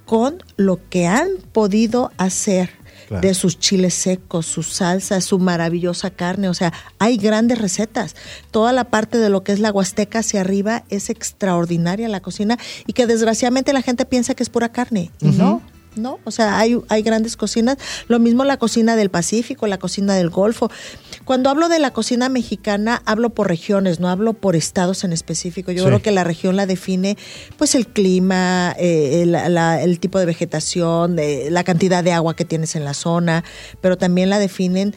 con 0.05 0.43
lo 0.57 0.87
que 0.91 1.07
han 1.07 1.29
podido 1.53 2.13
hacer 2.19 2.69
de 3.11 3.35
sus 3.35 3.59
chiles 3.59 3.95
secos, 3.95 4.47
su 4.47 4.63
salsa, 4.63 5.21
su 5.21 5.39
maravillosa 5.39 6.11
carne. 6.11 6.49
O 6.49 6.55
sea, 6.55 6.73
hay 6.99 7.17
grandes 7.17 7.59
recetas. 7.59 8.17
Toda 8.51 8.73
la 8.73 8.85
parte 8.85 9.19
de 9.19 9.29
lo 9.29 9.45
que 9.45 9.53
es 9.53 9.61
la 9.61 9.73
Huasteca 9.73 10.21
hacia 10.21 10.41
arriba 10.41 10.85
es 10.89 11.11
extraordinaria 11.11 12.09
la 12.09 12.21
cocina 12.21 12.59
y 12.87 12.93
que 12.93 13.07
desgraciadamente 13.07 13.73
la 13.73 13.83
gente 13.83 14.05
piensa 14.05 14.35
que 14.35 14.43
es 14.43 14.51
pura 14.51 14.71
carne. 14.71 15.11
Y 15.21 15.29
no, 15.29 15.63
¿no? 15.97 16.19
O 16.25 16.31
sea, 16.31 16.59
hay, 16.59 16.79
hay 16.89 17.03
grandes 17.03 17.37
cocinas. 17.37 17.79
Lo 18.09 18.19
mismo 18.19 18.45
la 18.45 18.57
cocina 18.57 18.97
del 18.97 19.11
Pacífico, 19.11 19.67
la 19.67 19.79
cocina 19.79 20.15
del 20.15 20.31
Golfo. 20.31 20.71
Cuando 21.25 21.51
hablo 21.51 21.69
de 21.69 21.79
la 21.79 21.93
cocina 21.93 22.29
mexicana, 22.29 23.03
hablo 23.07 23.31
por 23.31 23.49
regiones, 23.49 24.01
no 24.01 24.09
hablo 24.09 24.35
por 24.35 24.57
estados 24.57 25.05
en 25.05 25.13
específico. 25.13 25.73
Yo 25.73 25.85
creo 25.85 26.03
que 26.03 26.11
la 26.11 26.25
región 26.25 26.57
la 26.57 26.67
define, 26.67 27.17
pues, 27.57 27.75
el 27.75 27.87
clima, 27.87 28.75
eh, 28.79 29.23
el, 29.23 30.01
tipo 30.01 30.19
de 30.19 30.27
vegetación, 30.27 31.19
eh, 31.19 31.49
la 31.51 31.65
cantidad 31.65 32.05
de 32.05 32.13
agua 32.13 32.35
que 32.37 32.45
tienes 32.45 32.77
en 32.77 32.85
la 32.85 32.95
zona, 32.95 33.45
pero 33.81 33.97
también 33.97 34.31
la 34.31 34.39
definen 34.39 34.95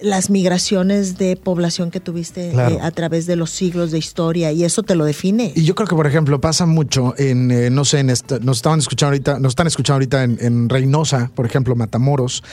las 0.00 0.30
migraciones 0.30 1.18
de 1.18 1.36
población 1.36 1.90
que 1.90 2.00
tuviste 2.00 2.50
eh, 2.50 2.78
a 2.80 2.90
través 2.90 3.26
de 3.26 3.36
los 3.36 3.50
siglos 3.50 3.90
de 3.90 3.98
historia 3.98 4.52
y 4.52 4.64
eso 4.64 4.82
te 4.82 4.94
lo 4.94 5.04
define. 5.04 5.52
Y 5.54 5.64
yo 5.64 5.74
creo 5.74 5.88
que, 5.88 5.96
por 5.96 6.06
ejemplo, 6.06 6.40
pasa 6.40 6.66
mucho 6.66 7.14
en, 7.18 7.50
eh, 7.50 7.70
no 7.70 7.84
sé, 7.84 8.00
en 8.00 8.06
nos 8.06 8.58
estaban 8.58 8.78
escuchando 8.78 9.10
ahorita, 9.10 9.40
nos 9.40 9.50
están 9.50 9.66
escuchando 9.66 9.96
ahorita 9.96 10.24
en, 10.24 10.68
Reynosa, 10.68 11.30
por 11.34 11.46
ejemplo, 11.46 11.74
Matamoros. 11.74 12.44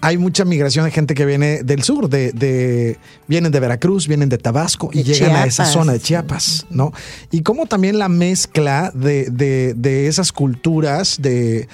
Hay 0.00 0.18
mucha 0.18 0.44
migración 0.44 0.84
de 0.84 0.90
gente 0.90 1.14
que 1.14 1.24
viene 1.24 1.62
del 1.62 1.82
sur, 1.82 2.10
de, 2.10 2.32
de 2.32 2.98
vienen 3.26 3.50
de 3.50 3.60
Veracruz, 3.60 4.06
vienen 4.06 4.28
de 4.28 4.36
Tabasco 4.36 4.90
y 4.92 5.02
llegan 5.02 5.34
a 5.34 5.46
esa 5.46 5.64
zona 5.64 5.92
de 5.92 6.00
Chiapas, 6.00 6.66
¿no? 6.68 6.92
Y 7.30 7.42
como 7.42 7.66
también 7.66 7.98
la 7.98 8.10
mezcla 8.10 8.92
de, 8.94 9.30
de, 9.30 9.72
de 9.74 10.06
esas 10.06 10.30
culturas, 10.30 11.16
de, 11.22 11.68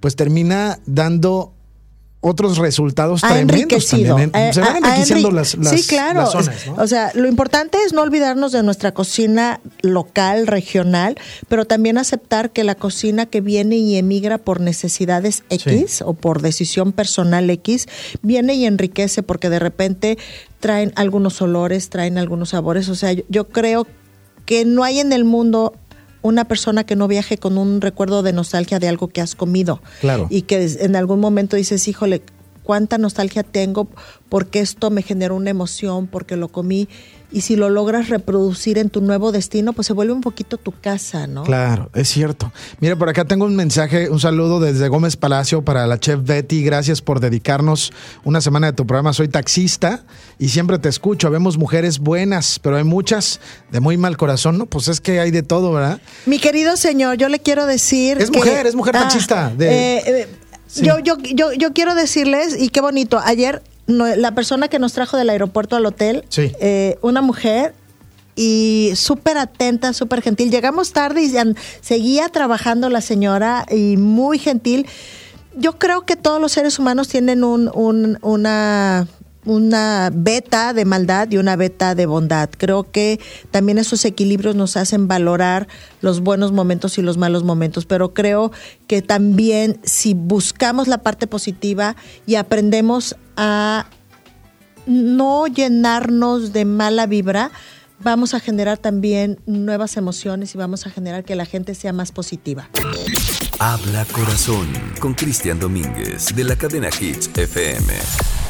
pues 0.00 0.16
termina 0.16 0.78
dando 0.86 1.53
otros 2.24 2.58
resultados 2.58 3.22
ha 3.22 3.28
tremendos 3.34 3.86
también. 3.86 4.30
¿eh? 4.34 4.50
Se 4.52 4.60
van 4.60 4.76
enriqueciendo 4.78 5.28
enri- 5.30 5.34
las, 5.34 5.54
las, 5.56 5.80
sí, 5.80 5.86
claro. 5.86 6.20
las 6.20 6.32
zonas, 6.32 6.66
¿no? 6.66 6.82
O 6.82 6.86
sea, 6.86 7.12
lo 7.14 7.28
importante 7.28 7.78
es 7.86 7.92
no 7.92 8.02
olvidarnos 8.02 8.50
de 8.52 8.62
nuestra 8.62 8.92
cocina 8.92 9.60
local, 9.82 10.46
regional, 10.46 11.16
pero 11.48 11.66
también 11.66 11.98
aceptar 11.98 12.50
que 12.50 12.64
la 12.64 12.74
cocina 12.74 13.26
que 13.26 13.40
viene 13.40 13.76
y 13.76 13.96
emigra 13.96 14.38
por 14.38 14.60
necesidades 14.60 15.44
X 15.50 16.02
o 16.02 16.14
por 16.14 16.40
decisión 16.42 16.92
personal 16.92 17.48
X, 17.50 17.86
viene 18.22 18.54
y 18.54 18.64
enriquece 18.64 19.22
porque 19.22 19.50
de 19.50 19.58
repente 19.58 20.18
traen 20.60 20.92
algunos 20.96 21.42
olores, 21.42 21.90
traen 21.90 22.16
algunos 22.16 22.48
sabores. 22.50 22.88
O 22.88 22.94
sea, 22.94 23.12
yo, 23.12 23.24
yo 23.28 23.48
creo 23.48 23.86
que 24.46 24.64
no 24.64 24.82
hay 24.84 25.00
en 25.00 25.12
el 25.12 25.24
mundo 25.24 25.74
una 26.24 26.46
persona 26.46 26.84
que 26.84 26.96
no 26.96 27.06
viaje 27.06 27.36
con 27.36 27.58
un 27.58 27.82
recuerdo 27.82 28.22
de 28.22 28.32
nostalgia 28.32 28.78
de 28.78 28.88
algo 28.88 29.08
que 29.08 29.20
has 29.20 29.34
comido. 29.34 29.82
Claro. 30.00 30.26
Y 30.30 30.42
que 30.42 30.64
en 30.80 30.96
algún 30.96 31.20
momento 31.20 31.54
dices, 31.54 31.86
híjole, 31.86 32.22
cuánta 32.62 32.96
nostalgia 32.96 33.42
tengo 33.42 33.88
porque 34.30 34.60
esto 34.60 34.90
me 34.90 35.02
generó 35.02 35.36
una 35.36 35.50
emoción, 35.50 36.06
porque 36.06 36.36
lo 36.36 36.48
comí. 36.48 36.88
Y 37.32 37.40
si 37.40 37.56
lo 37.56 37.68
logras 37.68 38.10
reproducir 38.10 38.78
en 38.78 38.90
tu 38.90 39.00
nuevo 39.00 39.32
destino, 39.32 39.72
pues 39.72 39.88
se 39.88 39.92
vuelve 39.92 40.12
un 40.12 40.20
poquito 40.20 40.56
tu 40.56 40.70
casa, 40.72 41.26
¿no? 41.26 41.42
Claro, 41.42 41.90
es 41.94 42.08
cierto. 42.08 42.52
Mira, 42.78 42.94
por 42.96 43.08
acá 43.08 43.24
tengo 43.24 43.44
un 43.44 43.56
mensaje, 43.56 44.08
un 44.08 44.20
saludo 44.20 44.60
desde 44.60 44.86
Gómez 44.88 45.16
Palacio 45.16 45.62
para 45.64 45.84
la 45.88 45.98
chef 45.98 46.20
Betty. 46.22 46.62
Gracias 46.62 47.02
por 47.02 47.18
dedicarnos 47.18 47.92
una 48.22 48.40
semana 48.40 48.68
de 48.68 48.72
tu 48.74 48.86
programa. 48.86 49.12
Soy 49.12 49.26
taxista 49.28 50.04
y 50.38 50.50
siempre 50.50 50.78
te 50.78 50.88
escucho. 50.88 51.28
Vemos 51.30 51.58
mujeres 51.58 51.98
buenas, 51.98 52.60
pero 52.60 52.76
hay 52.76 52.84
muchas 52.84 53.40
de 53.72 53.80
muy 53.80 53.96
mal 53.96 54.16
corazón, 54.16 54.56
¿no? 54.56 54.66
Pues 54.66 54.86
es 54.86 55.00
que 55.00 55.18
hay 55.18 55.32
de 55.32 55.42
todo, 55.42 55.72
¿verdad? 55.72 56.00
Mi 56.26 56.38
querido 56.38 56.76
señor, 56.76 57.16
yo 57.16 57.28
le 57.28 57.40
quiero 57.40 57.66
decir. 57.66 58.18
Es 58.20 58.30
que- 58.30 58.38
mujer, 58.38 58.66
es 58.68 58.76
mujer 58.76 58.92
taxista, 58.94 59.52
de- 59.56 59.68
eh, 59.96 60.02
eh, 60.06 60.28
Sí. 60.66 60.84
yo, 60.84 60.98
yo, 60.98 61.16
yo, 61.18 61.52
yo 61.52 61.72
quiero 61.72 61.94
decirles, 61.94 62.56
y 62.60 62.68
qué 62.68 62.80
bonito, 62.80 63.20
ayer 63.24 63.62
no, 63.86 64.06
la 64.16 64.34
persona 64.34 64.68
que 64.68 64.78
nos 64.78 64.92
trajo 64.92 65.16
del 65.16 65.30
aeropuerto 65.30 65.76
al 65.76 65.86
hotel, 65.86 66.24
Sí. 66.28 66.52
eh, 66.60 66.98
una 67.02 67.22
mujer. 67.22 67.74
Y 68.36 68.90
súper 68.96 69.38
atenta, 69.38 69.92
súper 69.92 70.20
gentil. 70.20 70.50
Llegamos 70.50 70.92
tarde 70.92 71.22
y 71.22 71.32
seguía 71.80 72.28
trabajando 72.30 72.90
la 72.90 73.00
señora 73.00 73.64
y 73.70 73.96
muy 73.96 74.40
gentil. 74.40 74.86
Yo 75.56 75.78
creo 75.78 76.04
que 76.04 76.16
todos 76.16 76.40
los 76.40 76.50
seres 76.50 76.80
humanos 76.80 77.06
tienen 77.06 77.44
un, 77.44 77.70
un- 77.72 78.18
una, 78.22 79.06
una 79.44 80.10
beta 80.12 80.72
de 80.72 80.84
maldad 80.84 81.30
y 81.30 81.36
una 81.36 81.56
beta 81.56 81.94
de 81.94 82.06
bondad. 82.06 82.48
Creo 82.56 82.90
que 82.90 83.20
también 83.50 83.78
esos 83.78 84.04
equilibrios 84.04 84.54
nos 84.54 84.76
hacen 84.76 85.08
valorar 85.08 85.68
los 86.00 86.20
buenos 86.20 86.52
momentos 86.52 86.98
y 86.98 87.02
los 87.02 87.16
malos 87.16 87.44
momentos, 87.44 87.86
pero 87.86 88.14
creo 88.14 88.52
que 88.86 89.02
también 89.02 89.80
si 89.84 90.14
buscamos 90.14 90.88
la 90.88 90.98
parte 90.98 91.26
positiva 91.26 91.96
y 92.26 92.36
aprendemos 92.36 93.16
a 93.36 93.86
no 94.86 95.46
llenarnos 95.46 96.52
de 96.52 96.64
mala 96.64 97.06
vibra, 97.06 97.50
vamos 98.00 98.34
a 98.34 98.40
generar 98.40 98.78
también 98.78 99.40
nuevas 99.46 99.96
emociones 99.96 100.54
y 100.54 100.58
vamos 100.58 100.86
a 100.86 100.90
generar 100.90 101.24
que 101.24 101.34
la 101.34 101.46
gente 101.46 101.74
sea 101.74 101.92
más 101.92 102.12
positiva. 102.12 102.68
Habla 103.58 104.04
Corazón 104.06 104.68
con 105.00 105.14
Cristian 105.14 105.58
Domínguez 105.58 106.34
de 106.34 106.44
la 106.44 106.56
cadena 106.56 106.88
Hits 106.88 107.30
FM. 107.34 108.43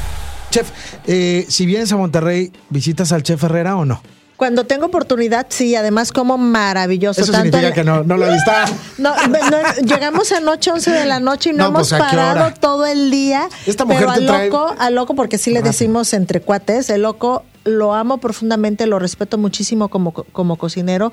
Chef, 0.55 0.71
eh, 1.09 1.45
si 1.49 1.67
vienes 1.67 1.91
a 1.91 1.97
Monterrey, 1.97 2.53
¿visitas 2.71 3.11
al 3.11 3.25
chef 3.25 3.43
Herrera 3.43 3.77
o 3.77 3.85
no? 3.85 4.01
Cuando 4.37 4.65
tengo 4.67 4.87
oportunidad, 4.87 5.47
sí, 5.49 5.75
además 5.75 6.13
como 6.13 6.39
maravilloso. 6.39 7.21
Eso 7.21 7.33
tanto 7.33 7.57
significa 7.57 7.75
que 7.75 7.83
no, 7.83 8.05
no 8.05 8.17
lo 8.17 8.31
viste. 8.33 8.51
No, 8.99 9.15
no, 9.27 9.39
llegamos 9.85 10.31
anoche 10.31 10.71
11 10.71 10.93
de 10.93 11.07
la 11.07 11.19
noche 11.19 11.51
y 11.51 11.53
no, 11.55 11.65
No, 11.65 11.69
hemos 11.71 11.89
pues, 11.91 11.93
¿a 12.01 12.09
qué 12.09 12.17
parado 12.17 12.55
todo 12.61 12.87
el 12.87 13.11
día. 13.11 13.49
Esta 13.67 13.85
mujer 13.85 14.07
pero 14.07 14.13
al 14.13 14.27
trae- 14.27 14.45
loco, 14.49 14.73
al 14.79 14.95
loco, 14.95 15.17
porque 15.17 15.39
sí 15.39 15.51
le 15.51 15.61
decimos 15.61 16.13
entre 16.15 16.41
cuates, 16.41 16.89
el 16.89 17.03
loco 17.03 17.45
lo 17.65 17.95
amo 17.95 18.19
profundamente, 18.19 18.87
lo 18.87 18.99
respeto 18.99 19.39
muchísimo 19.39 19.89
como, 19.89 20.13
co- 20.13 20.27
como 20.33 20.57
cocinero. 20.57 21.13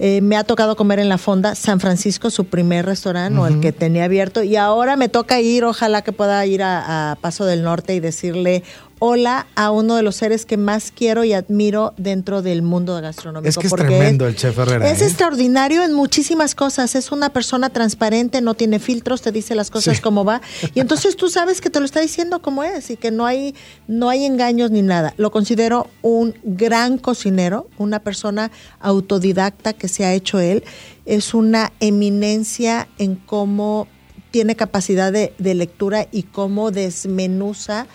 Eh, 0.00 0.20
me 0.20 0.36
ha 0.36 0.42
tocado 0.44 0.74
comer 0.74 0.98
en 0.98 1.08
la 1.08 1.18
Fonda 1.18 1.54
San 1.54 1.78
Francisco, 1.78 2.30
su 2.30 2.46
primer 2.46 2.84
restaurante, 2.84 3.38
o 3.38 3.46
el 3.46 3.60
que 3.60 3.72
tenía 3.72 4.04
abierto, 4.04 4.42
y 4.42 4.56
ahora 4.56 4.96
me 4.96 5.08
toca 5.08 5.40
ir, 5.40 5.64
ojalá 5.64 6.02
que 6.02 6.10
pueda 6.12 6.44
ir 6.46 6.62
a, 6.64 7.12
a 7.12 7.14
Paso 7.16 7.44
del 7.44 7.62
Norte 7.62 7.94
y 7.94 8.00
decirle 8.00 8.64
hola 9.00 9.46
a 9.54 9.70
uno 9.70 9.96
de 9.96 10.02
los 10.02 10.16
seres 10.16 10.46
que 10.46 10.56
más 10.56 10.90
quiero 10.90 11.24
y 11.24 11.32
admiro 11.34 11.92
dentro 11.98 12.40
del 12.42 12.62
mundo 12.62 12.98
gastronómico. 13.02 13.48
Es 13.48 13.58
que 13.58 13.66
es 13.66 13.72
tremendo 13.74 14.26
el 14.26 14.34
chef 14.34 14.56
Herrera, 14.58 14.88
Es 14.90 15.02
¿eh? 15.02 15.04
extraordinario 15.06 15.82
en 15.82 15.92
muchísimas 15.92 16.54
cosas. 16.54 16.94
Es 16.94 17.12
una 17.12 17.28
persona 17.28 17.68
transparente, 17.70 18.40
no 18.40 18.54
tiene 18.54 18.78
filtros, 18.78 19.20
te 19.20 19.30
dice 19.30 19.54
las 19.54 19.70
cosas 19.70 19.96
Sí. 19.96 20.02
como 20.02 20.24
va. 20.24 20.40
Y 20.74 20.80
entonces 20.80 21.16
tú 21.16 21.28
sabes 21.28 21.60
que 21.60 21.68
te 21.70 21.80
lo 21.80 21.84
está 21.86 22.00
diciendo 22.00 22.40
como 22.40 22.64
es 22.64 22.88
y 22.90 22.96
que 22.96 23.10
no 23.10 23.26
hay, 23.26 23.54
no 23.88 24.08
hay 24.08 24.24
engaños 24.24 24.70
ni 24.70 24.80
nada. 24.80 25.12
Lo 25.18 25.30
considero 25.30 25.83
un 26.02 26.34
gran 26.42 26.98
cocinero, 26.98 27.68
una 27.78 28.00
persona 28.00 28.50
autodidacta 28.80 29.72
que 29.72 29.88
se 29.88 30.04
ha 30.04 30.14
hecho 30.14 30.40
él. 30.40 30.64
Es 31.06 31.34
una 31.34 31.72
eminencia 31.80 32.88
en 32.98 33.16
cómo 33.16 33.88
tiene 34.30 34.56
capacidad 34.56 35.12
de, 35.12 35.32
de 35.38 35.54
lectura 35.54 36.08
y 36.10 36.24
cómo 36.24 36.70
desmenuza 36.70 37.86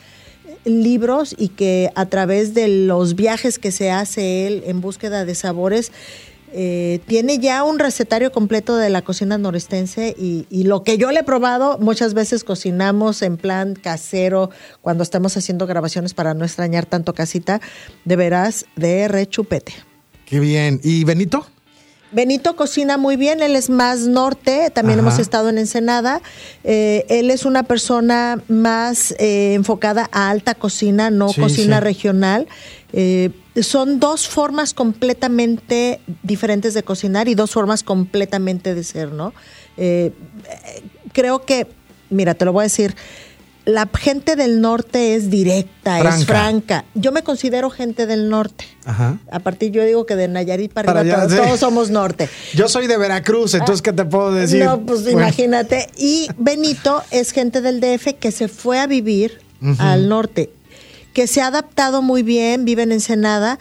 libros 0.66 1.36
y 1.38 1.50
que 1.50 1.92
a 1.96 2.06
través 2.06 2.54
de 2.54 2.68
los 2.68 3.16
viajes 3.16 3.60
que 3.60 3.72
se 3.72 3.92
hace 3.92 4.48
él 4.48 4.64
en 4.66 4.82
búsqueda 4.82 5.26
de 5.26 5.36
sabores, 5.36 5.92
eh, 6.54 7.00
tiene 7.08 7.40
ya 7.40 7.64
un 7.64 7.80
recetario 7.80 8.32
completo 8.32 8.76
de 8.76 8.90
la 8.90 9.02
cocina 9.02 9.38
norestense 9.38 10.16
y, 10.18 10.46
y 10.50 10.64
lo 10.64 10.84
que 10.84 10.98
yo 10.98 11.12
le 11.12 11.22
he 11.22 11.24
probado, 11.24 11.78
muchas 11.80 12.14
veces 12.14 12.44
cocinamos 12.44 13.22
en 13.22 13.38
plan 13.38 13.76
casero 13.76 14.50
cuando 14.82 15.04
estamos 15.04 15.36
haciendo 15.38 15.68
grabaciones 15.68 16.14
para 16.14 16.34
no 16.34 16.46
extrañar 16.46 16.86
tanto 16.86 17.14
casita, 17.14 17.62
de 18.06 18.16
veras, 18.16 18.66
de 18.76 19.08
rechupete. 19.08 19.74
Qué 20.26 20.40
bien. 20.40 20.80
¿Y 20.84 21.04
Benito? 21.06 21.46
Benito 22.12 22.56
cocina 22.56 22.98
muy 22.98 23.18
bien, 23.18 23.44
él 23.44 23.56
es 23.56 23.70
más 23.70 24.00
norte, 24.08 24.72
también 24.72 25.00
Ajá. 25.00 25.08
hemos 25.10 25.20
estado 25.20 25.50
en 25.50 25.60
Ensenada. 25.60 26.24
Eh, 26.64 27.06
él 27.08 27.30
es 27.30 27.46
una 27.46 27.62
persona 27.62 28.42
más 28.48 29.14
eh, 29.20 29.54
enfocada 29.54 30.10
a 30.12 30.32
alta 30.32 30.56
cocina, 30.56 31.12
no 31.12 31.30
Sí, 31.30 31.40
cocina 31.40 31.78
sí. 31.78 31.84
regional. 31.84 32.48
Eh, 32.94 33.30
son 33.62 34.00
dos 34.00 34.28
formas 34.28 34.74
completamente 34.74 36.00
diferentes 36.24 36.74
de 36.74 36.84
cocinar 36.84 37.28
y 37.28 37.36
dos 37.36 37.52
formas 37.52 37.84
completamente 37.84 38.74
de 38.74 38.84
ser, 38.84 39.12
¿no? 39.12 39.34
Eh, 39.78 40.12
creo 41.14 41.46
que, 41.46 41.68
mira, 42.10 42.34
te 42.34 42.46
lo 42.46 42.54
voy 42.54 42.62
a 42.62 42.64
decir, 42.64 42.96
la 43.66 43.88
gente 43.94 44.36
del 44.36 44.62
norte 44.62 45.16
es 45.16 45.30
directa, 45.30 46.00
Franca. 46.00 46.16
es 46.16 46.26
franca. 46.26 46.86
Yo 46.96 47.12
me 47.12 47.22
considero 47.22 47.70
gente 47.70 48.08
del 48.08 48.30
norte. 48.30 48.66
Ajá. 48.86 49.20
A 49.32 49.40
partir 49.40 49.72
yo 49.72 49.84
digo 49.84 50.06
que 50.06 50.16
de 50.16 50.28
Nayarit 50.28 50.74
para, 50.74 50.88
Para 50.88 51.02
arriba 51.02 51.18
allá, 51.18 51.28
todos, 51.28 51.40
sí. 51.40 51.46
todos 51.46 51.60
somos 51.60 51.90
norte. 51.92 52.30
Yo 52.56 52.68
soy 52.68 52.88
de 52.88 52.98
Veracruz, 52.98 53.54
entonces, 53.54 53.84
¿qué 53.84 53.94
te 53.94 54.06
puedo 54.06 54.32
decir? 54.32 54.64
No, 54.64 54.80
pues 54.80 55.04
Bueno, 55.04 55.20
imagínate. 55.20 55.88
Y 55.98 56.28
Benito 56.38 57.04
es 57.12 57.32
gente 57.32 57.62
del 57.62 57.80
DF 57.80 58.14
que 58.20 58.32
se 58.32 58.48
fue 58.48 58.80
a 58.80 58.88
vivir 58.88 59.40
al 59.78 60.10
norte, 60.10 60.52
que 61.14 61.28
se 61.28 61.42
ha 61.42 61.48
adaptado 61.48 62.02
muy 62.02 62.24
bien, 62.24 62.66
vive 62.66 62.84
en 62.84 62.92
Ensenada 62.92 63.60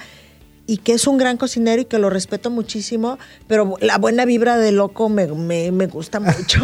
y 0.69 0.77
que 0.77 0.93
es 0.93 1.07
un 1.07 1.16
gran 1.16 1.39
cocinero 1.39 1.81
y 1.81 1.87
que 1.87 1.99
lo 1.99 2.11
respeto 2.11 2.51
muchísimo, 2.51 3.19
pero 3.47 3.75
la 3.81 3.97
buena 3.97 4.27
vibra 4.27 4.59
de 4.59 4.71
loco 4.71 5.09
me, 5.09 5.27
me, 5.27 5.73
me 5.73 5.87
gusta 5.87 6.21
mucho. 6.21 6.61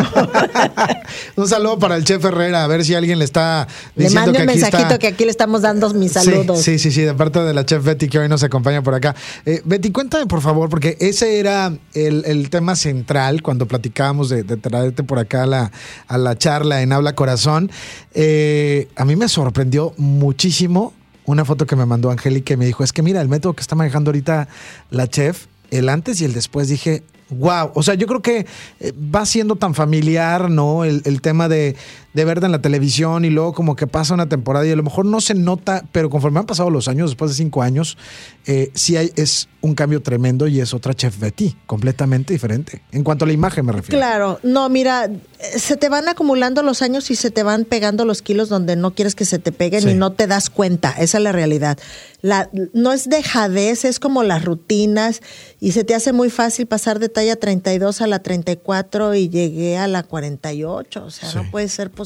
Un 1.36 1.48
saludo 1.48 1.78
para 1.78 1.96
el 1.96 2.04
chef 2.04 2.22
Herrera, 2.22 2.64
a 2.64 2.66
ver 2.66 2.84
si 2.84 2.94
alguien 2.94 3.18
le 3.18 3.24
está 3.24 3.66
le 3.96 4.04
diciendo 4.04 4.26
mando 4.26 4.32
que 4.38 4.42
un 4.42 4.48
aquí 4.50 4.58
mensajito 4.60 4.82
está. 4.82 4.98
que 4.98 5.06
aquí 5.06 5.24
le 5.24 5.30
estamos 5.30 5.62
dando 5.62 5.92
mis 5.94 6.12
Sí, 6.12 6.20
saludos. 6.20 6.60
Sí, 6.60 6.78
sí, 6.78 6.92
sí, 6.92 7.00
de 7.00 7.14
parte 7.14 7.40
de 7.40 7.54
la 7.54 7.64
chef 7.64 7.82
Betty 7.82 8.08
que 8.08 8.18
hoy 8.18 8.28
nos 8.28 8.42
acompaña 8.42 8.82
por 8.82 8.92
acá. 8.94 9.16
Eh, 9.46 9.62
Betty, 9.64 9.90
cuéntame 9.90 10.26
por 10.26 10.42
favor, 10.42 10.68
porque 10.68 10.98
ese 11.00 11.38
era 11.38 11.72
el, 11.94 12.24
el 12.26 12.50
tema 12.50 12.76
central 12.76 13.40
cuando 13.42 13.66
platicábamos 13.66 14.28
de, 14.28 14.42
de 14.42 14.58
traerte 14.58 15.02
por 15.02 15.18
acá 15.18 15.44
a 15.44 15.46
la, 15.46 15.72
a 16.08 16.18
la 16.18 16.36
charla 16.36 16.82
en 16.82 16.92
Habla 16.92 17.14
Corazón. 17.14 17.70
Eh, 18.12 18.88
a 18.96 19.06
mí 19.06 19.16
me 19.16 19.28
sorprendió 19.28 19.94
muchísimo 19.96 20.92
una 21.26 21.44
foto 21.44 21.66
que 21.66 21.76
me 21.76 21.86
mandó 21.86 22.10
Angélica 22.10 22.54
y 22.54 22.56
me 22.56 22.66
dijo, 22.66 22.84
es 22.84 22.92
que 22.92 23.02
mira, 23.02 23.20
el 23.20 23.28
método 23.28 23.54
que 23.54 23.62
está 23.62 23.74
manejando 23.74 24.10
ahorita 24.10 24.48
la 24.90 25.08
chef, 25.08 25.46
el 25.70 25.88
antes 25.88 26.20
y 26.20 26.24
el 26.24 26.34
después, 26.34 26.68
dije, 26.68 27.02
wow, 27.30 27.70
o 27.74 27.82
sea, 27.82 27.94
yo 27.94 28.06
creo 28.06 28.22
que 28.22 28.46
eh, 28.80 28.92
va 29.14 29.26
siendo 29.26 29.56
tan 29.56 29.74
familiar, 29.74 30.50
¿no? 30.50 30.84
El 30.84 31.20
tema 31.20 31.48
de, 31.48 31.76
de 32.14 32.24
verte 32.24 32.46
en 32.46 32.52
la 32.52 32.62
televisión 32.62 33.24
y 33.24 33.30
luego 33.30 33.52
como 33.52 33.76
que 33.76 33.86
pasa 33.86 34.14
una 34.14 34.28
temporada 34.28 34.64
y 34.66 34.70
a 34.70 34.76
lo 34.76 34.82
mejor 34.84 35.04
no 35.04 35.20
se 35.20 35.34
nota, 35.34 35.84
pero 35.92 36.08
conforme 36.08 36.38
han 36.40 36.46
pasado 36.46 36.70
los 36.70 36.88
años, 36.88 37.10
después 37.10 37.30
de 37.32 37.36
cinco 37.36 37.60
años, 37.62 37.98
eh, 38.46 38.70
sí 38.74 38.96
hay, 38.96 39.12
es 39.16 39.48
un 39.60 39.74
cambio 39.74 40.00
tremendo 40.02 40.46
y 40.46 40.60
es 40.60 40.74
otra 40.74 40.94
chef 40.94 41.18
Betty, 41.18 41.56
completamente 41.66 42.32
diferente. 42.32 42.82
En 42.92 43.02
cuanto 43.02 43.24
a 43.24 43.28
la 43.28 43.34
imagen 43.34 43.66
me 43.66 43.72
refiero. 43.72 43.98
Claro, 43.98 44.38
no, 44.42 44.68
mira, 44.68 45.10
se 45.56 45.76
te 45.76 45.88
van 45.88 46.06
acumulando 46.08 46.62
los 46.62 46.82
años 46.82 47.10
y 47.10 47.16
se 47.16 47.30
te 47.30 47.42
van 47.42 47.64
pegando 47.64 48.04
los 48.04 48.22
kilos 48.22 48.48
donde 48.48 48.76
no 48.76 48.94
quieres 48.94 49.14
que 49.14 49.24
se 49.24 49.38
te 49.38 49.52
peguen 49.52 49.82
Sí. 49.82 49.90
y 49.90 49.94
no 49.94 50.12
te 50.12 50.26
das 50.26 50.50
cuenta, 50.50 50.90
esa 50.92 51.18
es 51.18 51.24
la 51.24 51.32
realidad. 51.32 51.78
La, 52.22 52.48
no 52.72 52.92
es 52.92 53.08
dejadez, 53.08 53.84
es 53.84 53.98
como 54.00 54.22
las 54.22 54.44
rutinas 54.44 55.20
y 55.60 55.72
se 55.72 55.84
te 55.84 55.94
hace 55.94 56.12
muy 56.12 56.30
fácil 56.30 56.66
pasar 56.66 56.98
de 56.98 57.08
talla 57.10 57.36
32 57.36 58.00
a 58.02 58.06
la 58.06 58.20
34 58.22 59.14
y 59.14 59.28
llegué 59.28 59.76
a 59.76 59.88
la 59.88 60.02
48, 60.04 61.04
o 61.04 61.10
sea, 61.10 61.28
Sí. 61.30 61.36
no 61.36 61.50
puede 61.50 61.68
ser 61.68 61.90
posible. 61.90 62.03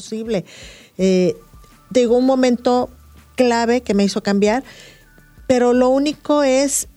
Eh, 0.97 1.35
digo, 1.89 2.17
un 2.17 2.25
momento 2.25 2.89
clave 3.35 3.81
que 3.81 3.93
me 3.93 4.03
hizo 4.03 4.21
cambiar, 4.21 4.63
pero 5.47 5.73
lo 5.73 5.89
único 5.89 6.43
es 6.43 6.87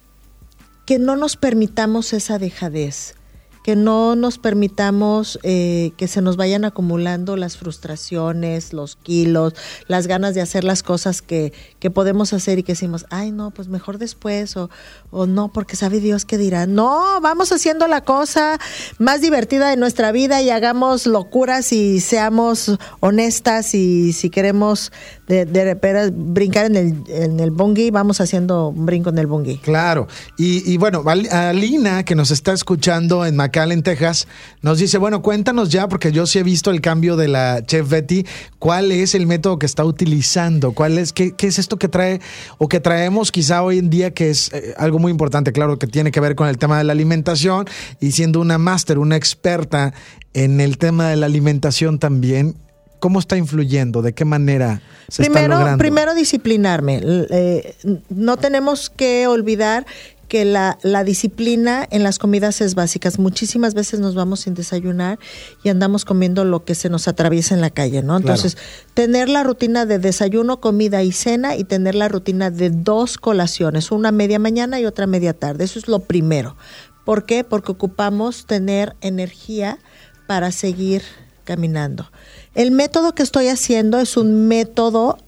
que 0.86 0.98
no 0.98 1.16
nos 1.16 1.36
permitamos 1.36 2.12
esa 2.12 2.38
dejadez 2.38 3.14
que 3.62 3.76
no 3.76 4.16
nos 4.16 4.38
permitamos 4.38 5.38
eh, 5.42 5.92
que 5.96 6.08
se 6.08 6.20
nos 6.20 6.36
vayan 6.36 6.64
acumulando 6.64 7.36
las 7.36 7.56
frustraciones, 7.56 8.72
los 8.72 8.96
kilos, 8.96 9.54
las 9.86 10.06
ganas 10.06 10.34
de 10.34 10.40
hacer 10.40 10.64
las 10.64 10.82
cosas 10.82 11.22
que, 11.22 11.52
que 11.78 11.90
podemos 11.90 12.32
hacer 12.32 12.58
y 12.58 12.62
que 12.62 12.72
decimos, 12.72 13.06
ay 13.10 13.30
no, 13.30 13.50
pues 13.50 13.68
mejor 13.68 13.98
después 13.98 14.56
o, 14.56 14.70
o 15.10 15.26
no, 15.26 15.52
porque 15.52 15.76
sabe 15.76 16.00
Dios 16.00 16.24
qué 16.24 16.38
dirá. 16.38 16.66
No, 16.66 17.20
vamos 17.20 17.52
haciendo 17.52 17.86
la 17.86 18.02
cosa 18.02 18.58
más 18.98 19.20
divertida 19.20 19.68
de 19.68 19.76
nuestra 19.76 20.12
vida 20.12 20.42
y 20.42 20.50
hagamos 20.50 21.06
locuras 21.06 21.72
y 21.72 22.00
seamos 22.00 22.78
honestas 23.00 23.74
y 23.74 24.12
si 24.12 24.30
queremos 24.30 24.92
de, 25.28 26.10
brincar 26.12 26.66
en 26.66 26.76
el, 26.76 27.04
en 27.08 27.40
el 27.40 27.50
bungee, 27.50 27.90
vamos 27.90 28.20
haciendo 28.20 28.68
un 28.68 28.86
brinco 28.86 29.10
en 29.10 29.18
el 29.18 29.26
bungee. 29.26 29.58
Claro, 29.58 30.08
y, 30.36 30.76
bueno, 30.76 31.04
Alina 31.30 32.04
que 32.04 32.14
nos 32.14 32.30
está 32.30 32.52
escuchando 32.52 33.24
en 33.24 33.36
en 33.54 33.82
Texas, 33.82 34.26
nos 34.62 34.78
dice, 34.78 34.98
bueno, 34.98 35.22
cuéntanos 35.22 35.68
ya, 35.68 35.88
porque 35.88 36.12
yo 36.12 36.26
sí 36.26 36.38
he 36.38 36.42
visto 36.42 36.70
el 36.70 36.80
cambio 36.80 37.16
de 37.16 37.28
la 37.28 37.64
Chef 37.64 37.88
Betty, 37.88 38.24
¿cuál 38.58 38.92
es 38.92 39.14
el 39.14 39.26
método 39.26 39.58
que 39.58 39.66
está 39.66 39.84
utilizando? 39.84 40.72
¿Cuál 40.72 40.98
es, 40.98 41.12
qué, 41.12 41.32
qué 41.32 41.46
es 41.46 41.58
esto 41.58 41.78
que 41.78 41.88
trae 41.88 42.20
o 42.58 42.68
que 42.68 42.80
traemos 42.80 43.30
quizá 43.30 43.62
hoy 43.62 43.78
en 43.78 43.90
día 43.90 44.12
que 44.12 44.30
es 44.30 44.52
eh, 44.52 44.74
algo 44.78 44.98
muy 44.98 45.10
importante, 45.10 45.52
claro, 45.52 45.78
que 45.78 45.86
tiene 45.86 46.10
que 46.10 46.20
ver 46.20 46.34
con 46.34 46.48
el 46.48 46.58
tema 46.58 46.78
de 46.78 46.84
la 46.84 46.92
alimentación 46.92 47.66
y 48.00 48.12
siendo 48.12 48.40
una 48.40 48.58
máster, 48.58 48.98
una 48.98 49.16
experta 49.16 49.92
en 50.34 50.60
el 50.60 50.78
tema 50.78 51.08
de 51.08 51.16
la 51.16 51.26
alimentación 51.26 51.98
también, 51.98 52.56
¿Cómo 53.02 53.18
está 53.18 53.36
influyendo? 53.36 54.00
¿De 54.00 54.12
qué 54.12 54.24
manera 54.24 54.80
se 55.08 55.24
primero, 55.24 55.42
está 55.42 55.54
logrando? 55.56 55.78
Primero 55.78 56.14
disciplinarme. 56.14 57.00
Eh, 57.02 57.74
no 58.10 58.36
tenemos 58.36 58.90
que 58.90 59.26
olvidar 59.26 59.86
que 60.32 60.46
la, 60.46 60.78
la, 60.80 61.04
disciplina 61.04 61.86
en 61.90 62.02
las 62.02 62.18
comidas 62.18 62.62
es 62.62 62.74
básica. 62.74 63.10
Muchísimas 63.18 63.74
veces 63.74 64.00
nos 64.00 64.14
vamos 64.14 64.40
sin 64.40 64.54
desayunar 64.54 65.18
y 65.62 65.68
andamos 65.68 66.06
comiendo 66.06 66.46
lo 66.46 66.64
que 66.64 66.74
se 66.74 66.88
nos 66.88 67.06
atraviesa 67.06 67.54
en 67.54 67.60
la 67.60 67.68
calle, 67.68 68.02
¿no? 68.02 68.16
Entonces, 68.16 68.56
tener 68.94 69.28
la 69.28 69.42
rutina 69.42 69.84
de 69.84 69.98
desayuno, 69.98 70.58
comida 70.58 71.02
y 71.02 71.12
cena 71.12 71.54
y 71.54 71.64
tener 71.64 71.94
la 71.94 72.08
rutina 72.08 72.50
de 72.50 72.70
dos 72.70 73.18
colaciones, 73.18 73.90
una 73.90 74.10
media 74.10 74.38
mañana 74.38 74.80
y 74.80 74.86
otra 74.86 75.06
media 75.06 75.34
tarde. 75.34 75.64
Eso 75.64 75.78
es 75.78 75.86
lo 75.86 75.98
primero. 75.98 76.56
¿Por 77.04 77.26
qué? 77.26 77.44
Porque 77.44 77.72
ocupamos 77.72 78.46
tener 78.46 78.96
energía 79.02 79.80
para 80.26 80.50
seguir 80.50 81.02
caminando. 81.44 82.10
El 82.54 82.70
método 82.70 83.14
que 83.14 83.22
estoy 83.22 83.48
haciendo 83.48 83.98
es 83.98 84.16
un 84.16 84.48
método 84.48 85.18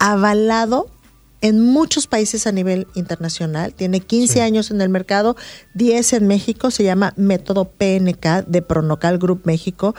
avalado 0.00 0.90
en 1.42 1.60
muchos 1.60 2.06
países 2.06 2.46
a 2.46 2.52
nivel 2.52 2.86
internacional. 2.94 3.74
Tiene 3.74 4.00
15 4.00 4.40
años 4.40 4.70
en 4.70 4.80
el 4.80 4.88
mercado, 4.88 5.36
10 5.74 6.14
en 6.14 6.26
México. 6.28 6.70
Se 6.70 6.84
llama 6.84 7.12
método 7.16 7.66
PNK 7.66 8.46
de 8.46 8.62
Pronocal 8.62 9.18
Group 9.18 9.42
México, 9.44 9.94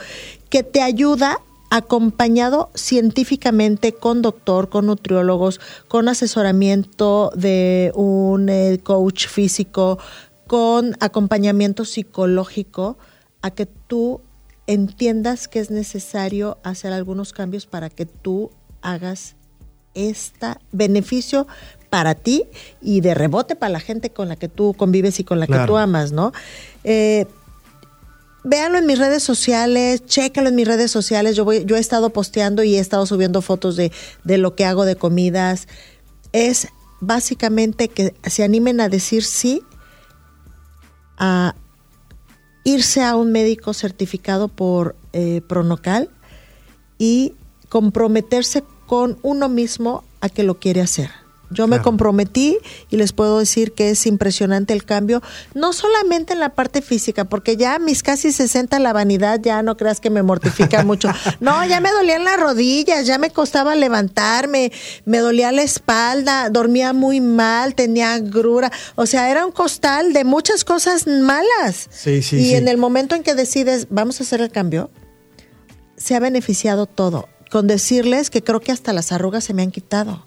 que 0.50 0.62
te 0.62 0.80
ayuda 0.80 1.40
acompañado 1.70 2.70
científicamente 2.74 3.92
con 3.92 4.22
doctor, 4.22 4.68
con 4.68 4.86
nutriólogos, 4.86 5.60
con 5.88 6.08
asesoramiento 6.08 7.30
de 7.34 7.92
un 7.94 8.48
eh, 8.48 8.80
coach 8.82 9.26
físico, 9.26 9.98
con 10.46 10.96
acompañamiento 11.00 11.84
psicológico, 11.84 12.96
a 13.42 13.50
que 13.50 13.66
tú 13.66 14.20
entiendas 14.66 15.48
que 15.48 15.58
es 15.58 15.70
necesario 15.70 16.58
hacer 16.62 16.92
algunos 16.92 17.32
cambios 17.32 17.66
para 17.66 17.90
que 17.90 18.06
tú 18.06 18.50
hagas 18.80 19.36
este 19.94 20.46
beneficio 20.72 21.46
para 21.90 22.14
ti 22.14 22.44
y 22.82 23.00
de 23.00 23.14
rebote 23.14 23.56
para 23.56 23.70
la 23.70 23.80
gente 23.80 24.10
con 24.10 24.28
la 24.28 24.36
que 24.36 24.48
tú 24.48 24.74
convives 24.74 25.20
y 25.20 25.24
con 25.24 25.40
la 25.40 25.46
que 25.46 25.58
tú 25.66 25.76
amas, 25.76 26.12
¿no? 26.12 26.32
Eh, 26.82 27.26
véanlo 28.42 28.78
en 28.78 28.86
mis 28.86 28.98
redes 28.98 29.22
sociales, 29.22 30.04
chécalo 30.04 30.48
en 30.48 30.56
mis 30.56 30.66
redes 30.66 30.90
sociales. 30.90 31.36
Yo, 31.36 31.44
voy, 31.44 31.64
yo 31.64 31.76
he 31.76 31.80
estado 31.80 32.10
posteando 32.10 32.62
y 32.62 32.76
he 32.76 32.80
estado 32.80 33.06
subiendo 33.06 33.42
fotos 33.42 33.76
de, 33.76 33.92
de 34.24 34.38
lo 34.38 34.54
que 34.54 34.64
hago 34.64 34.84
de 34.84 34.96
comidas. 34.96 35.68
Es 36.32 36.68
básicamente 37.00 37.88
que 37.88 38.14
se 38.24 38.42
animen 38.42 38.80
a 38.80 38.88
decir 38.88 39.24
sí 39.24 39.62
a 41.16 41.54
irse 42.64 43.02
a 43.02 43.14
un 43.14 43.30
médico 43.30 43.74
certificado 43.74 44.48
por 44.48 44.96
eh, 45.12 45.42
Pronocal 45.46 46.10
y 46.98 47.34
comprometerse 47.68 48.64
con 48.86 49.18
uno 49.22 49.48
mismo 49.48 50.04
a 50.20 50.28
que 50.28 50.42
lo 50.42 50.58
quiere 50.58 50.80
hacer. 50.80 51.10
Yo 51.50 51.68
me 51.68 51.80
comprometí 51.80 52.58
y 52.90 52.96
les 52.96 53.12
puedo 53.12 53.38
decir 53.38 53.72
que 53.72 53.90
es 53.90 54.06
impresionante 54.06 54.72
el 54.72 54.84
cambio, 54.84 55.22
no 55.54 55.72
solamente 55.72 56.32
en 56.32 56.40
la 56.40 56.54
parte 56.54 56.82
física, 56.82 57.24
porque 57.24 57.56
ya 57.56 57.78
mis 57.78 58.02
casi 58.02 58.32
60 58.32 58.78
la 58.80 58.92
vanidad 58.92 59.40
ya 59.40 59.62
no 59.62 59.76
creas 59.76 60.00
que 60.00 60.10
me 60.10 60.22
mortifica 60.22 60.82
mucho. 60.84 61.10
No, 61.40 61.64
ya 61.64 61.80
me 61.80 61.92
dolían 61.92 62.24
las 62.24 62.40
rodillas, 62.40 63.06
ya 63.06 63.18
me 63.18 63.30
costaba 63.30 63.74
levantarme, 63.74 64.72
me 65.04 65.18
dolía 65.18 65.52
la 65.52 65.62
espalda, 65.62 66.50
dormía 66.50 66.92
muy 66.92 67.20
mal, 67.20 67.74
tenía 67.74 68.18
grura, 68.18 68.72
o 68.96 69.06
sea, 69.06 69.30
era 69.30 69.46
un 69.46 69.52
costal 69.52 70.12
de 70.12 70.24
muchas 70.24 70.64
cosas 70.64 71.06
malas. 71.06 71.88
Sí, 71.90 72.22
sí, 72.22 72.38
y 72.38 72.54
en 72.54 72.68
el 72.68 72.78
momento 72.78 73.14
en 73.14 73.22
que 73.22 73.34
decides, 73.34 73.86
vamos 73.90 74.20
a 74.20 74.24
hacer 74.24 74.40
el 74.40 74.50
cambio, 74.50 74.90
se 75.96 76.16
ha 76.16 76.20
beneficiado 76.20 76.86
todo 76.86 77.28
con 77.54 77.68
decirles 77.68 78.30
que 78.30 78.42
creo 78.42 78.58
que 78.58 78.72
hasta 78.72 78.92
las 78.92 79.12
arrugas 79.12 79.44
se 79.44 79.54
me 79.54 79.62
han 79.62 79.70
quitado. 79.70 80.24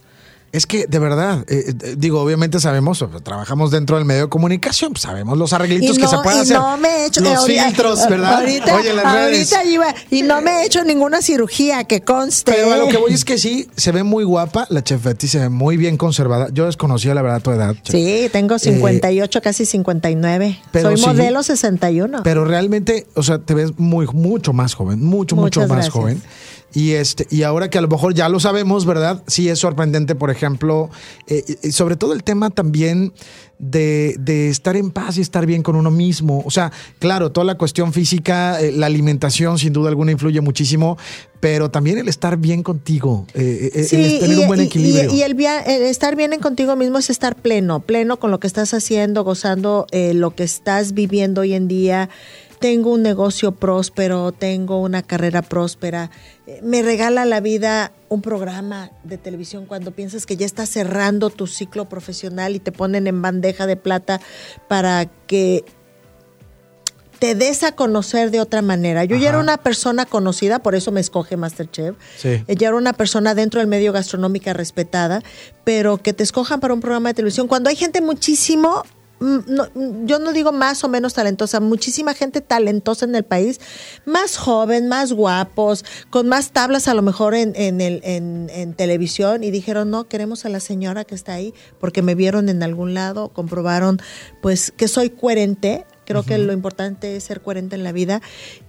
Es 0.53 0.65
que, 0.65 0.87
de 0.87 0.97
verdad, 0.97 1.43
eh, 1.49 1.73
eh, 1.83 1.95
digo, 1.97 2.21
obviamente 2.21 2.61
sabemos, 2.61 3.03
trabajamos 3.21 3.69
dentro 3.69 3.97
del 3.97 4.05
medio 4.05 4.21
de 4.21 4.29
comunicación, 4.29 4.93
pues 4.93 5.01
sabemos 5.01 5.37
los 5.37 5.51
arreglitos 5.51 5.97
que 5.97 6.07
se 6.07 6.17
pueden 6.19 6.39
hacer. 6.39 6.55
No 6.55 6.77
me 6.77 6.87
he 6.87 7.07
hecho, 7.07 7.19
los 7.19 7.45
filtros, 7.45 8.07
¿verdad? 8.09 8.35
Ahorita, 8.35 8.77
Oye, 8.77 8.93
las 8.93 9.05
ahorita 9.05 9.65
Iba, 9.65 9.93
y 10.09 10.21
no 10.21 10.41
me 10.41 10.61
he 10.61 10.65
hecho 10.67 10.85
ninguna 10.85 11.21
cirugía, 11.21 11.83
que 11.83 11.99
conste. 11.99 12.53
Pero 12.53 12.71
a 12.71 12.77
lo 12.77 12.87
que 12.87 12.95
voy 12.95 13.11
es 13.11 13.25
que 13.25 13.37
sí, 13.37 13.67
se 13.75 13.91
ve 13.91 14.03
muy 14.03 14.23
guapa, 14.23 14.65
la 14.69 14.81
chef 14.81 15.03
Betty 15.03 15.27
se 15.27 15.39
ve 15.39 15.49
muy 15.49 15.75
bien 15.75 15.97
conservada. 15.97 16.47
Yo 16.53 16.65
desconocía 16.65 17.13
la 17.13 17.23
verdad 17.23 17.41
tu 17.41 17.51
edad. 17.51 17.75
Sí, 17.83 18.29
tengo 18.31 18.57
58, 18.57 19.37
eh, 19.37 19.41
casi 19.41 19.65
59. 19.65 20.61
Soy 20.71 21.01
modelo 21.01 21.43
61. 21.43 22.23
Pero 22.23 22.45
realmente, 22.45 23.05
o 23.15 23.23
sea, 23.23 23.39
te 23.39 23.53
ves 23.53 23.77
muy, 23.77 24.07
mucho 24.13 24.53
más 24.53 24.75
joven, 24.75 25.03
mucho, 25.03 25.35
mucho 25.35 25.67
más 25.67 25.89
joven. 25.89 26.21
Y, 26.73 26.91
este, 26.91 27.25
y 27.29 27.43
ahora 27.43 27.69
que 27.69 27.77
a 27.77 27.81
lo 27.81 27.87
mejor 27.87 28.13
ya 28.13 28.27
lo 28.29 28.39
sabemos, 28.39 28.85
¿verdad? 28.85 29.23
Sí 29.27 29.47
es 29.49 29.59
sorprendente, 29.59 30.15
por 30.15 30.29
ejemplo, 30.29 30.89
eh, 31.27 31.43
sobre 31.71 31.95
todo 31.95 32.13
el 32.13 32.23
tema 32.23 32.49
también 32.49 33.13
de, 33.57 34.15
de, 34.19 34.49
estar 34.49 34.75
en 34.75 34.91
paz 34.91 35.17
y 35.17 35.21
estar 35.21 35.45
bien 35.45 35.63
con 35.63 35.75
uno 35.75 35.89
mismo. 35.89 36.43
O 36.45 36.51
sea, 36.51 36.71
claro, 36.99 37.31
toda 37.31 37.45
la 37.45 37.55
cuestión 37.55 37.93
física, 37.93 38.61
eh, 38.61 38.71
la 38.73 38.85
alimentación 38.85 39.57
sin 39.57 39.71
duda 39.71 39.89
alguna 39.89 40.11
influye 40.11 40.41
muchísimo, 40.41 40.97
pero 41.39 41.71
también 41.71 41.97
el 41.99 42.09
estar 42.09 42.37
bien 42.37 42.63
contigo, 42.63 43.25
eh, 43.33 43.71
el 43.73 44.19
tener 44.19 44.37
un 44.37 44.47
buen 44.47 44.59
equilibrio. 44.59 45.11
Y, 45.11 45.21
el, 45.21 45.39
estar 45.83 46.15
bien 46.17 46.37
contigo 46.41 46.75
mismo 46.75 46.97
es 46.97 47.09
estar 47.09 47.35
pleno, 47.35 47.79
pleno 47.79 48.19
con 48.19 48.29
lo 48.29 48.39
que 48.39 48.47
estás 48.47 48.73
haciendo, 48.73 49.23
gozando 49.23 49.87
lo 49.91 50.35
que 50.35 50.43
estás 50.43 50.93
viviendo 50.93 51.41
hoy 51.41 51.53
en 51.53 51.67
día 51.67 52.09
tengo 52.59 52.91
un 52.91 53.03
negocio 53.03 53.53
próspero, 53.53 54.31
tengo 54.31 54.81
una 54.81 55.03
carrera 55.03 55.41
próspera, 55.41 56.09
eh, 56.47 56.59
me 56.63 56.81
regala 56.81 57.25
la 57.25 57.39
vida 57.39 57.91
un 58.09 58.21
programa 58.21 58.91
de 59.03 59.17
televisión 59.17 59.65
cuando 59.65 59.91
piensas 59.91 60.25
que 60.25 60.37
ya 60.37 60.45
estás 60.45 60.69
cerrando 60.69 61.29
tu 61.29 61.47
ciclo 61.47 61.89
profesional 61.89 62.55
y 62.55 62.59
te 62.59 62.71
ponen 62.71 63.07
en 63.07 63.21
bandeja 63.21 63.67
de 63.67 63.75
plata 63.75 64.21
para 64.67 65.05
que 65.27 65.65
te 67.19 67.35
des 67.35 67.63
a 67.63 67.71
conocer 67.71 68.31
de 68.31 68.39
otra 68.39 68.61
manera. 68.61 69.03
Yo 69.03 69.15
ya 69.17 69.29
era 69.29 69.39
una 69.39 69.57
persona 69.57 70.05
conocida, 70.05 70.59
por 70.59 70.75
eso 70.75 70.91
me 70.91 71.01
escoge 71.01 71.35
Masterchef. 71.35 71.95
Sí. 72.17 72.43
Ya 72.47 72.67
era 72.67 72.77
una 72.77 72.93
persona 72.93 73.33
dentro 73.33 73.59
del 73.59 73.67
medio 73.67 73.91
gastronómica 73.91 74.53
respetada, 74.53 75.23
pero 75.63 75.97
que 75.97 76.13
te 76.13 76.23
escojan 76.23 76.59
para 76.59 76.73
un 76.73 76.79
programa 76.79 77.09
de 77.09 77.15
televisión. 77.15 77.47
Cuando 77.47 77.69
hay 77.69 77.75
gente 77.75 78.01
muchísimo 78.01 78.83
Mm, 79.19 79.37
mm, 79.37 80.05
yo 80.05 80.19
no 80.19 80.31
digo 80.31 80.51
más 80.51 80.83
o 80.83 80.89
menos 80.89 81.13
talentosa, 81.15 81.59
muchísima 81.59 82.13
gente 82.13 82.41
talentosa 82.41 83.05
en 83.05 83.15
el 83.15 83.23
país, 83.23 83.59
más 84.05 84.37
joven, 84.37 84.87
más 84.87 85.11
guapos, 85.11 85.85
con 86.09 86.27
más 86.27 86.51
tablas 86.51 86.87
a 86.87 86.93
lo 86.93 87.01
mejor 87.01 87.33
en, 87.33 87.53
en, 87.55 87.81
el, 87.81 88.01
en, 88.03 88.73
televisión 88.75 89.43
y 89.43 89.49
dijeron, 89.49 89.89
no, 89.89 90.07
queremos 90.07 90.45
a 90.45 90.49
la 90.49 90.59
señora 90.59 91.03
que 91.03 91.15
está 91.15 91.33
ahí 91.33 91.53
porque 91.79 92.01
me 92.01 92.13
vieron 92.13 92.49
en 92.49 92.61
algún 92.61 92.93
lado, 92.93 93.29
comprobaron 93.29 93.99
pues 94.41 94.71
que 94.71 94.87
soy 94.87 95.09
coherente, 95.09 95.85
creo 96.05 96.23
que 96.23 96.37
lo 96.37 96.53
importante 96.53 97.15
es 97.15 97.23
ser 97.23 97.41
coherente 97.41 97.75
en 97.75 97.83
la 97.83 97.91
vida 97.91 98.21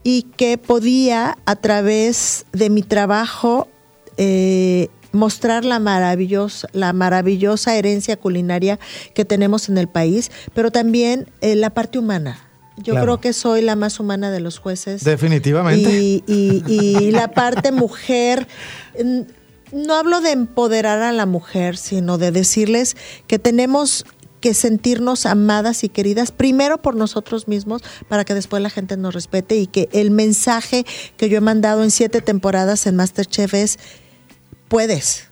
y 0.03 0.23
que 0.23 0.57
podía 0.57 1.37
a 1.45 1.57
través 1.57 2.47
de 2.53 2.71
mi 2.71 2.83
trabajo 2.83 3.69
eh, 4.17 4.89
mostrar 5.13 5.65
la 5.65 5.79
maravillosa, 5.79 6.69
la 6.73 6.93
maravillosa 6.93 7.77
herencia 7.77 8.17
culinaria 8.17 8.79
que 9.15 9.25
tenemos 9.25 9.69
en 9.69 9.79
el 9.79 9.89
país, 9.89 10.31
pero 10.55 10.71
también 10.71 11.29
eh, 11.41 11.55
la 11.55 11.71
parte 11.71 11.99
humana. 11.99 12.45
Yo 12.77 12.95
creo 12.95 13.21
que 13.21 13.33
soy 13.33 13.63
la 13.63 13.75
más 13.75 13.99
humana 13.99 14.31
de 14.31 14.39
los 14.39 14.61
jueces. 14.61 15.03
Definitivamente. 15.03 15.91
Y, 15.99 16.23
y, 16.29 16.63
y 16.69 17.11
la 17.11 17.33
parte 17.33 17.73
mujer 17.73 18.47
no 19.73 19.95
hablo 19.95 20.21
de 20.21 20.31
empoderar 20.31 21.03
a 21.03 21.13
la 21.13 21.27
mujer, 21.27 21.77
sino 21.77 22.19
de 22.19 22.31
decirles 22.31 22.97
que 23.27 23.39
tenemos 23.39 24.05
que 24.41 24.55
sentirnos 24.55 25.27
amadas 25.27 25.83
y 25.83 25.89
queridas 25.89 26.31
primero 26.31 26.81
por 26.81 26.95
nosotros 26.95 27.49
mismos 27.49 27.83
para 28.09 28.25
que 28.25 28.35
después 28.35 28.63
la 28.63 28.71
gente 28.71 28.97
nos 28.97 29.15
respete 29.15 29.57
y 29.57 29.67
que 29.67 29.89
el 29.93 30.11
mensaje 30.11 30.85
que 31.17 31.29
yo 31.29 31.39
he 31.39 31.41
mandado 31.41 31.83
en 31.83 31.91
siete 31.91 32.21
temporadas 32.21 32.87
en 32.87 32.95
Masterchef 32.97 33.55
es 33.55 33.79
puedes, 34.69 35.29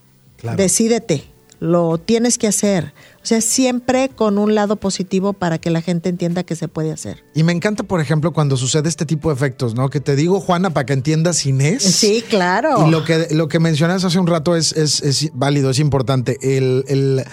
decídete, 0.57 1.24
lo 1.61 1.99
tienes 1.99 2.39
que 2.39 2.47
hacer. 2.47 2.93
O 3.22 3.28
sea, 3.28 3.41
siempre 3.41 4.09
con 4.09 4.39
un 4.39 4.55
lado 4.55 4.76
positivo 4.76 5.32
para 5.32 5.59
que 5.59 5.70
la 5.70 5.82
gente 5.82 6.09
entienda 6.09 6.45
que 6.45 6.55
se 6.55 6.68
puede 6.68 6.93
hacer. 6.93 7.24
Y 7.34 7.43
me 7.43 7.53
encanta, 7.53 7.82
por 7.82 8.01
ejemplo, 8.01 8.32
cuando 8.32 8.57
sucede 8.57 8.89
este 8.89 9.05
tipo 9.05 9.30
de 9.30 9.34
efectos, 9.34 9.74
¿no? 9.74 9.91
Que 9.91 9.99
te 9.99 10.14
digo, 10.14 10.41
Juana, 10.41 10.70
para 10.70 10.87
que 10.87 10.93
entiendas 10.93 11.45
Inés. 11.45 11.82
Sí, 11.82 12.22
claro. 12.28 12.87
Y 12.87 12.91
lo 12.91 13.05
que, 13.05 13.28
lo 13.32 13.49
que 13.49 13.59
mencionas 13.59 14.05
hace 14.05 14.20
un 14.20 14.28
rato 14.28 14.55
es, 14.55 14.72
es, 14.72 15.30
válido, 15.34 15.70
es 15.70 15.80
importante. 15.80 16.39
El, 16.41 16.84
el, 16.87 17.24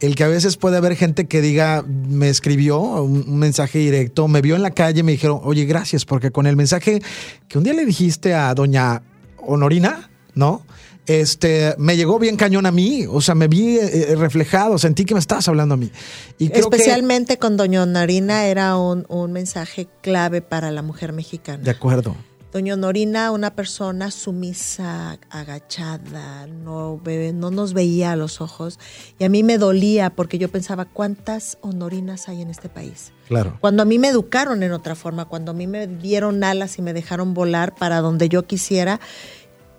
el, 0.00 0.14
que 0.16 0.24
a 0.24 0.28
veces 0.28 0.58
puede 0.58 0.76
haber 0.76 0.96
gente 0.96 1.26
que 1.26 1.40
diga, 1.40 1.82
me 1.82 2.28
escribió 2.28 2.78
un, 2.80 3.38
mensaje 3.38 3.78
directo, 3.78 4.28
me 4.28 4.42
vio 4.42 4.54
en 4.54 4.62
la 4.62 4.72
calle, 4.72 5.02
me 5.02 5.12
dijeron, 5.12 5.40
oye, 5.44 5.64
gracias, 5.64 6.04
porque 6.04 6.30
con 6.30 6.46
el 6.46 6.56
mensaje 6.56 7.00
que 7.48 7.56
un 7.56 7.64
día 7.64 7.72
le 7.72 7.86
dijiste 7.86 8.34
a 8.34 8.52
doña 8.54 9.00
Honorina, 9.38 10.10
¿no? 10.34 10.62
Este, 11.08 11.74
me 11.78 11.96
llegó 11.96 12.18
bien 12.18 12.36
cañón 12.36 12.66
a 12.66 12.70
mí, 12.70 13.06
o 13.08 13.20
sea, 13.22 13.34
me 13.34 13.48
vi 13.48 13.78
eh, 13.78 14.14
reflejado, 14.14 14.76
sentí 14.78 15.06
que 15.06 15.14
me 15.14 15.20
estabas 15.20 15.48
hablando 15.48 15.74
a 15.74 15.78
mí. 15.78 15.90
Y 16.38 16.52
Especialmente 16.52 17.38
con 17.38 17.56
Doña 17.56 17.84
Norina 17.86 18.46
era 18.46 18.76
un, 18.76 19.06
mensaje 19.32 19.88
clave 20.02 20.42
para 20.42 20.70
la 20.70 20.82
mujer 20.82 21.12
mexicana. 21.12 21.62
De 21.62 21.70
acuerdo. 21.70 22.14
Doña 22.52 22.76
Norina, 22.76 23.30
una 23.30 23.54
persona 23.54 24.10
sumisa, 24.10 25.18
agachada, 25.30 26.46
no, 26.46 27.00
no 27.34 27.50
nos 27.50 27.72
veía 27.74 28.12
a 28.12 28.16
los 28.16 28.40
ojos. 28.40 28.78
Y 29.18 29.24
a 29.24 29.28
mí 29.28 29.42
me 29.42 29.58
dolía 29.58 30.10
porque 30.10 30.38
yo 30.38 30.50
pensaba, 30.50 30.86
¿cuántas 30.86 31.58
honorinas 31.60 32.28
hay 32.28 32.40
en 32.40 32.48
este 32.48 32.70
país? 32.70 33.12
Claro. 33.28 33.58
Cuando 33.60 33.82
a 33.82 33.86
mí 33.86 33.98
me 33.98 34.08
educaron 34.08 34.62
en 34.62 34.72
otra 34.72 34.94
forma, 34.94 35.26
cuando 35.26 35.50
a 35.50 35.54
mí 35.54 35.66
me 35.66 35.86
dieron 35.86 36.42
alas 36.42 36.78
y 36.78 36.82
me 36.82 36.94
dejaron 36.94 37.34
volar 37.34 37.74
para 37.74 38.00
donde 38.00 38.30
yo 38.30 38.46
quisiera, 38.46 38.98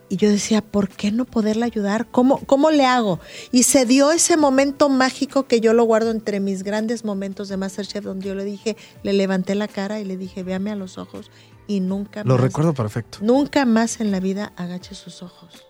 y 0.10 0.18
yo 0.18 0.30
decía, 0.30 0.62
¿por 0.62 0.90
qué 0.90 1.12
no 1.12 1.26
poderla 1.26 1.68
ayudar? 1.68 2.08
¿Cómo, 2.10 2.40
¿Cómo 2.46 2.72
le 2.72 2.86
hago? 2.86 3.20
Y 3.52 3.64
se 3.64 3.86
dio 3.86 4.12
ese 4.12 4.38
momento 4.38 4.90
mágico 4.90 5.44
que 5.44 5.62
yo 5.62 5.74
lo 5.74 5.84
guardo 5.84 6.10
entre 6.12 6.40
mis 6.40 6.64
grandes 6.64 7.06
momentos 7.06 7.48
de 7.48 7.58
Masterchef, 7.58 8.04
donde 8.04 8.28
yo 8.28 8.36
le 8.36 8.44
dije, 8.44 8.76
le 9.04 9.14
levanté 9.14 9.54
la 9.56 9.68
cara 9.68 10.00
y 10.00 10.06
le 10.06 10.18
dije, 10.18 10.44
véame 10.44 10.72
a 10.72 10.76
los 10.76 10.98
ojos 10.98 11.30
y 11.68 11.80
nunca 11.80 12.24
lo 12.24 12.26
más. 12.26 12.38
Lo 12.40 12.44
recuerdo 12.44 12.74
perfecto. 12.74 13.20
Nunca 13.22 13.66
más 13.66 14.02
en 14.02 14.12
la 14.12 14.20
vida 14.20 14.52
agache 14.56 14.96
sus 14.96 15.22
ojos. 15.22 15.68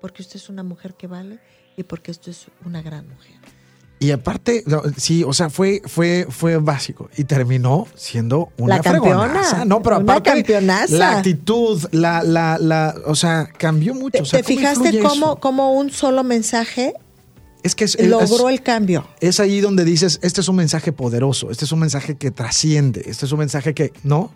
Porque 0.00 0.22
usted 0.22 0.36
es 0.36 0.48
una 0.48 0.64
mujer 0.64 0.94
que 0.94 1.06
vale 1.06 1.38
y 1.76 1.84
porque 1.84 2.10
usted 2.10 2.32
es 2.32 2.46
una 2.64 2.82
gran 2.82 3.08
mujer. 3.08 3.36
Y 4.02 4.10
aparte, 4.10 4.64
sí, 4.96 5.22
o 5.22 5.32
sea, 5.32 5.48
fue, 5.48 5.80
fue, 5.86 6.26
fue 6.28 6.56
básico. 6.56 7.08
Y 7.16 7.22
terminó 7.22 7.86
siendo 7.94 8.50
una 8.58 8.78
la 8.78 8.82
campeona. 8.82 9.64
No, 9.64 9.80
pero 9.80 10.00
una 10.00 10.14
aparte, 10.14 10.60
la 10.88 11.18
actitud, 11.18 11.80
la, 11.92 12.24
la, 12.24 12.58
la, 12.58 12.96
o 13.06 13.14
sea, 13.14 13.48
cambió 13.56 13.94
mucho. 13.94 14.24
¿Te, 14.24 14.42
fijaste 14.42 14.98
cómo, 14.98 15.38
cómo, 15.38 15.74
un 15.74 15.90
solo 15.92 16.24
mensaje 16.24 16.94
es 17.62 17.76
que 17.76 17.86
logró 18.02 18.48
el 18.48 18.60
cambio? 18.60 19.06
Es 19.20 19.38
ahí 19.38 19.60
donde 19.60 19.84
dices, 19.84 20.18
este 20.22 20.40
es 20.40 20.48
un 20.48 20.56
mensaje 20.56 20.90
poderoso, 20.90 21.52
este 21.52 21.64
es 21.64 21.70
un 21.70 21.78
mensaje 21.78 22.16
que 22.16 22.32
trasciende, 22.32 23.04
este 23.06 23.26
es 23.26 23.30
un 23.30 23.38
mensaje 23.38 23.72
que, 23.72 23.92
¿no? 24.02 24.32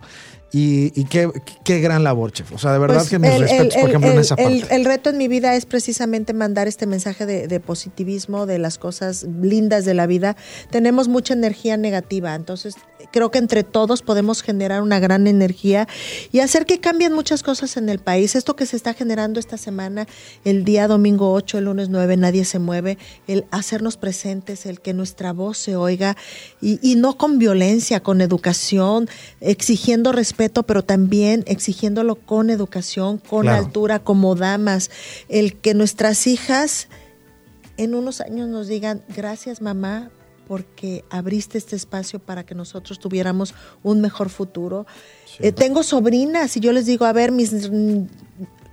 Y, 0.58 1.04
qué, 1.04 1.30
qué, 1.64 1.80
gran 1.80 2.02
labor, 2.02 2.32
chef. 2.32 2.50
O 2.52 2.56
sea, 2.56 2.72
de 2.72 2.78
verdad 2.78 2.96
pues 2.96 3.10
que 3.10 3.18
mis 3.18 3.38
respetos, 3.38 3.74
por 3.74 3.90
ejemplo, 3.90 4.10
en 4.10 4.18
esa 4.18 4.36
parte. 4.36 4.74
El, 4.74 4.86
reto 4.86 5.10
en 5.10 5.18
mi 5.18 5.28
vida 5.28 5.54
es 5.54 5.66
precisamente 5.66 6.32
mandar 6.32 6.66
este 6.66 6.86
mensaje 6.86 7.26
de, 7.26 7.60
positivismo, 7.60 8.46
de 8.46 8.58
las 8.58 8.78
cosas 8.78 9.24
lindas 9.24 9.84
de 9.84 9.92
la 9.92 10.06
vida. 10.06 10.34
Tenemos 10.70 11.08
mucha 11.08 11.34
energía 11.34 11.76
negativa, 11.76 12.34
entonces 12.34 12.76
creo 13.12 13.30
que 13.30 13.38
entre 13.38 13.64
todos 13.64 14.00
podemos 14.00 14.42
generar 14.42 14.80
una 14.80 14.98
gran 14.98 15.26
energía 15.26 15.86
y 16.32 16.40
hacer 16.40 16.64
que 16.64 16.80
cambien 16.80 17.12
muchas 17.12 17.42
cosas 17.42 17.76
en 17.76 17.90
el 17.90 17.98
país. 17.98 18.34
Esto 18.34 18.56
que 18.56 18.64
se 18.64 18.76
está 18.76 18.94
generando 18.94 19.38
esta 19.38 19.58
semana, 19.58 20.06
el 20.46 20.64
día 20.64 20.88
domingo 20.88 21.34
8, 21.34 21.58
el 21.58 21.64
lunes 21.66 21.90
9, 21.90 22.16
nadie 22.16 22.46
se 22.46 22.58
mueve, 22.58 22.96
el 23.26 23.44
hacernos 23.50 23.98
presentes, 23.98 24.64
el 24.64 24.80
que 24.80 24.94
nuestra 24.94 25.34
voz 25.34 25.58
se 25.58 25.76
oiga 25.76 26.16
y, 26.62 26.78
y 26.82 26.94
no 26.94 27.18
con 27.18 27.38
violencia, 27.38 28.02
con 28.02 28.22
educación, 28.22 29.10
exigiendo 29.40 30.12
respeto 30.12 30.45
pero 30.48 30.84
también 30.84 31.44
exigiéndolo 31.46 32.16
con 32.16 32.50
educación, 32.50 33.18
con 33.18 33.48
altura, 33.48 33.98
como 33.98 34.34
damas. 34.34 34.90
El 35.28 35.56
que 35.56 35.74
nuestras 35.74 36.26
hijas 36.26 36.88
en 37.76 37.94
unos 37.94 38.20
años 38.20 38.48
nos 38.48 38.68
digan, 38.68 39.02
gracias 39.14 39.60
mamá, 39.60 40.10
porque 40.48 41.04
abriste 41.10 41.58
este 41.58 41.76
espacio 41.76 42.18
para 42.18 42.44
que 42.44 42.54
nosotros 42.54 42.98
tuviéramos 42.98 43.54
un 43.82 44.00
mejor 44.00 44.30
futuro. 44.30 44.86
Eh, 45.40 45.52
tengo 45.52 45.82
sobrinas 45.82 46.56
y 46.56 46.60
yo 46.60 46.72
les 46.72 46.86
digo, 46.86 47.04
a 47.04 47.12
ver, 47.12 47.32
mis, 47.32 47.70
mm, 47.70 48.06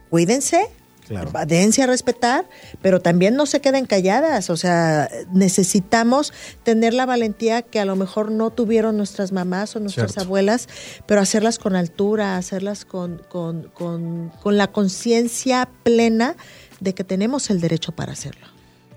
cuídense, 0.09 0.69
Claro. 1.07 1.31
Dense 1.47 1.83
a 1.83 1.87
respetar, 1.87 2.47
pero 2.81 3.01
también 3.01 3.35
no 3.35 3.45
se 3.45 3.61
queden 3.61 3.85
calladas. 3.85 4.49
O 4.49 4.57
sea, 4.57 5.09
necesitamos 5.33 6.33
tener 6.63 6.93
la 6.93 7.05
valentía 7.05 7.61
que 7.61 7.79
a 7.79 7.85
lo 7.85 7.95
mejor 7.95 8.31
no 8.31 8.51
tuvieron 8.51 8.97
nuestras 8.97 9.31
mamás 9.31 9.75
o 9.75 9.79
nuestras 9.79 10.17
abuelas, 10.17 10.69
pero 11.05 11.21
hacerlas 11.21 11.59
con 11.59 11.75
altura, 11.75 12.37
hacerlas 12.37 12.85
con, 12.85 13.21
con, 13.29 13.63
con, 13.73 14.31
con 14.41 14.57
la 14.57 14.67
conciencia 14.67 15.69
plena 15.83 16.35
de 16.79 16.93
que 16.93 17.03
tenemos 17.03 17.49
el 17.49 17.59
derecho 17.59 17.91
para 17.91 18.13
hacerlo. 18.13 18.47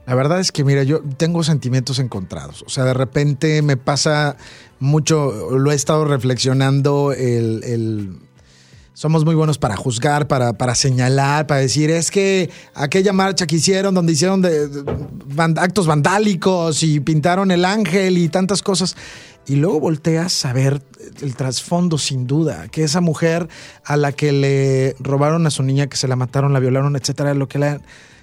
La 0.07 0.15
verdad 0.15 0.39
es 0.39 0.53
que, 0.53 0.63
mira, 0.63 0.85
yo 0.85 1.03
tengo 1.17 1.43
sentimientos 1.43 1.99
encontrados. 1.99 2.63
O 2.63 2.69
sea, 2.69 2.85
de 2.85 2.95
repente 2.95 3.61
me 3.63 3.77
pasa 3.77 4.37
mucho, 4.79 5.51
lo 5.59 5.73
he 5.73 5.75
estado 5.75 6.05
reflexionando, 6.05 7.13
el 7.13 8.26
somos 8.97 9.27
muy 9.27 9.35
buenos 9.35 9.59
para 9.59 9.77
juzgar, 9.77 10.27
para, 10.27 10.55
para 10.55 10.75
señalar, 10.75 11.47
para 11.47 11.61
decir, 11.61 11.91
es 11.91 12.11
que 12.11 12.49
aquella 12.75 13.13
marcha 13.13 13.47
que 13.47 13.57
hicieron 13.57 13.95
donde 13.95 14.15
hicieron 14.15 14.41
de, 14.41 14.71
actos 15.59 15.87
vandálicos 15.87 16.83
y 16.83 17.01
pintaron 17.01 17.51
el 17.51 17.67
ángel 17.67 18.17
y 18.17 18.31
tantas 18.31 18.63
cosas. 18.63 18.97
Y 19.47 19.57
luego 19.57 19.81
volteas 19.81 20.47
a 20.47 20.55
ver 20.55 20.81
el 21.21 21.37
trasfondo 21.37 21.99
sin 21.99 22.27
duda, 22.27 22.69
que 22.69 22.85
esa 22.85 23.03
mujer 23.03 23.49
a 23.85 23.99
la 23.99 24.13
que 24.13 24.33
le 24.33 24.97
robaron 24.99 25.47
a 25.47 25.51
su 25.51 25.63
niña, 25.63 25.89
que 25.89 25.99
se 25.99 26.09
la 26.09 26.17
mataron, 26.17 26.55
la 26.55 26.59
violaron, 26.59 26.97
etcétera, 26.97 27.35
lo 27.35 27.49
que 27.49 27.59
le 27.59 27.81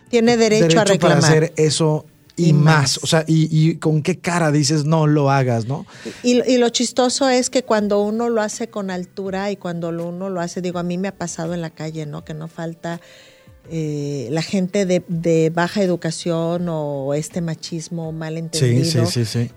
tiene 0.10 0.38
derecho, 0.38 0.80
a 0.80 0.86
reclamar. 0.86 1.20
para 1.20 1.28
hacer 1.28 1.54
eso 1.56 2.08
y, 2.36 2.54
más. 2.54 3.00
O 3.04 3.08
sea, 3.08 3.24
y, 3.28 3.76
con 3.76 4.02
qué 4.02 4.20
cara 4.20 4.52
dices 4.52 4.86
no 4.86 5.08
lo 5.08 5.30
hagas, 5.30 5.66
¿no? 5.66 5.86
Y, 6.24 6.58
lo 6.58 6.70
chistoso 6.70 7.30
es 7.30 7.50
que 7.50 7.64
cuando 7.64 8.02
uno 8.02 8.30
lo 8.30 8.42
hace 8.42 8.70
con 8.70 8.90
altura 8.90 9.52
y 9.52 9.58
cuando 9.58 9.90
uno 9.90 10.30
lo 10.30 10.42
hace, 10.42 10.62
digo, 10.62 10.80
a 10.80 10.84
mí 10.84 10.98
me 10.98 11.08
ha 11.08 11.16
pasado 11.16 11.54
en 11.54 11.62
la 11.62 11.70
calle, 11.70 12.06
¿no? 12.06 12.24
Que 12.26 12.34
no 12.34 12.48
falta 12.48 13.02
eh, 13.70 14.28
la 14.32 14.42
gente 14.42 14.86
de, 14.86 15.52
baja 15.54 15.84
educación 15.84 16.68
o 16.70 17.14
este 17.14 17.42
machismo 17.42 18.12
mal 18.12 18.38
entendido 18.38 19.08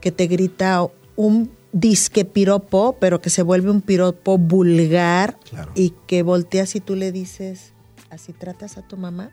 que 0.00 0.12
te 0.12 0.26
grita 0.26 0.86
un 1.16 1.50
disque 1.72 2.24
piropo, 2.24 2.96
pero 3.00 3.20
que 3.20 3.30
se 3.30 3.42
vuelve 3.42 3.70
un 3.70 3.82
piropo 3.82 4.38
vulgar 4.38 5.38
y 5.74 5.92
que 6.06 6.22
volteas 6.22 6.74
y 6.76 6.80
tú 6.80 6.94
le 6.94 7.12
dices, 7.12 7.72
¿así 8.10 8.32
tratas 8.32 8.78
a 8.78 8.82
tu 8.82 8.96
mamá? 8.96 9.30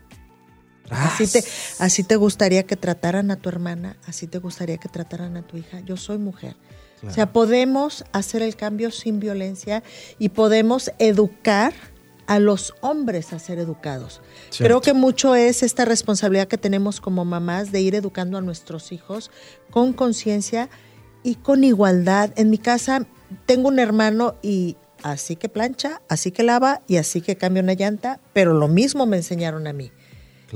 Así 0.90 1.28
te, 1.28 1.44
así 1.80 2.04
te 2.04 2.16
gustaría 2.16 2.64
que 2.64 2.76
trataran 2.76 3.32
a 3.32 3.38
tu 3.38 3.50
hermana, 3.50 3.98
así 4.06 4.28
te 4.28 4.40
gustaría 4.40 4.78
que 4.78 4.90
trataran 4.90 5.38
a 5.38 5.42
tu 5.42 5.58
hija. 5.58 5.80
Yo 5.82 5.98
soy 5.98 6.18
mujer. 6.18 6.56
O 7.06 7.12
sea, 7.12 7.34
podemos 7.34 8.06
hacer 8.14 8.42
el 8.42 8.56
cambio 8.56 8.90
sin 8.90 9.20
violencia 9.20 9.84
y 10.20 10.30
podemos 10.30 10.90
educar 11.00 11.74
a 12.28 12.40
los 12.40 12.74
hombres 12.82 13.34
a 13.34 13.40
ser 13.40 13.60
educados. 13.60 14.22
Creo 14.58 14.80
que 14.80 14.94
mucho 14.94 15.36
es 15.36 15.64
esta 15.64 15.84
responsabilidad 15.84 16.48
que 16.48 16.58
tenemos 16.58 17.02
como 17.02 17.26
mamás 17.26 17.72
de 17.72 17.82
ir 17.82 17.96
educando 17.96 18.38
a 18.38 18.42
nuestros 18.42 18.92
hijos 18.92 19.32
con 19.70 19.92
conciencia 19.94 20.70
y 21.24 21.36
con 21.36 21.64
igualdad. 21.64 22.32
En 22.38 22.50
mi 22.50 22.58
casa 22.58 23.06
tengo 23.46 23.68
un 23.68 23.80
hermano 23.80 24.36
y 24.42 24.78
así 25.02 25.36
que 25.36 25.50
plancha, 25.50 26.02
así 26.08 26.32
que 26.32 26.44
lava 26.44 26.82
y 26.88 26.98
así 26.98 27.20
que 27.20 27.36
cambia 27.36 27.64
una 27.64 27.74
llanta, 27.74 28.20
pero 28.32 28.54
lo 28.54 28.70
mismo 28.70 29.06
me 29.06 29.18
enseñaron 29.18 29.68
a 29.68 29.74
mí. 29.74 29.92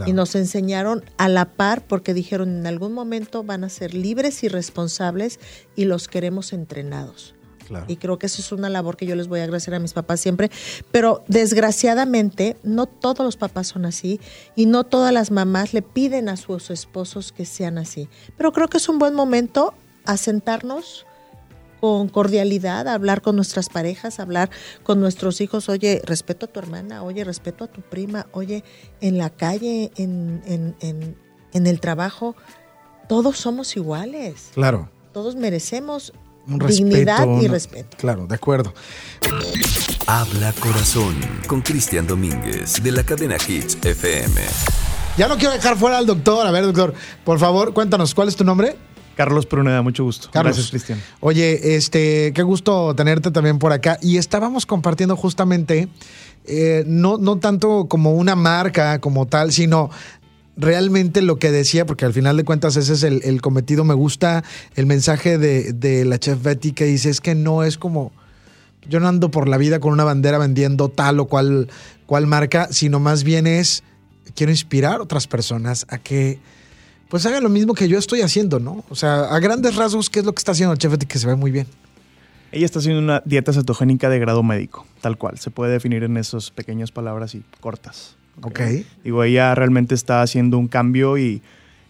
Y 0.06 0.14
nos 0.14 0.36
enseñaron 0.36 1.04
a 1.18 1.28
la 1.30 1.46
par 1.46 1.86
porque 1.88 2.14
dijeron 2.14 2.50
en 2.50 2.68
algún 2.68 2.94
momento 2.94 3.44
van 3.44 3.64
a 3.64 3.70
ser 3.70 3.94
libres 3.94 4.44
y 4.44 4.48
responsables 4.48 5.40
y 5.76 5.86
los 5.86 6.08
queremos 6.08 6.54
entrenados. 6.54 7.34
Y 7.88 7.98
creo 7.98 8.18
que 8.18 8.28
eso 8.28 8.42
es 8.42 8.52
una 8.52 8.70
labor 8.70 8.96
que 8.98 9.06
yo 9.06 9.16
les 9.16 9.28
voy 9.28 9.40
a 9.40 9.44
agradecer 9.44 9.74
a 9.74 9.80
mis 9.80 9.94
papás 9.94 10.20
siempre. 10.20 10.50
Pero 10.92 11.24
desgraciadamente, 11.28 12.56
no 12.64 12.86
todos 12.86 13.26
los 13.26 13.36
papás 13.36 13.68
son 13.68 13.86
así 13.86 14.20
y 14.56 14.68
no 14.68 14.84
todas 14.84 15.14
las 15.14 15.32
mamás 15.32 15.74
le 15.74 15.82
piden 15.82 16.30
a 16.30 16.38
sus 16.38 16.70
esposos 16.70 17.32
que 17.32 17.46
sean 17.46 17.78
así. 17.78 18.08
Pero 18.38 18.54
creo 18.54 18.68
que 18.68 18.78
es 18.78 18.88
un 18.88 19.00
buen 19.00 19.14
momento 19.14 19.74
a 20.06 20.18
sentarnos 20.18 21.07
con 21.80 22.08
cordialidad, 22.10 22.88
hablar 22.88 23.22
con 23.22 23.36
nuestras 23.36 23.70
parejas, 23.70 24.20
hablar 24.20 24.50
con 24.84 25.00
nuestros 25.00 25.42
hijos, 25.42 25.70
oye, 25.70 26.02
respeto 26.04 26.46
a 26.46 26.50
tu 26.50 26.60
hermana, 26.60 27.04
oye, 27.04 27.24
respeto 27.24 27.64
a 27.64 27.68
tu 27.68 27.82
prima, 27.82 28.28
oye, 28.32 28.64
en 29.02 29.18
la 29.18 29.30
calle, 29.30 29.92
en, 29.96 30.42
en, 30.46 30.76
en, 30.80 31.18
en 31.54 31.68
el 31.68 31.80
trabajo, 31.80 32.36
todos 33.08 33.38
somos 33.38 33.76
iguales. 33.76 34.52
Claro. 34.54 34.90
Todos 35.14 35.36
merecemos 35.36 36.14
dignidad 36.46 37.28
y 37.42 37.48
respeto. 37.48 37.98
Claro, 37.98 38.28
de 38.28 38.36
acuerdo. 38.36 38.74
Habla 40.06 40.54
Corazón 40.54 41.16
con 41.48 41.62
Cristian 41.62 42.08
Domínguez 42.08 42.82
de 42.82 42.92
la 42.92 43.04
cadena 43.04 43.36
Hits 43.36 43.78
FM. 43.84 44.42
Ya 45.18 45.28
no 45.28 45.38
quiero 45.38 45.54
dejar 45.54 45.78
fuera 45.78 45.98
al 45.98 46.06
doctor. 46.06 46.46
A 46.46 46.52
ver, 46.52 46.64
doctor, 46.64 46.94
por 47.26 47.40
favor, 47.40 47.74
cuéntanos, 47.74 48.14
¿cuál 48.14 48.28
es 48.28 48.36
tu 48.36 48.44
nombre? 48.44 48.78
Carlos 49.18 49.48
Pruneda, 49.48 49.82
mucho 49.82 50.04
gusto. 50.04 50.30
Gracias, 50.32 50.70
Cristian. 50.70 51.02
Oye, 51.22 51.76
este, 51.76 52.32
qué 52.34 52.44
gusto 52.44 52.94
tenerte 52.94 53.32
también 53.32 53.58
por 53.58 53.74
acá. 53.74 53.98
Y 54.00 54.18
estábamos 54.18 54.68
compartiendo 54.68 55.18
justamente, 55.18 55.90
eh, 56.46 56.84
no, 56.86 57.18
no 57.18 57.40
tanto 57.40 57.88
como 57.88 58.14
una 58.14 58.36
marca 58.36 59.00
como 59.00 59.26
tal, 59.26 59.52
sino 59.52 59.90
realmente 60.56 61.24
lo 61.24 61.40
que 61.40 61.50
decía, 61.50 61.88
porque 61.88 62.06
al 62.06 62.14
final 62.14 62.38
de 62.38 62.44
cuentas 62.44 62.76
ese 62.76 62.94
es 62.94 63.02
el, 63.02 63.42
cometido. 63.42 63.84
Me 63.84 63.96
gusta 63.96 64.44
el 64.76 64.86
mensaje 64.86 65.40
de, 65.40 65.74
de, 65.74 66.06
la 66.06 66.20
chef 66.20 66.44
Betty 66.44 66.74
que 66.74 66.86
dice, 66.86 67.10
es 67.10 67.20
que 67.20 67.34
no 67.34 67.64
es 67.64 67.80
como, 67.80 68.12
yo 68.88 69.00
no 69.00 69.08
ando 69.08 69.32
por 69.32 69.50
la 69.50 69.58
vida 69.58 69.80
con 69.80 69.94
una 69.94 70.04
bandera 70.04 70.38
vendiendo 70.38 70.90
tal 70.90 71.20
o 71.20 71.26
cual, 71.26 71.70
cual 72.06 72.28
marca, 72.28 72.68
sino 72.70 73.00
más 73.00 73.24
bien 73.24 73.48
es, 73.48 73.84
quiero 74.36 74.52
inspirar 74.52 75.00
a 75.00 75.04
otras 75.04 75.26
personas 75.26 75.88
a 75.90 75.98
que 75.98 76.40
pues 77.10 77.26
haga 77.26 77.40
lo 77.42 77.50
mismo 77.50 77.74
que 77.74 77.88
yo 77.88 77.98
estoy 77.98 78.22
haciendo, 78.22 78.60
¿no? 78.60 78.84
O 78.90 78.96
sea, 78.96 79.26
a 79.26 79.40
grandes 79.40 79.76
rasgos, 79.76 80.10
¿qué 80.10 80.20
es 80.20 80.26
lo 80.26 80.34
que 80.34 80.40
está 80.40 80.52
haciendo 80.52 80.74
el 80.74 80.80
chef 80.80 80.98
que 80.98 81.20
se 81.20 81.28
ve 81.28 81.36
muy 81.36 81.52
bien? 81.52 81.68
Ella 82.52 82.66
está 82.66 82.80
haciendo 82.80 83.02
una 83.02 83.22
dieta 83.26 83.52
cetogénica 83.54 84.10
de 84.10 84.20
grado 84.20 84.44
médico, 84.44 84.86
tal 85.02 85.18
cual. 85.18 85.38
Se 85.38 85.52
puede 85.52 85.74
definir 85.74 86.04
en 86.04 86.18
esas 86.18 86.52
pequeñas 86.52 86.92
palabras 86.92 87.36
y 87.36 87.44
cortas. 87.60 88.16
Ok. 88.42 88.62
Digo, 89.04 89.24
ella 89.24 89.54
realmente 89.56 89.96
está 89.96 90.22
haciendo 90.22 90.58
un 90.58 90.68
cambio 90.68 91.18
y 91.18 91.42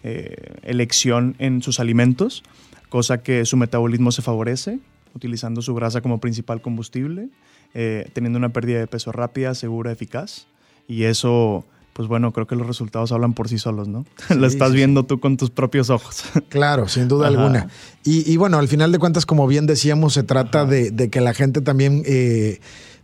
eh, 0.04 0.36
elección 0.64 1.36
en 1.40 1.62
sus 1.62 1.80
alimentos, 1.80 2.44
cosa 2.90 3.20
que 3.20 3.46
su 3.46 3.58
metabolismo 3.58 4.12
se 4.12 4.22
favorece, 4.22 4.80
utilizando 5.14 5.62
su 5.62 5.76
grasa 5.76 6.02
como 6.02 6.20
principal 6.20 6.62
combustible, 6.62 7.30
eh, 7.74 8.10
teniendo 8.14 8.38
una 8.38 8.50
pérdida 8.50 8.80
de 8.80 8.88
peso 8.88 9.12
rápida, 9.12 9.54
segura, 9.54 9.92
eficaz. 9.92 10.48
Y 10.88 11.04
eso 11.04 11.66
pues 11.98 12.08
bueno, 12.08 12.32
creo 12.32 12.46
que 12.46 12.56
los 12.56 12.68
resultados 12.68 13.12
hablan 13.12 13.34
por 13.34 13.50
sí 13.50 13.58
solos, 13.58 13.88
¿no? 13.88 14.06
Lo 14.30 14.46
estás 14.46 14.72
viendo 14.72 15.06
tú 15.06 15.20
con 15.20 15.36
tus 15.36 15.50
propios 15.50 15.90
ojos. 15.90 16.24
Claro, 16.50 16.88
sin 16.88 17.08
duda 17.08 17.28
alguna. 17.28 17.70
Y, 18.04 18.38
bueno, 18.38 18.60
al 18.60 18.68
final 18.68 18.92
de 18.92 19.00
cuentas, 19.00 19.26
como 19.26 19.48
bien 19.48 19.66
decíamos, 19.66 20.14
se 20.14 20.22
trata 20.24 20.66
de, 20.66 21.10
que 21.10 21.20
la 21.22 21.34
gente 21.34 21.62
también 21.62 22.04
eh, 22.06 22.60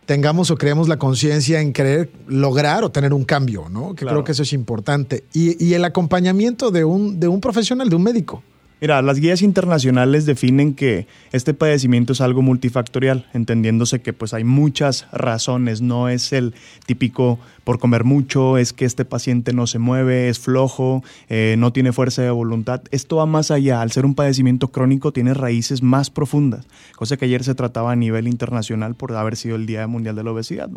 tengamos 0.05 0.51
o 0.51 0.57
creemos 0.57 0.87
la 0.87 0.97
conciencia 0.97 1.59
en 1.59 1.73
querer 1.73 2.11
lograr 2.27 2.83
o 2.83 2.91
tener 2.91 3.13
un 3.13 3.25
cambio, 3.25 3.67
¿no? 3.69 3.95
Que 3.95 4.05
creo 4.05 4.23
que 4.23 4.31
eso 4.33 4.43
es 4.43 4.53
importante. 4.53 5.23
Y, 5.33 5.63
y, 5.63 5.73
el 5.73 5.83
acompañamiento 5.85 6.69
de 6.69 6.85
un, 6.85 7.19
de 7.19 7.27
un 7.27 7.41
profesional, 7.41 7.89
de 7.89 7.95
un 7.95 8.03
médico. 8.03 8.43
Mira, 8.83 9.01
las 9.01 9.17
guías 9.17 9.41
internacionales 9.41 10.25
definen 10.25 10.73
que 10.73 11.07
este 11.31 11.53
padecimiento 11.53 12.11
es 12.11 12.19
algo 12.19 12.41
multifactorial, 12.41 13.25
entendiéndose 13.33 14.01
que 14.01 14.11
pues 14.11 14.33
hay 14.33 14.43
muchas 14.43 15.07
razones, 15.13 15.79
no 15.79 16.09
es 16.09 16.33
el 16.33 16.53
típico 16.85 17.39
por 17.63 17.79
comer 17.79 18.03
mucho, 18.03 18.57
es 18.57 18.73
que 18.73 18.83
este 18.83 19.05
paciente 19.05 19.53
no 19.53 19.67
se 19.67 19.79
mueve, 19.79 20.27
es 20.27 20.37
flojo, 20.37 21.01
eh, 21.29 21.55
no 21.57 21.71
tiene 21.71 21.93
fuerza 21.93 22.23
de 22.23 22.31
voluntad. 22.31 22.81
Esto 22.91 23.15
va 23.15 23.25
más 23.25 23.51
allá, 23.51 23.81
al 23.81 23.93
ser 23.93 24.05
un 24.05 24.15
padecimiento 24.15 24.67
crónico 24.67 25.13
tiene 25.13 25.33
raíces 25.33 25.81
más 25.81 26.09
profundas, 26.09 26.67
cosa 26.97 27.15
que 27.15 27.23
ayer 27.23 27.45
se 27.45 27.55
trataba 27.55 27.93
a 27.93 27.95
nivel 27.95 28.27
internacional 28.27 28.95
por 28.95 29.13
haber 29.13 29.37
sido 29.37 29.55
el 29.55 29.65
Día 29.65 29.87
Mundial 29.87 30.17
de 30.17 30.25
la 30.25 30.31
Obesidad. 30.31 30.69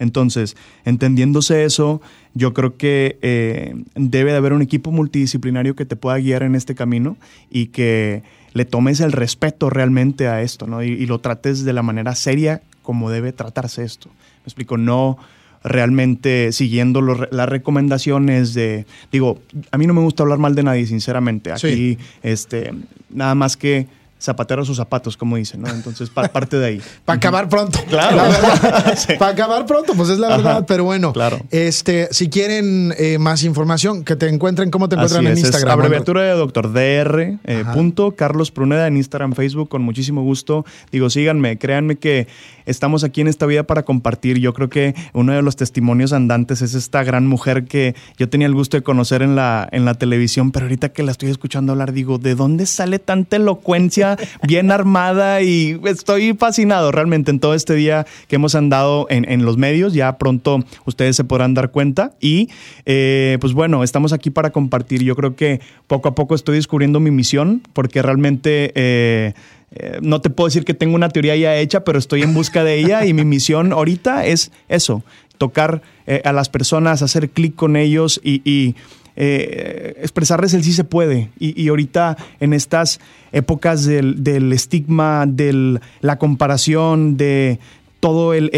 Entonces, 0.00 0.56
entendiéndose 0.84 1.62
eso, 1.62 2.02
yo 2.34 2.52
creo 2.52 2.76
que 2.76 3.16
eh, 3.22 3.76
debe 3.94 4.32
de 4.32 4.38
haber 4.38 4.54
un 4.54 4.62
equipo 4.62 4.90
multidisciplinario 4.90 5.76
que 5.76 5.84
te 5.84 5.94
pueda 5.94 6.18
guiar 6.18 6.42
en 6.42 6.56
este 6.56 6.74
camino 6.74 7.16
y 7.54 7.66
que 7.68 8.24
le 8.52 8.64
tomes 8.64 9.00
el 9.00 9.12
respeto 9.12 9.70
realmente 9.70 10.26
a 10.26 10.42
esto, 10.42 10.66
¿no? 10.66 10.82
Y, 10.82 11.06
lo 11.06 11.20
trates 11.20 11.64
de 11.64 11.72
la 11.72 11.82
manera 11.82 12.14
seria 12.16 12.60
como 12.82 13.10
debe 13.10 13.32
tratarse 13.32 13.84
esto. 13.84 14.08
Me 14.08 14.46
explico, 14.46 14.76
no 14.76 15.16
realmente 15.62 16.52
siguiendo 16.52 17.00
las 17.00 17.48
recomendaciones 17.48 18.52
de, 18.52 18.86
digo, 19.10 19.38
a 19.70 19.78
mí 19.78 19.86
no 19.86 19.94
me 19.94 20.02
gusta 20.02 20.24
hablar 20.24 20.38
mal 20.38 20.54
de 20.54 20.64
nadie, 20.64 20.84
sinceramente. 20.84 21.52
Aquí, 21.52 21.96
este, 22.22 22.72
nada 23.08 23.34
más 23.34 23.56
que 23.56 23.86
zapatero 24.24 24.64
sus 24.64 24.76
zapatos, 24.76 25.16
como 25.16 25.36
dicen, 25.36 25.62
¿no? 25.62 25.68
Entonces, 25.68 26.10
parte 26.10 26.58
de 26.58 26.66
ahí. 26.66 26.82
Para 27.04 27.16
acabar 27.16 27.48
pronto. 27.48 27.78
Claro. 27.88 28.16
Para 29.18 29.32
acabar 29.32 29.66
pronto, 29.66 29.94
pues 29.94 30.08
es 30.08 30.18
la 30.18 30.28
verdad. 30.28 30.64
Pero 30.66 30.84
bueno, 30.84 31.12
claro. 31.12 31.40
este, 31.50 32.08
si 32.10 32.28
quieren 32.28 32.94
eh, 32.98 33.18
más 33.18 33.44
información, 33.44 34.04
que 34.04 34.16
te 34.16 34.28
encuentren, 34.28 34.70
¿cómo 34.70 34.88
te 34.88 34.96
encuentran 34.96 35.26
en 35.26 35.38
Instagram? 35.38 35.68
Es 35.68 35.72
abreviatura 35.72 36.22
de 36.22 36.30
doctor 36.30 36.72
DR, 36.72 37.38
eh, 37.44 37.64
punto, 37.72 38.12
Carlos 38.12 38.50
Pruneda 38.50 38.86
en 38.86 38.96
Instagram, 38.96 39.34
Facebook, 39.34 39.68
con 39.68 39.82
muchísimo 39.82 40.22
gusto. 40.22 40.64
Digo, 40.90 41.10
síganme, 41.10 41.58
créanme 41.58 41.96
que 41.96 42.26
estamos 42.66 43.04
aquí 43.04 43.20
en 43.20 43.28
esta 43.28 43.46
vida 43.46 43.64
para 43.64 43.82
compartir. 43.84 44.38
Yo 44.38 44.52
creo 44.52 44.68
que 44.68 44.94
uno 45.12 45.32
de 45.32 45.42
los 45.42 45.56
testimonios 45.56 46.12
andantes 46.12 46.62
es 46.62 46.74
esta 46.74 47.02
gran 47.04 47.26
mujer 47.26 47.64
que 47.64 47.94
yo 48.18 48.28
tenía 48.28 48.46
el 48.46 48.54
gusto 48.54 48.76
de 48.76 48.82
conocer 48.82 49.22
en 49.22 49.36
la, 49.36 49.68
en 49.72 49.84
la 49.84 49.94
televisión, 49.94 50.50
pero 50.50 50.66
ahorita 50.66 50.90
que 50.90 51.02
la 51.02 51.12
estoy 51.12 51.30
escuchando 51.30 51.72
hablar, 51.72 51.92
digo, 51.92 52.18
¿de 52.18 52.34
dónde 52.34 52.66
sale 52.66 52.98
tanta 52.98 53.36
elocuencia 53.36 54.16
bien 54.42 54.70
armada? 54.70 55.42
Y 55.42 55.80
estoy 55.84 56.34
fascinado 56.34 56.92
realmente 56.92 57.30
en 57.30 57.40
todo 57.40 57.54
este 57.54 57.74
día 57.74 58.06
que 58.28 58.36
hemos 58.36 58.54
andado 58.54 59.06
en, 59.10 59.30
en 59.30 59.44
los 59.44 59.56
medios. 59.56 59.94
Ya 59.94 60.18
pronto 60.18 60.64
ustedes 60.84 61.16
se 61.16 61.24
podrán 61.24 61.54
dar 61.54 61.70
cuenta. 61.70 62.12
Y 62.20 62.48
eh, 62.86 63.38
pues 63.40 63.52
bueno, 63.52 63.82
estamos 63.84 64.12
aquí 64.12 64.30
para 64.30 64.50
compartir. 64.50 65.02
Yo 65.02 65.14
creo 65.16 65.36
que 65.36 65.60
poco 65.86 66.08
a 66.08 66.14
poco 66.14 66.34
estoy 66.34 66.56
descubriendo 66.56 67.00
mi 67.00 67.10
misión 67.10 67.62
porque 67.72 68.02
realmente... 68.02 68.72
Eh, 68.74 69.34
eh, 69.76 69.98
no 70.02 70.20
te 70.20 70.30
puedo 70.30 70.46
decir 70.46 70.64
que 70.64 70.72
tengo 70.72 70.94
una 70.94 71.08
teoría 71.08 71.34
ya 71.34 71.56
hecha, 71.56 71.82
pero 71.82 71.98
estoy 71.98 72.22
en 72.22 72.32
busca 72.32 72.62
de 72.62 72.78
ella 72.78 73.04
y 73.06 73.12
mi 73.12 73.24
misión 73.24 73.72
ahorita 73.72 74.24
es 74.24 74.52
eso, 74.68 75.02
tocar 75.36 75.82
eh, 76.06 76.22
a 76.24 76.32
las 76.32 76.48
personas, 76.48 77.02
hacer 77.02 77.30
clic 77.30 77.56
con 77.56 77.74
ellos 77.74 78.20
y, 78.22 78.76
eh, 79.16 79.94
expresarles 80.00 80.54
el 80.54 80.62
sí 80.62 80.72
se 80.72 80.84
puede. 80.84 81.30
Y, 81.40 81.68
ahorita 81.68 82.16
en 82.38 82.52
estas 82.52 83.00
épocas 83.32 83.84
del, 83.84 84.52
estigma, 84.52 85.24
de 85.26 85.80
la 86.00 86.18
comparación, 86.18 87.16
de 87.16 87.58
todo 87.98 88.32
el, 88.34 88.50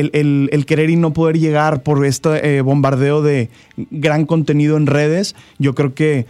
querer 0.67 0.91
y 0.91 0.97
no 0.97 1.13
poder 1.15 1.39
llegar 1.39 1.83
por 1.83 2.05
este 2.05 2.61
bombardeo 2.61 3.23
de 3.23 3.49
gran 3.91 4.27
contenido 4.27 4.77
en 4.77 4.87
redes, 4.87 5.35
yo 5.59 5.75
creo 5.75 5.95
que 5.95 6.27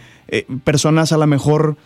personas 0.63 1.11
a 1.11 1.17
lo 1.17 1.25
mejor 1.25 1.77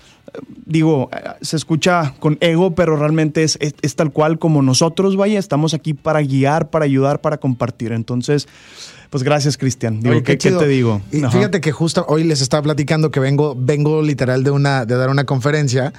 digo, 0.65 1.09
se 1.41 1.55
escucha 1.55 2.13
con 2.19 2.38
ego, 2.41 2.75
pero 2.75 2.95
realmente 2.95 3.43
es, 3.43 3.57
es, 3.59 3.95
tal 3.95 4.11
cual 4.11 4.39
como 4.39 4.61
nosotros, 4.61 5.15
vaya, 5.15 5.39
estamos 5.39 5.73
aquí 5.73 5.93
para 5.93 6.21
guiar, 6.21 6.69
para 6.69 6.86
ayudar, 6.86 7.21
para 7.21 7.38
compartir. 7.38 7.91
Entonces, 7.91 8.47
pues 9.09 9.23
gracias, 9.23 9.57
Cristian. 9.57 10.01
Digo, 10.01 10.23
¿qué, 10.23 10.38
te 10.38 10.67
digo? 10.67 11.01
Y 11.11 11.17
fíjate 11.17 11.61
que 11.61 11.71
justo 11.71 12.05
hoy 12.07 12.23
les 12.23 12.41
estaba 12.41 12.63
platicando 12.63 13.11
que 13.11 13.19
vengo, 13.19 13.55
vengo 13.57 14.01
literal 14.01 14.43
de 14.43 14.51
una, 14.51 14.86
de 14.86 14.95
dar 14.95 15.09
una 15.09 15.25
conferencia 15.25 15.93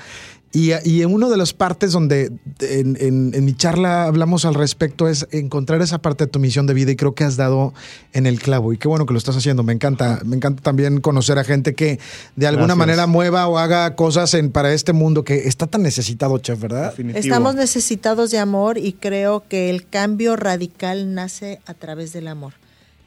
y, 0.53 1.00
en 1.03 1.14
una 1.14 1.30
de 1.30 1.38
las 1.38 1.55
partes 1.55 1.92
donde 1.92 2.30
en, 2.61 3.44
mi 3.44 3.55
charla 3.55 4.05
hablamos 4.05 4.44
al 4.44 4.55
respecto 4.55 5.09
es 5.09 5.26
encontrar 5.30 5.80
esa 5.80 6.03
parte 6.03 6.24
de 6.24 6.30
tu 6.30 6.38
misión 6.38 6.66
de 6.66 6.74
vida 6.74 6.90
y 6.90 6.96
creo 6.96 7.14
que 7.14 7.24
has 7.24 7.36
dado 7.36 7.72
en 8.12 8.26
el 8.26 8.38
clavo. 8.38 8.74
Y 8.74 8.76
qué 8.76 8.86
bueno 8.86 9.07
que 9.07 9.14
lo 9.14 9.18
estás 9.18 9.34
haciendo. 9.34 9.62
Me 9.62 9.72
encanta, 9.72 10.20
me 10.24 10.36
encanta 10.36 10.62
también 10.62 11.00
conocer 11.00 11.38
a 11.38 11.44
gente 11.44 11.74
que 11.74 11.98
de 12.36 12.46
alguna 12.46 12.74
manera 12.74 13.07
mueva 13.07 13.48
o 13.48 13.57
haga 13.57 13.96
cosas 13.96 14.34
en, 14.34 14.53
para 14.53 14.74
este 14.74 14.92
mundo 14.92 15.24
que 15.24 15.48
está 15.48 15.66
tan 15.66 15.82
necesitado, 15.82 16.36
chef, 16.38 16.61
¿verdad? 16.61 16.92
Estamos 17.14 17.55
necesitados 17.55 18.30
de 18.30 18.38
amor 18.38 18.76
y 18.76 18.92
creo 18.92 19.44
que 19.48 19.70
el 19.70 19.88
cambio 19.88 20.36
radical 20.36 21.14
nace 21.14 21.61
a 21.64 21.72
través 21.72 22.12
del 22.12 22.28
amor. 22.28 22.53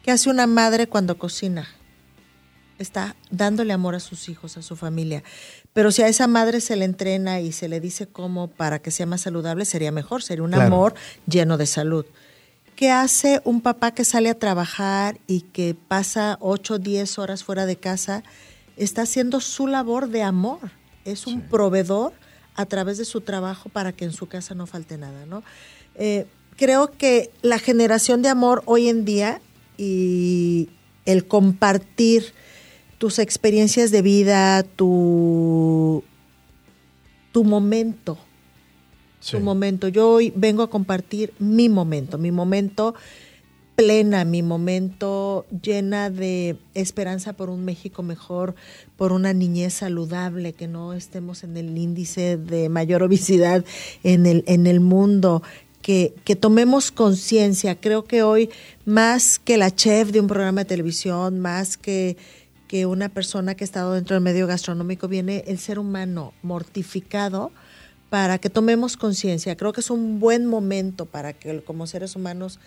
¿Qué 0.04 0.10
hace 0.12 0.32
una 0.32 0.48
madre 0.48 0.88
cuando 0.88 1.18
cocina? 1.18 1.68
Está 2.78 3.15
dándole 3.30 3.73
amor 3.73 3.95
a 3.95 3.99
sus 3.99 4.28
hijos, 4.28 4.57
a 4.57 4.61
su 4.61 4.76
familia. 4.76 5.23
Pero 5.73 5.91
si 5.91 6.01
a 6.01 6.07
esa 6.07 6.28
madre 6.28 6.59
se 6.61 6.76
le 6.76 6.86
entrena 6.86 7.39
y 7.39 7.51
se 7.51 7.69
le 7.69 7.80
dice 7.80 8.07
cómo 8.07 8.47
para 8.47 8.80
que 8.80 8.91
sea 8.91 9.05
más 9.05 9.21
saludable, 9.21 9.65
sería 9.65 9.91
mejor, 9.91 10.23
sería 10.23 10.43
un 10.43 10.53
amor 10.53 10.93
lleno 11.28 11.57
de 11.57 11.65
salud. 11.65 12.05
¿Qué 12.76 12.91
hace 12.91 13.41
un 13.45 13.61
papá 13.61 13.91
que 13.91 14.03
sale 14.03 14.30
a 14.30 14.38
trabajar 14.38 15.17
y 15.28 15.41
que 15.41 15.76
pasa 15.88 16.38
8 16.41 16.73
o 16.73 16.80
10 16.80 17.19
horas 17.19 17.43
fuera 17.43 17.65
de 17.65 17.78
casa? 17.78 18.23
Está 18.76 19.03
haciendo 19.03 19.39
su 19.39 19.67
labor 19.67 20.09
de 20.09 20.23
amor. 20.23 20.71
Es 21.05 21.26
un 21.28 21.41
proveedor 21.41 22.11
a 22.55 22.65
través 22.65 22.97
de 22.97 23.05
su 23.05 23.21
trabajo 23.21 23.69
para 23.69 23.93
que 23.93 24.03
en 24.03 24.11
su 24.11 24.28
casa 24.28 24.55
no 24.55 24.67
falte 24.67 24.97
nada, 24.97 25.26
¿no? 25.26 25.43
Eh, 25.95 26.26
creo 26.57 26.91
que 26.91 27.32
la 27.41 27.59
generación 27.59 28.21
de 28.21 28.30
amor 28.30 28.63
hoy 28.65 28.89
en 28.89 29.05
día 29.05 29.41
y 29.78 30.69
el 31.05 31.28
compartir 31.28 32.34
tus 32.98 33.20
experiencias 33.20 33.91
de 33.91 34.02
vida, 34.02 34.64
tu, 34.64 36.04
tu 37.32 37.43
momento 37.43 38.18
su 39.26 39.39
momento. 39.39 39.88
Yo 39.88 40.12
hoy 40.12 40.32
vengo 40.36 40.62
a 40.62 40.70
compartir 40.70 41.34
mi 41.39 41.68
momento, 41.68 42.20
mi 42.20 42.32
momento 42.32 42.93
plena, 43.76 44.24
mi 44.24 44.43
momento 44.43 45.46
llena 45.64 46.10
de 46.10 46.58
esperanza 46.76 47.34
por 47.34 47.50
un 47.50 47.66
México 47.66 48.04
mejor, 48.04 48.56
por 48.96 49.12
una 49.12 49.34
niñez 49.34 49.74
saludable, 49.74 50.54
que 50.54 50.68
no 50.68 50.93
estemos 50.93 51.43
en 51.43 51.58
el 51.58 51.76
índice 51.78 52.38
de 52.38 52.70
mayor 52.70 53.02
obesidad 53.04 53.66
en 54.04 54.28
el, 54.28 54.43
en 54.48 54.68
el 54.68 54.80
mundo, 54.80 55.41
que, 55.82 56.14
que 56.24 56.36
tomemos 56.36 56.91
conciencia. 56.91 57.76
Creo 57.76 58.06
que 58.06 58.22
hoy, 58.22 58.50
más 58.86 59.39
que 59.39 59.58
la 59.58 59.72
chef 59.72 60.12
de 60.12 60.20
un 60.20 60.28
programa 60.28 60.62
de 60.62 60.66
televisión, 60.66 61.39
más 61.39 61.78
que, 61.78 62.16
que 62.68 62.86
una 62.86 63.09
persona 63.09 63.55
que 63.55 63.63
ha 63.63 63.66
estado 63.66 63.93
dentro 63.93 64.16
del 64.16 64.24
medio 64.24 64.47
gastronómico, 64.47 65.07
viene 65.07 65.43
el 65.47 65.59
ser 65.59 65.80
humano 65.80 66.34
mortificado 66.41 67.51
para 68.09 68.38
que 68.38 68.49
tomemos 68.49 68.97
conciencia. 68.97 69.55
Creo 69.55 69.74
que 69.74 69.82
es 69.82 69.89
un 69.89 70.20
buen 70.20 70.45
momento 70.45 71.05
para 71.05 71.34
que 71.34 71.63
como 71.63 71.88
seres 71.88 72.16
humanos 72.16 72.59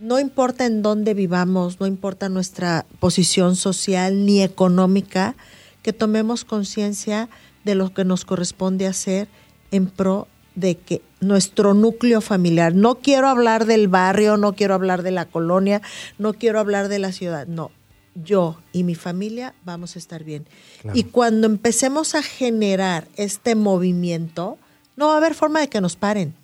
no 0.00 0.18
importa 0.18 0.64
en 0.64 0.82
dónde 0.82 1.12
vivamos, 1.14 1.78
no 1.78 1.86
importa 1.86 2.28
nuestra 2.30 2.86
posición 3.00 3.54
social 3.54 4.24
ni 4.24 4.42
económica, 4.42 5.36
que 5.82 5.92
tomemos 5.92 6.44
conciencia 6.44 7.28
de 7.64 7.74
lo 7.74 7.92
que 7.92 8.04
nos 8.04 8.24
corresponde 8.24 8.86
hacer 8.86 9.28
en 9.70 9.86
pro 9.86 10.26
de 10.54 10.76
que 10.76 11.02
nuestro 11.20 11.74
núcleo 11.74 12.20
familiar, 12.20 12.74
no 12.74 12.96
quiero 12.96 13.28
hablar 13.28 13.66
del 13.66 13.88
barrio, 13.88 14.36
no 14.36 14.54
quiero 14.54 14.74
hablar 14.74 15.02
de 15.02 15.10
la 15.10 15.26
colonia, 15.26 15.80
no 16.18 16.32
quiero 16.32 16.58
hablar 16.58 16.88
de 16.88 16.98
la 16.98 17.12
ciudad, 17.12 17.46
no, 17.46 17.70
yo 18.14 18.60
y 18.72 18.84
mi 18.84 18.94
familia 18.94 19.54
vamos 19.64 19.96
a 19.96 19.98
estar 19.98 20.24
bien. 20.24 20.46
Y 20.94 21.04
cuando 21.04 21.46
empecemos 21.46 22.14
a 22.14 22.22
generar 22.22 23.08
este 23.16 23.54
movimiento, 23.54 24.58
no 24.96 25.08
va 25.08 25.14
a 25.14 25.16
haber 25.18 25.34
forma 25.34 25.60
de 25.60 25.68
que 25.68 25.80
nos 25.80 25.96
paren. 25.96 26.34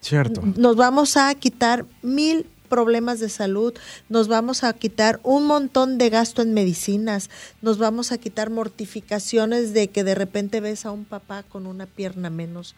Cierto. 0.00 0.42
Nos 0.56 0.76
vamos 0.76 1.16
a 1.16 1.32
quitar 1.34 1.86
mil 2.02 2.46
problemas 2.68 3.20
de 3.20 3.28
salud, 3.28 3.74
nos 4.08 4.28
vamos 4.28 4.64
a 4.64 4.72
quitar 4.72 5.20
un 5.24 5.46
montón 5.46 5.98
de 5.98 6.08
gasto 6.08 6.40
en 6.40 6.54
medicinas, 6.54 7.28
nos 7.60 7.76
vamos 7.76 8.12
a 8.12 8.18
quitar 8.18 8.48
mortificaciones 8.48 9.74
de 9.74 9.88
que 9.88 10.04
de 10.04 10.14
repente 10.14 10.60
ves 10.60 10.86
a 10.86 10.90
un 10.90 11.04
papá 11.04 11.42
con 11.42 11.66
una 11.66 11.84
pierna 11.84 12.30
menos 12.30 12.74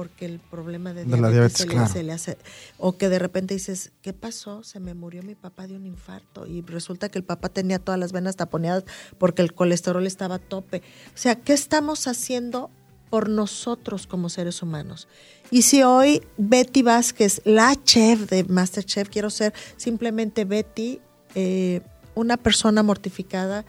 porque 0.00 0.24
el 0.24 0.38
problema 0.38 0.94
de, 0.94 1.04
diabetes, 1.04 1.58
se, 1.92 2.02
le, 2.02 2.12
hace 2.12 2.38
o 2.78 2.96
que 2.96 3.10
de 3.10 3.18
repente 3.18 3.52
dices 3.52 3.92
qué 4.00 4.14
pasó 4.14 4.64
se 4.64 4.80
me 4.80 4.94
murió 4.94 5.22
mi 5.22 5.34
papá 5.34 5.66
de 5.66 5.76
un 5.76 5.84
infarto 5.84 6.46
y 6.46 6.62
resulta 6.62 7.10
que 7.10 7.18
el 7.18 7.24
papá 7.24 7.50
tenía 7.50 7.78
todas 7.78 8.00
las 8.00 8.10
venas 8.10 8.34
taponeadas 8.34 8.84
porque 9.18 9.42
el 9.42 9.52
colesterol 9.52 10.06
estaba 10.06 10.36
a 10.36 10.38
tope. 10.38 10.78
O 11.14 11.18
sea 11.18 11.34
qué 11.34 11.52
estamos 11.52 12.06
haciendo 12.06 12.70
por 13.10 13.28
nosotros 13.28 14.06
como 14.06 14.30
seres 14.30 14.62
humanos. 14.62 15.06
Y 15.50 15.62
si 15.62 15.82
hoy 15.82 16.22
Betty 16.38 16.80
Vázquez, 16.80 17.42
la 17.44 17.76
chef 17.84 18.30
de 18.30 18.44
Masterchef, 18.44 19.10
quiero 19.10 19.28
ser 19.28 19.52
simplemente 19.76 20.46
Betty, 20.46 20.98
eh, 21.34 21.82
una 22.14 22.38
persona 22.38 22.82
mortificada 22.82 23.66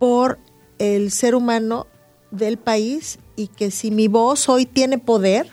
por 0.00 0.40
el 0.80 1.12
ser 1.12 1.36
humano 1.36 1.86
del 2.32 2.58
país 2.58 3.20
y 3.40 3.46
que 3.46 3.70
si 3.70 3.90
mi 3.90 4.06
voz 4.06 4.50
hoy 4.50 4.66
tiene 4.66 4.98
poder 4.98 5.50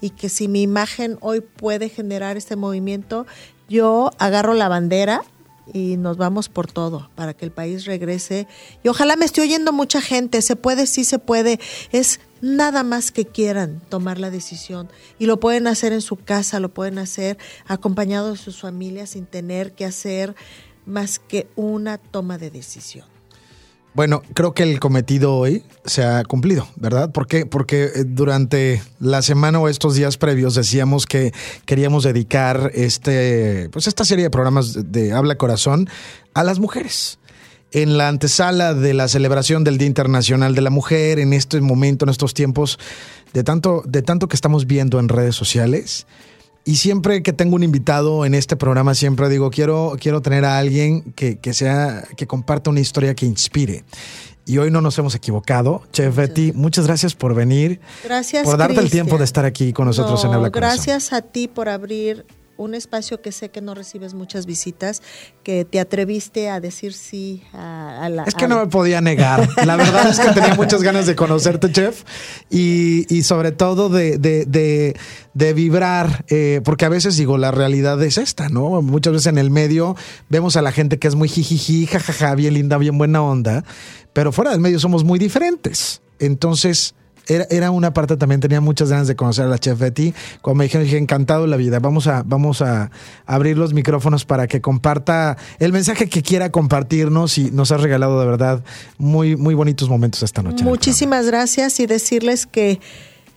y 0.00 0.10
que 0.10 0.28
si 0.28 0.48
mi 0.48 0.62
imagen 0.62 1.18
hoy 1.20 1.40
puede 1.40 1.88
generar 1.88 2.36
este 2.36 2.56
movimiento, 2.56 3.28
yo 3.68 4.10
agarro 4.18 4.54
la 4.54 4.66
bandera 4.68 5.22
y 5.72 5.98
nos 5.98 6.16
vamos 6.16 6.48
por 6.48 6.66
todo 6.66 7.10
para 7.14 7.34
que 7.34 7.44
el 7.44 7.52
país 7.52 7.84
regrese. 7.84 8.48
Y 8.82 8.88
ojalá 8.88 9.14
me 9.14 9.24
esté 9.24 9.40
oyendo 9.40 9.72
mucha 9.72 10.00
gente, 10.00 10.42
se 10.42 10.56
puede, 10.56 10.88
sí 10.88 11.04
se 11.04 11.20
puede. 11.20 11.60
Es 11.92 12.18
nada 12.40 12.82
más 12.82 13.12
que 13.12 13.24
quieran 13.24 13.80
tomar 13.88 14.18
la 14.18 14.30
decisión 14.30 14.88
y 15.20 15.26
lo 15.26 15.38
pueden 15.38 15.68
hacer 15.68 15.92
en 15.92 16.00
su 16.00 16.16
casa, 16.16 16.58
lo 16.58 16.74
pueden 16.74 16.98
hacer 16.98 17.38
acompañado 17.68 18.32
de 18.32 18.36
sus 18.36 18.60
familias 18.60 19.10
sin 19.10 19.26
tener 19.26 19.74
que 19.74 19.84
hacer 19.84 20.34
más 20.86 21.20
que 21.20 21.46
una 21.54 21.98
toma 21.98 22.36
de 22.36 22.50
decisión. 22.50 23.17
Bueno, 23.94 24.22
creo 24.34 24.54
que 24.54 24.62
el 24.62 24.78
cometido 24.78 25.34
hoy 25.34 25.64
se 25.84 26.04
ha 26.04 26.22
cumplido, 26.24 26.68
¿verdad? 26.76 27.10
Porque 27.10 27.46
eh, 27.82 28.04
durante 28.06 28.82
la 29.00 29.22
semana 29.22 29.58
o 29.58 29.68
estos 29.68 29.94
días 29.94 30.16
previos 30.18 30.54
decíamos 30.54 31.06
que 31.06 31.32
queríamos 31.64 32.04
dedicar 32.04 32.70
este, 32.74 33.68
pues 33.72 33.86
esta 33.86 34.04
serie 34.04 34.24
de 34.24 34.30
programas 34.30 34.92
de 34.92 35.12
Habla 35.12 35.36
Corazón 35.36 35.88
a 36.34 36.44
las 36.44 36.60
mujeres 36.60 37.18
en 37.72 37.98
la 37.98 38.08
antesala 38.08 38.74
de 38.74 38.94
la 38.94 39.08
celebración 39.08 39.64
del 39.64 39.78
Día 39.78 39.88
Internacional 39.88 40.54
de 40.54 40.62
la 40.62 40.70
Mujer, 40.70 41.18
en 41.18 41.32
este 41.32 41.60
momento, 41.60 42.04
en 42.04 42.10
estos 42.10 42.34
tiempos, 42.34 42.78
de 43.34 43.44
tanto, 43.44 43.82
de 43.86 44.02
tanto 44.02 44.28
que 44.28 44.36
estamos 44.36 44.66
viendo 44.66 44.98
en 44.98 45.08
redes 45.08 45.36
sociales. 45.36 46.06
Y 46.68 46.76
siempre 46.76 47.22
que 47.22 47.32
tengo 47.32 47.56
un 47.56 47.62
invitado 47.62 48.26
en 48.26 48.34
este 48.34 48.54
programa, 48.54 48.94
siempre 48.94 49.30
digo, 49.30 49.48
quiero, 49.48 49.96
quiero 49.98 50.20
tener 50.20 50.44
a 50.44 50.58
alguien 50.58 51.14
que, 51.14 51.38
que 51.38 51.54
sea, 51.54 52.06
que 52.14 52.26
comparta 52.26 52.68
una 52.68 52.80
historia 52.80 53.14
que 53.14 53.24
inspire. 53.24 53.84
Y 54.44 54.58
hoy 54.58 54.70
no 54.70 54.82
nos 54.82 54.98
hemos 54.98 55.14
equivocado. 55.14 55.80
Chef 55.94 56.14
Betty, 56.14 56.52
muchas 56.52 56.86
gracias 56.86 57.14
por 57.14 57.34
venir. 57.34 57.80
Gracias. 58.04 58.44
Por 58.44 58.58
darte 58.58 58.80
el 58.80 58.90
tiempo 58.90 59.16
de 59.16 59.24
estar 59.24 59.46
aquí 59.46 59.72
con 59.72 59.86
nosotros 59.86 60.22
en 60.26 60.34
Habla 60.34 60.50
Corazón. 60.50 60.76
Gracias 60.76 61.14
a 61.14 61.22
ti 61.22 61.48
por 61.48 61.70
abrir 61.70 62.26
un 62.58 62.74
espacio 62.74 63.22
que 63.22 63.32
sé 63.32 63.50
que 63.50 63.62
no 63.62 63.74
recibes 63.74 64.12
muchas 64.12 64.44
visitas, 64.44 65.00
que 65.44 65.64
te 65.64 65.80
atreviste 65.80 66.50
a 66.50 66.60
decir 66.60 66.92
sí 66.92 67.42
a, 67.54 68.08
la... 68.10 68.24
Es 68.24 68.34
que 68.34 68.48
no 68.48 68.58
me 68.58 68.66
podía 68.66 69.00
negar. 69.00 69.48
La 69.64 69.76
verdad 69.76 70.10
es 70.10 70.18
que 70.18 70.28
tenía 70.32 70.54
muchas 70.54 70.82
ganas 70.82 71.06
de 71.06 71.14
conocerte, 71.14 71.72
chef, 71.72 72.02
y, 72.50 73.22
sobre 73.22 73.52
todo 73.52 73.88
de, 73.88 74.18
de, 74.18 75.52
vibrar, 75.54 76.24
eh, 76.28 76.60
porque 76.64 76.84
a 76.84 76.88
veces 76.88 77.16
digo, 77.16 77.38
la 77.38 77.52
realidad 77.52 78.02
es 78.02 78.18
esta, 78.18 78.48
¿no? 78.48 78.82
Muchas 78.82 79.12
veces 79.12 79.26
en 79.28 79.38
el 79.38 79.50
medio 79.50 79.96
vemos 80.28 80.56
a 80.56 80.62
la 80.62 80.72
gente 80.72 80.98
que 80.98 81.08
es 81.08 81.14
muy 81.14 81.28
jijiji, 81.28 81.86
jajaja, 81.86 82.34
bien 82.34 82.54
linda, 82.54 82.76
bien 82.76 82.98
buena 82.98 83.22
onda, 83.22 83.64
pero 84.12 84.32
fuera 84.32 84.50
del 84.50 84.60
medio 84.60 84.80
somos 84.80 85.04
muy 85.04 85.18
diferentes. 85.18 86.02
Entonces, 86.18 86.96
era, 87.28 87.70
una 87.70 87.92
parte 87.92 88.16
también, 88.16 88.40
tenía 88.40 88.60
muchas 88.60 88.90
ganas 88.90 89.06
de 89.06 89.16
conocer 89.16 89.44
a 89.44 89.48
la 89.48 89.58
chef 89.58 89.78
Betty. 89.78 90.14
Cuando 90.40 90.58
me 90.58 90.64
dijeron, 90.64 90.84
dije, 90.84 90.96
encantado 90.96 91.46
la 91.46 91.56
vida, 91.56 91.78
vamos 91.78 92.06
a, 92.06 92.22
vamos 92.24 92.62
a 92.62 92.90
abrir 93.26 93.58
los 93.58 93.74
micrófonos 93.74 94.24
para 94.24 94.46
que 94.46 94.60
comparta 94.60 95.36
el 95.58 95.72
mensaje 95.72 96.08
que 96.08 96.22
quiera 96.22 96.50
compartirnos 96.50 97.38
y 97.38 97.50
nos 97.50 97.70
ha 97.70 97.76
regalado 97.76 98.18
de 98.20 98.26
verdad 98.26 98.64
muy, 98.96 99.36
muy 99.36 99.54
bonitos 99.54 99.88
momentos 99.88 100.22
esta 100.22 100.42
noche. 100.42 100.64
Muchísimas 100.64 101.26
gracias 101.26 101.80
y 101.80 101.86
decirles 101.86 102.46
que 102.46 102.80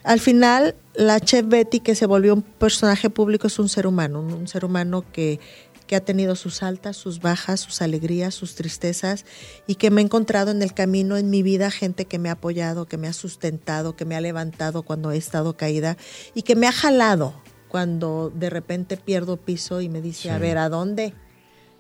al 0.04 0.20
final 0.20 0.76
la 0.96 1.20
chef 1.20 1.48
Betty 1.48 1.80
que 1.80 1.96
se 1.96 2.06
volvió 2.06 2.34
un 2.34 2.42
personaje 2.42 3.10
público 3.10 3.48
es 3.48 3.60
un 3.60 3.70
ser 3.70 3.88
humano, 3.88 4.22
un 4.22 4.48
ser 4.48 4.66
humano 4.66 5.04
que 5.12 5.40
que 5.92 5.98
ha 5.98 6.06
tenido 6.06 6.38
sus 6.38 6.64
altas, 6.64 6.96
sus 6.96 7.20
bajas, 7.20 7.60
sus 7.60 7.82
alegrías, 7.82 8.34
sus 8.34 8.56
tristezas 8.56 9.26
y 9.68 9.76
que 9.76 9.92
me 9.92 10.00
he 10.00 10.06
encontrado 10.06 10.50
en 10.50 10.62
el 10.62 10.74
camino 10.74 11.18
en 11.18 11.30
mi 11.30 11.44
vida 11.44 11.70
gente 11.70 12.06
que 12.06 12.18
me 12.18 12.30
ha 12.30 12.32
apoyado, 12.32 12.86
que 12.86 12.96
me 12.96 13.10
ha 13.10 13.14
sustentado, 13.14 13.98
que 13.98 14.06
me 14.06 14.16
ha 14.16 14.22
levantado 14.22 14.84
cuando 14.84 15.12
he 15.12 15.18
estado 15.18 15.58
caída 15.58 15.98
y 16.34 16.44
que 16.44 16.56
me 16.56 16.66
ha 16.66 16.72
jalado 16.72 17.34
cuando 17.68 18.32
de 18.34 18.50
repente 18.50 18.96
pierdo 18.96 19.36
piso 19.36 19.82
y 19.82 19.90
me 19.90 20.02
dice, 20.02 20.32
a 20.32 20.38
ver, 20.38 20.60
¿a 20.60 20.70
dónde? 20.70 21.14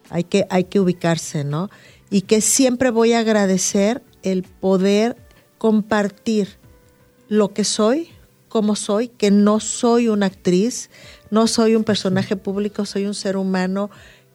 Hay 0.09 0.25
que, 0.25 0.45
hay 0.49 0.65
que 0.65 0.81
ubicarse, 0.81 1.45
¿no? 1.45 1.69
Y 2.09 2.23
que 2.23 2.41
siempre 2.41 2.89
voy 2.89 3.13
a 3.13 3.19
agradecer 3.19 4.03
el 4.23 4.43
poder 4.43 5.15
compartir 5.57 6.57
lo 7.29 7.53
que 7.53 7.63
soy, 7.63 8.09
como 8.51 8.75
soy, 8.75 9.07
que 9.07 9.31
no 9.31 9.61
soy 9.61 10.09
una 10.09 10.25
actriz, 10.25 10.89
no 11.29 11.47
soy 11.47 11.73
un 11.77 11.85
personaje 11.85 12.35
público, 12.35 12.85
soy 12.85 13.05
un 13.05 13.13
ser 13.13 13.37
humano 13.37 13.89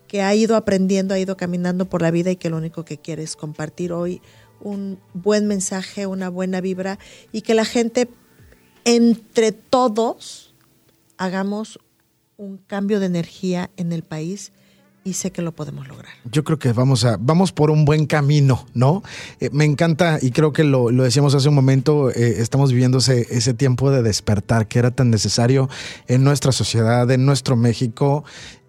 que 0.09 0.23
ha 0.23 0.35
ido 0.35 0.57
aprendiendo, 0.57 1.13
ha 1.13 1.19
ido 1.19 1.37
caminando 1.37 1.85
por 1.85 2.01
la 2.01 2.11
vida 2.11 2.31
y 2.31 2.37
que 2.37 2.49
lo 2.49 2.57
único 2.57 2.83
que 2.83 2.97
quiere 2.97 3.23
es 3.23 3.37
compartir 3.37 3.93
hoy 3.93 4.23
un 4.59 4.99
buen 5.13 5.47
mensaje, 5.47 6.07
una 6.07 6.31
buena 6.31 6.63
vibra 6.63 6.99
y 7.31 7.43
que 7.43 7.55
la 7.55 7.67
gente 7.67 8.09
entre 8.87 9.53
todos 9.53 10.55
hagamos 11.19 11.79
un 12.39 12.57
cambio 12.57 13.01
de 13.01 13.07
energía 13.07 13.71
en 13.77 13.93
el 13.93 14.03
país 14.03 14.51
y 15.07 15.13
sé 15.13 15.31
que 15.31 15.41
lo 15.41 15.53
podemos 15.53 15.87
lograr. 15.87 16.13
Yo 16.31 16.43
creo 16.43 16.59
que 16.59 16.73
vamos 16.73 17.05
a 17.05 17.17
vamos 17.19 17.53
por 17.53 17.71
un 17.71 17.85
buen 17.85 18.07
camino, 18.07 18.67
¿no? 18.75 19.05
Eh, 19.39 19.51
me 19.53 19.65
encanta 19.65 20.19
y 20.21 20.33
creo 20.33 20.53
que 20.53 20.65
lo, 20.65 20.91
decíamos 20.91 21.33
hace 21.37 21.49
un 21.49 21.55
momento, 21.55 22.11
eh, 22.11 22.37
estamos 22.39 22.73
viviendo 22.73 22.99
ese, 22.99 23.25
ese, 23.31 23.55
tiempo 23.55 23.93
de 23.93 24.03
despertar 24.03 24.67
que 24.67 24.81
era 24.81 24.91
tan 24.91 25.11
necesario 25.11 25.71
en 26.09 26.25
nuestra 26.25 26.51
sociedad, 26.51 27.09
en 27.11 27.25
nuestro 27.25 27.57
México. 27.57 28.25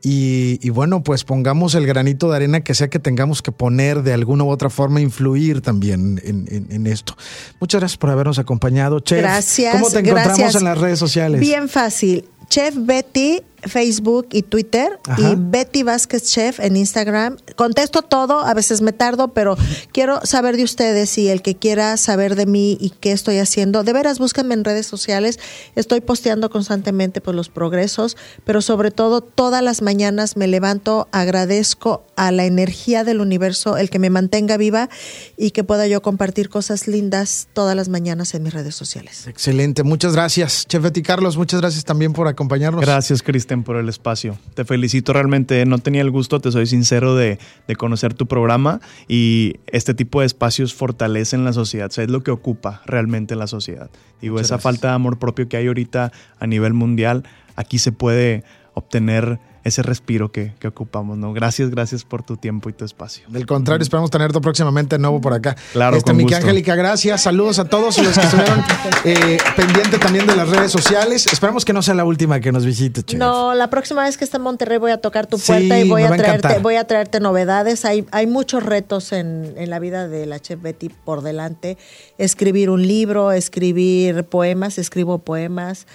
Y, 0.09 0.69
bueno, 0.69 1.03
pues 1.03 1.25
pongamos 1.25 1.75
el 1.75 1.85
granito 1.85 2.29
de 2.29 2.37
arena 2.37 2.61
que 2.61 2.73
sea 2.73 2.87
que 2.87 2.99
tengamos 2.99 3.41
que 3.41 3.51
poner 3.51 4.03
de 4.03 4.13
alguna 4.13 4.45
u 4.45 4.49
otra 4.49 4.69
forma, 4.69 5.01
influir 5.01 5.59
también 5.59 6.21
en, 6.23 6.87
esto. 6.87 7.17
Muchas 7.59 7.81
gracias 7.81 7.97
por 7.97 8.11
habernos 8.11 8.39
acompañado, 8.39 9.01
Chef. 9.01 9.19
Gracias. 9.19 9.73
¿Cómo 9.73 9.89
te 9.89 9.99
encontramos 9.99 10.55
en 10.55 10.63
las 10.63 10.77
redes 10.77 10.99
sociales? 10.99 11.41
Bien 11.41 11.67
fácil. 11.67 12.23
Chef 12.47 12.75
Betty 12.77 13.41
Facebook 13.63 14.27
y 14.31 14.43
Twitter 14.43 14.99
y 15.17 15.35
Betty 15.35 15.83
Vázquez 15.83 16.23
Chef 16.23 16.59
en 16.59 16.75
Instagram. 16.75 17.37
Contesto 17.55 18.01
todo, 18.01 18.39
a 18.39 18.53
veces 18.53 18.81
me 18.81 18.93
tardo, 18.93 19.29
pero 19.29 19.57
quiero 19.91 20.25
saber 20.25 20.57
de 20.57 20.63
ustedes 20.63 21.17
y 21.17 21.29
el 21.29 21.41
que 21.41 21.55
quiera 21.55 21.97
saber 21.97 22.35
de 22.35 22.45
mí 22.45 22.77
y 22.79 22.91
qué 22.91 23.11
estoy 23.11 23.37
haciendo, 23.39 23.83
de 23.83 23.93
veras 23.93 24.19
búsquenme 24.19 24.53
en 24.53 24.63
redes 24.63 24.85
sociales. 24.87 25.39
Estoy 25.75 26.01
posteando 26.01 26.49
constantemente 26.49 27.21
pues, 27.21 27.35
los 27.35 27.49
progresos, 27.49 28.17
pero 28.43 28.61
sobre 28.61 28.91
todo 28.91 29.21
todas 29.21 29.63
las 29.63 29.81
mañanas 29.81 30.37
me 30.37 30.47
levanto, 30.47 31.07
agradezco 31.11 32.05
a 32.15 32.31
la 32.31 32.45
energía 32.45 33.03
del 33.03 33.21
universo 33.21 33.77
el 33.77 33.89
que 33.89 33.99
me 33.99 34.09
mantenga 34.09 34.57
viva 34.57 34.89
y 35.37 35.51
que 35.51 35.63
pueda 35.63 35.87
yo 35.87 36.01
compartir 36.01 36.49
cosas 36.49 36.87
lindas 36.87 37.47
todas 37.53 37.75
las 37.75 37.89
mañanas 37.89 38.33
en 38.33 38.43
mis 38.43 38.53
redes 38.53 38.75
sociales. 38.75 39.27
Excelente, 39.27 39.83
muchas 39.83 40.13
gracias. 40.13 40.65
Chef 40.67 40.81
Betty 40.81 41.01
Carlos, 41.01 41.37
muchas 41.37 41.61
gracias 41.61 41.85
también 41.85 42.13
por 42.13 42.27
acompañarnos. 42.27 42.81
Gracias, 42.81 43.21
Por 43.47 43.77
el 43.77 43.87
espacio. 43.87 44.37
Te 44.55 44.65
felicito 44.65 45.13
realmente. 45.13 45.65
No 45.65 45.77
tenía 45.77 46.01
el 46.01 46.11
gusto, 46.11 46.39
te 46.39 46.51
soy 46.51 46.67
sincero, 46.67 47.15
de, 47.15 47.39
conocer 47.77 48.13
tu 48.13 48.27
programa 48.27 48.81
y 49.07 49.55
este 49.67 49.93
tipo 49.93 50.19
de 50.19 50.25
espacios 50.25 50.73
fortalecen 50.73 51.45
la 51.45 51.53
sociedad. 51.53 51.87
O 51.89 51.91
sea, 51.91 52.03
es 52.03 52.09
lo 52.09 52.23
que 52.23 52.31
ocupa 52.31 52.81
realmente 52.85 53.35
la 53.35 53.47
sociedad. 53.47 53.89
Digo, 54.21 54.39
esa 54.39 54.57
falta 54.57 54.89
de 54.89 54.95
amor 54.95 55.17
propio 55.17 55.47
que 55.47 55.57
hay 55.57 55.67
ahorita 55.67 56.11
a 56.39 56.47
nivel 56.47 56.73
mundial, 56.73 57.23
aquí 57.55 57.79
se 57.79 57.91
puede 57.91 58.43
obtener 58.73 59.39
ese 59.63 59.83
respiro 59.83 60.31
que, 60.31 60.53
ocupamos, 60.67 61.17
¿no? 61.17 61.33
Gracias, 61.33 61.69
gracias 61.69 62.03
por 62.03 62.23
tu 62.23 62.37
tiempo 62.37 62.69
y 62.69 62.73
tu 62.73 62.85
espacio. 62.85 63.25
Del 63.29 63.45
contrario, 63.45 63.83
esperamos 63.83 64.09
tenerte 64.09 64.39
próximamente 64.41 64.95
de 64.95 65.01
nuevo 65.01 65.21
por 65.21 65.33
acá. 65.33 65.55
Claro, 65.73 65.97
este, 65.97 66.13
Miki 66.13 66.33
Angélica, 66.33 66.75
gracias. 66.75 67.21
Saludos 67.21 67.59
a 67.59 67.65
todos 67.65 67.97
los 67.97 68.17
que 68.17 68.23
estuvieron 68.23 68.63
eh, 69.03 69.37
pendientes 69.55 69.99
también 69.99 70.27
de 70.27 70.35
las 70.35 70.49
redes 70.49 70.71
sociales. 70.71 71.27
Esperamos 71.31 71.65
que 71.65 71.73
no 71.73 71.81
sea 71.81 71.93
la 71.93 72.05
última 72.05 72.39
que 72.39 72.51
nos 72.51 72.65
visite, 72.65 73.03
No, 73.15 73.53
la 73.53 73.69
próxima 73.69 74.03
vez 74.03 74.17
que 74.17 74.23
esté 74.23 74.37
en 74.37 74.43
Monterrey 74.43 74.77
voy 74.77 74.91
a 74.91 74.97
tocar 74.97 75.27
tu 75.27 75.37
puerta 75.39 75.79
y 75.79 75.87
voy 75.87 76.03
a, 76.03 76.15
traerte, 76.15 76.59
voy 76.59 76.75
a 76.75 76.85
traerte 76.85 77.19
novedades. 77.19 77.85
Hay, 77.85 78.05
hay 78.11 78.27
muchos 78.27 78.63
retos 78.63 79.11
en, 79.11 79.53
en 79.57 79.69
la 79.69 79.79
vida 79.79 80.07
de 80.07 80.25
la 80.25 80.39
chef 80.39 80.61
Betty 80.61 80.89
por 80.89 81.21
delante. 81.21 81.77
Escribir 82.17 82.69
un 82.69 82.85
libro, 82.85 83.31
escribir 83.31 84.23
poemas, 84.25 84.77
escribo 84.77 85.19
poemas. 85.19 85.87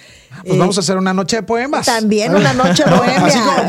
Pues 0.45 0.57
vamos 0.57 0.77
a 0.77 0.81
hacer 0.81 0.97
una 0.97 1.13
noche 1.13 1.37
de 1.37 1.43
poemas. 1.43 1.85
También 1.85 2.35
una 2.35 2.53
noche 2.63 2.83
bohemia. 2.85 3.62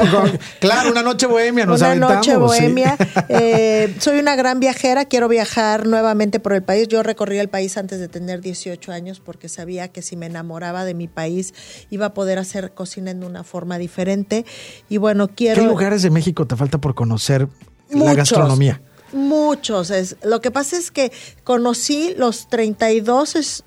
Claro, 0.60 0.90
una 0.90 1.02
noche 1.02 1.26
bohemia. 1.26 1.66
Nos 1.66 1.80
una 1.80 1.94
noche 1.94 2.36
bohemia. 2.36 2.96
Eh, 3.28 3.94
soy 3.98 4.18
una 4.18 4.36
gran 4.36 4.60
viajera, 4.60 5.04
quiero 5.06 5.28
viajar 5.28 5.86
nuevamente 5.86 6.40
por 6.40 6.52
el 6.52 6.62
país. 6.62 6.88
Yo 6.88 7.02
recorrí 7.02 7.38
el 7.38 7.48
país 7.48 7.76
antes 7.76 7.98
de 7.98 8.08
tener 8.08 8.40
18 8.40 8.92
años 8.92 9.20
porque 9.20 9.48
sabía 9.48 9.88
que 9.88 10.02
si 10.02 10.16
me 10.16 10.26
enamoraba 10.26 10.84
de 10.84 10.94
mi 10.94 11.08
país 11.08 11.54
iba 11.90 12.06
a 12.06 12.14
poder 12.14 12.38
hacer 12.38 12.72
cocina 12.72 13.10
en 13.10 13.24
una 13.24 13.44
forma 13.44 13.78
diferente. 13.78 14.44
Y 14.88 14.98
bueno, 14.98 15.28
quiero... 15.28 15.62
¿Qué 15.62 15.66
lugares 15.66 16.02
de 16.02 16.10
México 16.10 16.46
te 16.46 16.56
falta 16.56 16.78
por 16.78 16.94
conocer 16.94 17.48
la 17.90 18.14
gastronomía? 18.14 18.80
Muchos. 19.12 19.90
Es, 19.90 20.16
lo 20.24 20.40
que 20.40 20.50
pasa 20.50 20.76
es 20.76 20.90
que 20.90 21.12
conocí 21.44 22.14
los 22.16 22.48
32 22.48 23.64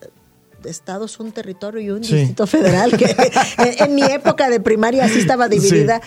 estados, 0.69 1.19
un 1.19 1.31
territorio 1.31 1.81
y 1.81 1.89
un 1.89 2.01
distrito 2.01 2.47
federal, 2.47 2.95
que 2.97 3.15
en, 3.79 3.95
mi 3.95 4.03
época 4.03 4.49
de 4.49 4.59
primaria 4.59 5.05
así 5.05 5.19
estaba 5.19 5.49
dividida 5.49 6.01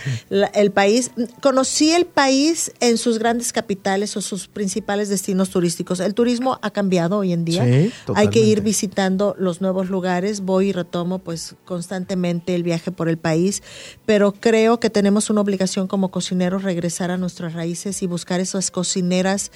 el 0.53 0.71
país. 0.71 1.11
Conocí 1.41 1.91
el 1.91 2.05
país 2.05 2.71
en 2.79 2.97
sus 2.97 3.19
grandes 3.19 3.51
capitales 3.53 4.15
o 4.17 4.21
sus 4.21 4.47
principales 4.47 5.09
destinos 5.09 5.49
turísticos. 5.49 5.99
El 5.99 6.13
turismo 6.13 6.59
ha 6.61 6.71
cambiado 6.71 7.17
hoy 7.17 7.33
en 7.33 7.45
día. 7.45 7.65
Hay 8.15 8.29
que 8.29 8.39
ir 8.39 8.61
visitando 8.61 9.35
los 9.37 9.61
nuevos 9.61 9.89
lugares. 9.89 10.41
Voy 10.41 10.69
y 10.69 10.71
retomo 10.71 11.19
pues 11.19 11.55
constantemente 11.65 12.55
el 12.55 12.63
viaje 12.63 12.91
por 12.91 13.09
el 13.09 13.17
país, 13.17 13.63
pero 14.05 14.33
creo 14.33 14.79
que 14.79 14.89
tenemos 14.89 15.29
una 15.29 15.41
obligación 15.41 15.87
como 15.87 16.11
cocineros 16.11 16.63
regresar 16.63 17.11
a 17.11 17.17
nuestras 17.17 17.53
raíces 17.53 18.01
y 18.01 18.07
buscar 18.07 18.39
esas 18.39 18.71
cocineras 18.71 19.51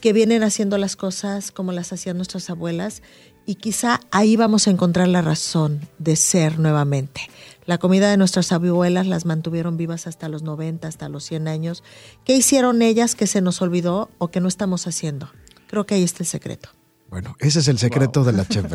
que 0.00 0.12
vienen 0.12 0.42
haciendo 0.42 0.78
las 0.78 0.96
cosas 0.96 1.50
como 1.50 1.72
las 1.72 1.92
hacían 1.92 2.16
nuestras 2.16 2.48
abuelas 2.50 3.02
y 3.46 3.56
quizá 3.56 4.00
ahí 4.10 4.36
vamos 4.36 4.66
a 4.66 4.70
encontrar 4.70 5.08
la 5.08 5.22
razón 5.22 5.80
de 5.98 6.16
ser 6.16 6.58
nuevamente. 6.58 7.28
La 7.66 7.78
comida 7.78 8.10
de 8.10 8.16
nuestras 8.16 8.52
abuelas 8.52 9.06
las 9.06 9.26
mantuvieron 9.26 9.76
vivas 9.76 10.06
hasta 10.06 10.28
los 10.28 10.42
90, 10.42 10.88
hasta 10.88 11.08
los 11.08 11.24
100 11.24 11.48
años. 11.48 11.84
¿Qué 12.24 12.36
hicieron 12.36 12.82
ellas 12.82 13.14
que 13.14 13.26
se 13.26 13.40
nos 13.40 13.62
olvidó 13.62 14.10
o 14.18 14.28
que 14.28 14.40
no 14.40 14.48
estamos 14.48 14.86
haciendo? 14.86 15.30
Creo 15.68 15.86
que 15.86 15.94
ahí 15.94 16.02
está 16.02 16.22
el 16.22 16.26
secreto. 16.26 16.70
Bueno, 17.10 17.36
ese 17.40 17.58
es 17.58 17.66
el 17.66 17.78
secreto 17.78 18.22
de 18.22 18.32
la 18.32 18.46
Chef 18.46 18.66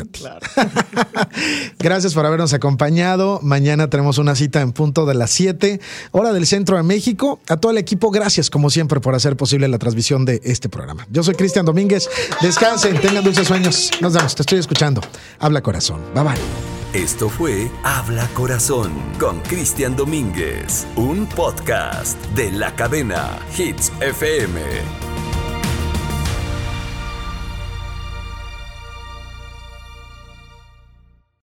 Gracias 1.78 2.12
por 2.12 2.26
habernos 2.26 2.52
acompañado. 2.52 3.40
Mañana 3.42 3.88
tenemos 3.88 4.18
una 4.18 4.34
cita 4.34 4.60
en 4.60 4.72
punto 4.72 5.06
de 5.06 5.14
las 5.14 5.30
7, 5.30 5.80
hora 6.10 6.34
del 6.34 6.46
centro 6.46 6.76
de 6.76 6.82
México. 6.82 7.40
A 7.48 7.56
todo 7.56 7.72
el 7.72 7.78
equipo, 7.78 8.10
gracias 8.10 8.50
como 8.50 8.68
siempre 8.68 9.00
por 9.00 9.14
hacer 9.14 9.36
posible 9.36 9.68
la 9.68 9.78
transmisión 9.78 10.26
de 10.26 10.42
este 10.44 10.68
programa. 10.68 11.06
Yo 11.10 11.22
soy 11.22 11.34
Cristian 11.34 11.64
Domínguez. 11.64 12.10
Descansen, 12.42 13.00
tengan 13.00 13.24
dulces 13.24 13.48
sueños. 13.48 13.90
Nos 14.02 14.12
vemos, 14.12 14.34
te 14.34 14.42
estoy 14.42 14.58
escuchando. 14.58 15.00
Habla 15.38 15.62
corazón. 15.62 16.02
Bye 16.14 16.24
bye. 16.24 16.34
Esto 16.92 17.28
fue 17.28 17.70
Habla 17.82 18.28
Corazón 18.28 18.92
con 19.18 19.40
Cristian 19.40 19.96
Domínguez, 19.96 20.86
un 20.96 21.26
podcast 21.26 22.18
de 22.34 22.52
la 22.52 22.74
cadena 22.74 23.38
Hits 23.56 23.92
FM. 24.00 25.15